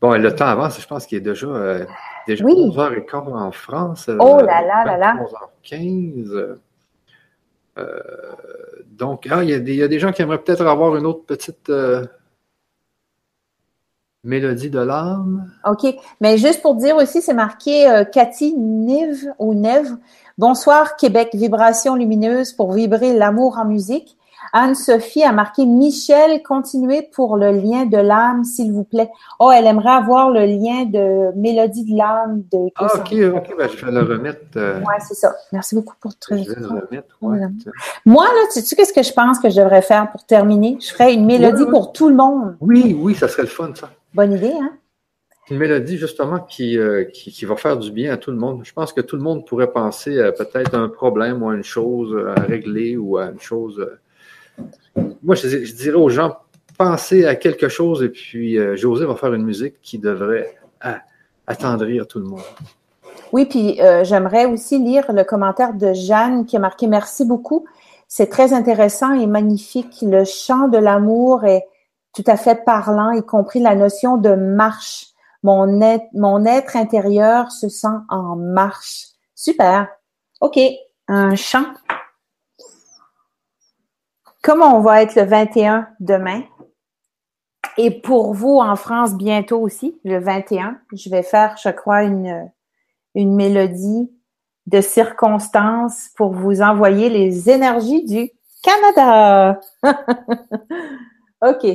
Bon, 0.00 0.12
le 0.20 0.34
temps 0.34 0.46
avance, 0.46 0.80
je 0.80 0.86
pense 0.86 1.06
qu'il 1.06 1.18
est 1.18 1.22
déjà, 1.22 1.46
euh, 1.46 1.86
déjà 2.26 2.44
11h15 2.44 3.34
en 3.34 3.50
France. 3.50 4.10
Oh 4.20 4.40
là 4.40 4.62
là 4.62 4.84
là 4.84 4.96
là. 4.96 5.16
11h15. 5.64 6.58
Euh, 7.78 8.00
donc, 8.86 9.26
ah, 9.30 9.42
il, 9.42 9.50
y 9.50 9.54
a 9.54 9.60
des, 9.60 9.72
il, 9.72 9.78
y 9.78 9.82
a 9.82 9.88
des, 9.88 9.98
gens 9.98 10.12
qui 10.12 10.22
aimeraient 10.22 10.42
peut-être 10.42 10.66
avoir 10.66 10.96
une 10.96 11.06
autre 11.06 11.24
petite 11.24 11.70
euh, 11.70 12.04
mélodie 14.28 14.70
de 14.70 14.78
l'âme. 14.78 15.50
OK. 15.66 15.86
Mais 16.20 16.38
juste 16.38 16.62
pour 16.62 16.76
dire 16.76 16.96
aussi, 16.96 17.20
c'est 17.22 17.34
marqué 17.34 17.90
euh, 17.90 18.04
Cathy 18.04 18.54
Nive 18.54 19.32
ou 19.38 19.54
Neve. 19.54 19.96
Bonsoir, 20.36 20.96
Québec, 20.96 21.30
vibration 21.34 21.96
lumineuse 21.96 22.52
pour 22.52 22.72
vibrer 22.72 23.16
l'amour 23.16 23.58
en 23.58 23.64
musique. 23.64 24.16
Anne-Sophie 24.52 25.24
a 25.24 25.32
marqué 25.32 25.66
Michel, 25.66 26.42
continuez 26.42 27.02
pour 27.12 27.36
le 27.36 27.50
lien 27.50 27.84
de 27.84 27.98
l'âme, 27.98 28.44
s'il 28.44 28.72
vous 28.72 28.84
plaît. 28.84 29.10
Oh, 29.40 29.50
elle 29.50 29.66
aimerait 29.66 29.90
avoir 29.90 30.30
le 30.30 30.46
lien 30.46 30.84
de 30.84 31.36
Mélodie 31.36 31.84
de 31.84 31.96
l'âme 31.96 32.42
de 32.50 32.70
Ah, 32.76 32.86
ok, 32.94 33.14
ok, 33.34 33.54
ben, 33.58 33.68
je 33.68 33.84
vais 33.84 33.92
le 33.92 34.02
remettre. 34.02 34.40
Euh, 34.56 34.80
oui, 34.80 34.94
c'est 35.06 35.14
ça. 35.14 35.34
Merci 35.52 35.74
beaucoup 35.74 35.94
pour 36.00 36.16
te 36.16 36.34
Je 36.34 36.48
vais 36.48 36.60
le 36.60 36.66
remettre, 36.66 37.18
Moi, 38.06 38.24
là, 38.24 38.40
tu 38.52 38.60
sais 38.60 38.76
qu'est-ce 38.76 38.92
que 38.92 39.02
je 39.02 39.12
pense 39.12 39.38
que 39.38 39.50
je 39.50 39.56
devrais 39.60 39.82
faire 39.82 40.10
pour 40.10 40.24
terminer? 40.24 40.78
Je 40.80 40.92
ferais 40.92 41.12
une 41.12 41.26
mélodie 41.26 41.66
pour 41.66 41.92
tout 41.92 42.08
le 42.08 42.14
monde. 42.14 42.56
Oui, 42.60 42.96
oui, 42.98 43.14
ça 43.14 43.28
serait 43.28 43.42
le 43.42 43.48
fun, 43.48 43.72
ça. 43.74 43.90
Bonne 44.14 44.32
idée, 44.32 44.52
hein? 44.52 44.72
Une 45.50 45.58
mélodie, 45.58 45.96
justement, 45.96 46.40
qui, 46.40 46.76
euh, 46.76 47.04
qui, 47.04 47.32
qui, 47.32 47.44
va 47.46 47.56
faire 47.56 47.78
du 47.78 47.90
bien 47.90 48.12
à 48.12 48.16
tout 48.18 48.30
le 48.30 48.36
monde. 48.36 48.60
Je 48.64 48.72
pense 48.72 48.92
que 48.92 49.00
tout 49.00 49.16
le 49.16 49.22
monde 49.22 49.46
pourrait 49.46 49.72
penser 49.72 50.20
à 50.20 50.30
peut-être 50.30 50.74
un 50.74 50.88
problème 50.88 51.42
ou 51.42 51.48
à 51.48 51.54
une 51.54 51.64
chose 51.64 52.14
à 52.36 52.42
régler 52.42 52.98
ou 52.98 53.16
à 53.16 53.30
une 53.30 53.40
chose 53.40 53.78
euh, 53.80 53.98
moi, 55.22 55.34
je, 55.34 55.72
dirais 55.74 55.96
aux 55.96 56.08
gens, 56.08 56.36
pensez 56.76 57.26
à 57.26 57.34
quelque 57.34 57.68
chose 57.68 58.02
et 58.02 58.08
puis 58.08 58.58
euh, 58.58 58.76
José 58.76 59.04
va 59.04 59.14
faire 59.14 59.34
une 59.34 59.44
musique 59.44 59.80
qui 59.82 59.98
devrait 59.98 60.56
attendrir 61.46 62.06
tout 62.06 62.18
le 62.18 62.26
monde. 62.26 62.42
Oui, 63.32 63.46
puis 63.46 63.80
euh, 63.80 64.04
j'aimerais 64.04 64.46
aussi 64.46 64.78
lire 64.78 65.12
le 65.12 65.24
commentaire 65.24 65.74
de 65.74 65.92
Jeanne 65.92 66.46
qui 66.46 66.56
a 66.56 66.60
marqué 66.60 66.86
Merci 66.86 67.24
beaucoup. 67.24 67.66
C'est 68.06 68.28
très 68.28 68.52
intéressant 68.52 69.12
et 69.12 69.26
magnifique. 69.26 69.98
Le 70.02 70.24
chant 70.24 70.68
de 70.68 70.78
l'amour 70.78 71.44
est 71.44 71.64
tout 72.14 72.24
à 72.26 72.36
fait 72.36 72.64
parlant, 72.64 73.12
y 73.12 73.24
compris 73.24 73.60
la 73.60 73.74
notion 73.74 74.16
de 74.16 74.34
marche. 74.34 75.06
Mon 75.42 75.80
être, 75.80 76.76
intérieur 76.76 77.52
se 77.52 77.68
sent 77.68 77.86
en 78.08 78.36
marche. 78.36 79.06
Super. 79.34 79.88
OK. 80.40 80.58
Un 81.06 81.36
chant 81.36 81.64
comme 84.42 84.62
on 84.62 84.80
va 84.80 85.02
être 85.02 85.14
le 85.14 85.24
21 85.24 85.88
demain, 86.00 86.42
et 87.76 87.90
pour 87.90 88.32
vous 88.32 88.56
en 88.56 88.76
France 88.76 89.14
bientôt 89.14 89.60
aussi, 89.60 90.00
le 90.04 90.18
21, 90.18 90.80
je 90.94 91.10
vais 91.10 91.22
faire, 91.22 91.56
je 91.62 91.68
crois, 91.68 92.02
une, 92.02 92.50
une 93.14 93.34
mélodie 93.34 94.10
de 94.66 94.80
circonstances 94.80 96.08
pour 96.16 96.32
vous 96.32 96.60
envoyer 96.60 97.08
les 97.08 97.50
énergies 97.50 98.04
du 98.04 98.30
Canada. 98.62 99.60
OK. 101.46 101.66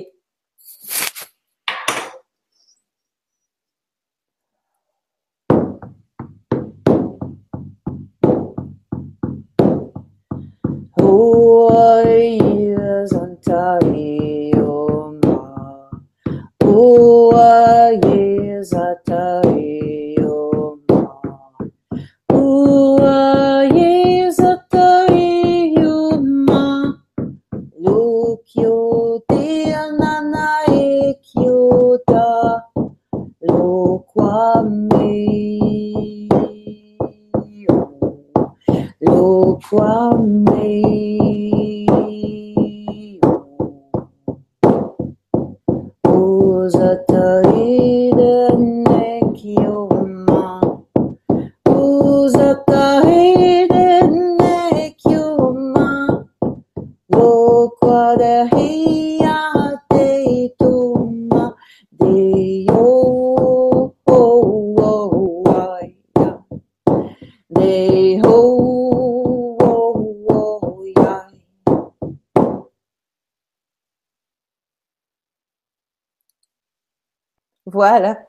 Voilà. 77.73 78.19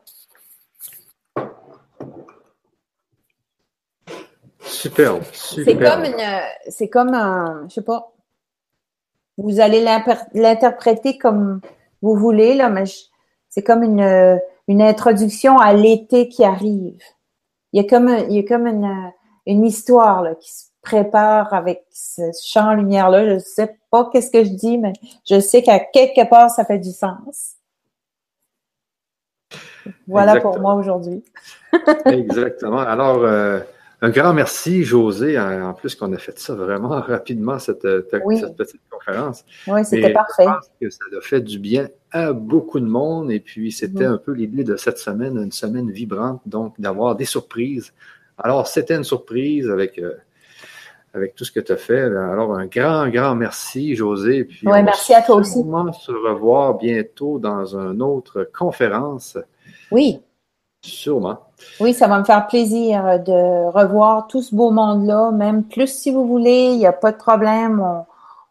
Superbe, 4.61 5.23
C'est 5.33 5.77
comme 5.77 6.05
une, 6.05 6.41
c'est 6.69 6.89
comme 6.89 7.13
un, 7.13 7.67
je 7.69 7.75
sais 7.75 7.83
pas. 7.83 8.15
Vous 9.37 9.61
allez 9.61 9.85
l'interpréter 10.33 11.19
comme 11.19 11.61
vous 12.01 12.17
voulez, 12.17 12.55
là, 12.55 12.71
mais 12.71 12.85
c'est 13.51 13.63
comme 13.63 13.83
une, 13.83 14.41
une 14.67 14.81
introduction 14.81 15.59
à 15.59 15.75
l'été 15.75 16.29
qui 16.29 16.43
arrive. 16.43 17.03
Il 17.73 17.83
y 17.83 17.87
a 17.87 17.89
comme, 17.89 18.09
il 18.31 18.37
y 18.37 18.39
a 18.39 18.49
comme 18.49 18.67
une, 18.67 19.13
une 19.47 19.65
histoire 19.65 20.23
là, 20.23 20.35
qui 20.35 20.53
se 20.53 20.65
prépare 20.83 21.53
avec 21.53 21.85
ce 21.91 22.23
champ 22.47 22.75
lumière-là. 22.75 23.27
Je 23.27 23.35
ne 23.35 23.39
sais 23.39 23.77
pas 23.91 24.09
qu'est-ce 24.13 24.31
que 24.31 24.45
je 24.45 24.51
dis, 24.51 24.79
mais 24.79 24.93
je 25.29 25.41
sais 25.41 25.63
qu'à 25.63 25.81
quelque 25.81 26.29
part, 26.29 26.51
ça 26.51 26.65
fait 26.65 26.79
du 26.79 26.93
sens. 26.93 27.55
Voilà 30.07 30.41
pour 30.41 30.59
moi 30.61 30.75
aujourd'hui. 30.75 31.25
Exactement. 32.07 32.79
Alors, 32.79 33.23
euh, 33.25 33.61
un 34.01 34.11
grand 34.11 34.35
merci, 34.35 34.85
José, 34.85 35.39
en 35.39 35.73
plus 35.73 35.95
qu'on 35.95 36.13
a 36.13 36.19
fait 36.19 36.39
ça 36.39 36.55
vraiment 36.55 36.89
rapidement, 37.01 37.59
cette, 37.59 37.83
petite 37.83 38.81
conférence. 38.91 39.45
Oui, 39.67 39.85
c'était 39.85 40.13
parfait. 40.13 40.45
Je 40.45 40.49
pense 40.49 40.71
que 40.81 40.91
ça 40.91 41.05
a 41.17 41.21
fait 41.21 41.41
du 41.41 41.59
bien 41.59 41.89
à 42.13 42.33
beaucoup 42.33 42.81
de 42.81 42.87
monde. 42.87 43.31
Et 43.31 43.41
puis, 43.41 43.73
c'était 43.73 44.05
un 44.05 44.19
peu 44.19 44.33
l'idée 44.33 44.65
de 44.65 44.77
cette 44.77 44.99
semaine, 44.99 45.37
une 45.37 45.53
semaine 45.53 45.91
vibrante, 45.91 46.41
donc 46.47 46.79
d'avoir 46.81 47.17
des 47.17 47.25
surprises. 47.25 47.93
Alors, 48.39 48.67
c'était 48.67 48.97
une 48.97 49.05
surprise 49.05 49.71
avec, 49.71 49.99
euh, 49.99 50.15
avec 51.15 51.35
tout 51.35 51.45
ce 51.45 51.53
que 51.53 51.61
tu 51.61 51.73
as 51.73 51.77
fait. 51.77 52.01
Alors, 52.01 52.55
un 52.55 52.67
grand, 52.67 53.09
grand 53.09 53.35
merci, 53.35 53.95
José. 53.95 54.45
Puis 54.45 54.67
oui, 54.67 54.83
merci 54.83 55.15
à 55.15 55.23
toi 55.23 55.37
aussi. 55.37 55.59
On 55.65 55.85
va 55.85 55.93
se 55.93 56.13
revoir 56.13 56.75
bientôt 56.75 57.39
dans 57.39 57.77
une 57.77 58.03
autre 58.03 58.49
conférence. 58.57 59.39
Oui. 59.91 60.21
Sûrement. 60.83 61.39
Oui, 61.81 61.95
ça 61.95 62.09
va 62.09 62.19
me 62.19 62.25
faire 62.25 62.47
plaisir 62.47 63.19
de 63.21 63.71
revoir 63.71 64.27
tout 64.27 64.43
ce 64.43 64.55
beau 64.55 64.71
monde-là, 64.71 65.31
même 65.31 65.65
plus 65.65 65.87
si 65.87 66.11
vous 66.11 66.27
voulez, 66.27 66.73
il 66.73 66.79
n'y 66.79 66.87
a 66.87 66.93
pas 66.93 67.11
de 67.11 67.17
problème, 67.17 67.83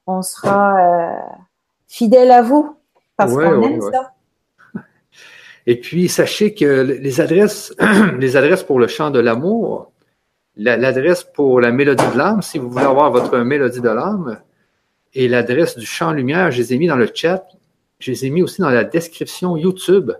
on, 0.07 0.21
sera 0.23 0.77
euh, 0.79 1.15
fidèle 1.87 2.31
à 2.31 2.41
vous 2.41 2.75
parce 3.17 3.33
qu'on 3.33 3.61
aime 3.61 3.81
ça. 3.81 4.12
Et 5.65 5.79
puis, 5.79 6.09
sachez 6.09 6.53
que 6.53 6.81
les 6.81 7.21
adresses, 7.21 7.73
les 8.19 8.35
adresses 8.35 8.63
pour 8.63 8.79
le 8.79 8.87
chant 8.87 9.11
de 9.11 9.19
l'amour, 9.19 9.91
l'adresse 10.55 11.23
pour 11.23 11.61
la 11.61 11.71
mélodie 11.71 12.05
de 12.13 12.17
l'âme, 12.17 12.41
si 12.41 12.57
vous 12.57 12.69
voulez 12.69 12.85
avoir 12.85 13.11
votre 13.11 13.37
mélodie 13.39 13.81
de 13.81 13.89
l'âme, 13.89 14.39
et 15.13 15.27
l'adresse 15.27 15.77
du 15.77 15.85
chant 15.85 16.11
lumière, 16.11 16.51
je 16.51 16.57
les 16.57 16.73
ai 16.73 16.77
mis 16.77 16.87
dans 16.87 16.95
le 16.95 17.09
chat. 17.13 17.45
Je 17.99 18.11
les 18.11 18.25
ai 18.25 18.29
mis 18.29 18.41
aussi 18.41 18.61
dans 18.61 18.69
la 18.69 18.83
description 18.83 19.55
YouTube. 19.55 20.11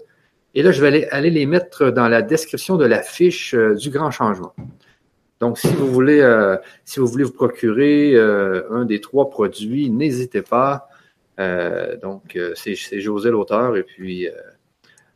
Et 0.56 0.62
là, 0.62 0.72
je 0.72 0.82
vais 0.86 1.10
aller, 1.10 1.30
les 1.32 1.46
mettre 1.46 1.90
dans 1.90 2.08
la 2.08 2.22
description 2.22 2.78
de 2.78 2.86
la 2.86 3.02
fiche 3.02 3.56
euh, 3.56 3.76
du 3.76 3.90
grand 3.90 4.12
changement. 4.12 4.54
Donc, 5.40 5.58
si 5.58 5.68
vous 5.68 5.88
voulez, 5.88 6.22
euh, 6.22 6.56
si 6.86 7.00
vous 7.00 7.08
voulez 7.08 7.24
vous 7.24 7.34
procurer 7.34 8.14
euh, 8.14 8.62
un 8.70 8.86
des 8.86 9.02
trois 9.02 9.30
produits, 9.30 9.90
n'hésitez 9.90 10.42
pas. 10.42 10.88
donc, 12.02 12.38
c'est 12.56 12.76
José 13.02 13.32
l'auteur, 13.32 13.76
et 13.76 13.84
puis 13.84 14.30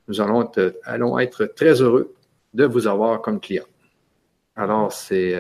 nous 0.08 0.22
allons 0.22 0.44
être, 0.44 0.80
allons 0.84 1.20
être 1.20 1.46
très 1.46 1.82
heureux 1.82 2.14
de 2.54 2.66
vous 2.66 2.88
avoir 2.88 3.22
comme 3.22 3.40
client. 3.40 3.66
Alors, 4.56 4.92
c'est 4.92 5.40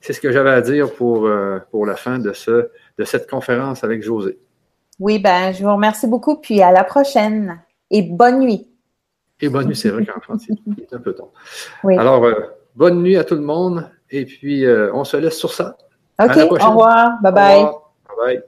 c'est 0.00 0.14
ce 0.14 0.20
que 0.20 0.32
j'avais 0.32 0.50
à 0.50 0.62
dire 0.62 0.90
pour, 0.94 1.28
pour 1.70 1.84
la 1.84 1.94
fin 1.94 2.18
de, 2.18 2.32
ce, 2.32 2.70
de 2.96 3.04
cette 3.04 3.28
conférence 3.28 3.84
avec 3.84 4.02
José. 4.02 4.38
Oui, 4.98 5.18
ben, 5.18 5.52
je 5.52 5.62
vous 5.62 5.72
remercie 5.72 6.06
beaucoup, 6.06 6.36
puis 6.36 6.62
à 6.62 6.72
la 6.72 6.84
prochaine 6.84 7.60
et 7.90 8.02
bonne 8.02 8.40
nuit. 8.40 8.66
Et 9.40 9.48
bonne 9.48 9.66
nuit, 9.66 9.76
c'est 9.76 9.90
vrai 9.90 10.06
qu'en 10.06 10.20
France, 10.20 10.46
il 10.48 10.80
est 10.80 10.92
un 10.92 10.98
peu 10.98 11.14
tôt. 11.14 11.32
Alors, 11.84 12.24
euh, 12.24 12.34
bonne 12.74 13.02
nuit 13.02 13.16
à 13.16 13.24
tout 13.24 13.34
le 13.34 13.42
monde. 13.42 13.90
Et 14.10 14.24
puis, 14.24 14.64
euh, 14.64 14.90
on 14.94 15.04
se 15.04 15.16
laisse 15.16 15.36
sur 15.36 15.52
ça. 15.52 15.76
OK, 16.22 16.36
au 16.36 16.54
revoir. 16.54 17.20
Bye 17.22 17.32
bye. 17.32 17.62
Bye 17.64 18.16
bye. 18.18 18.42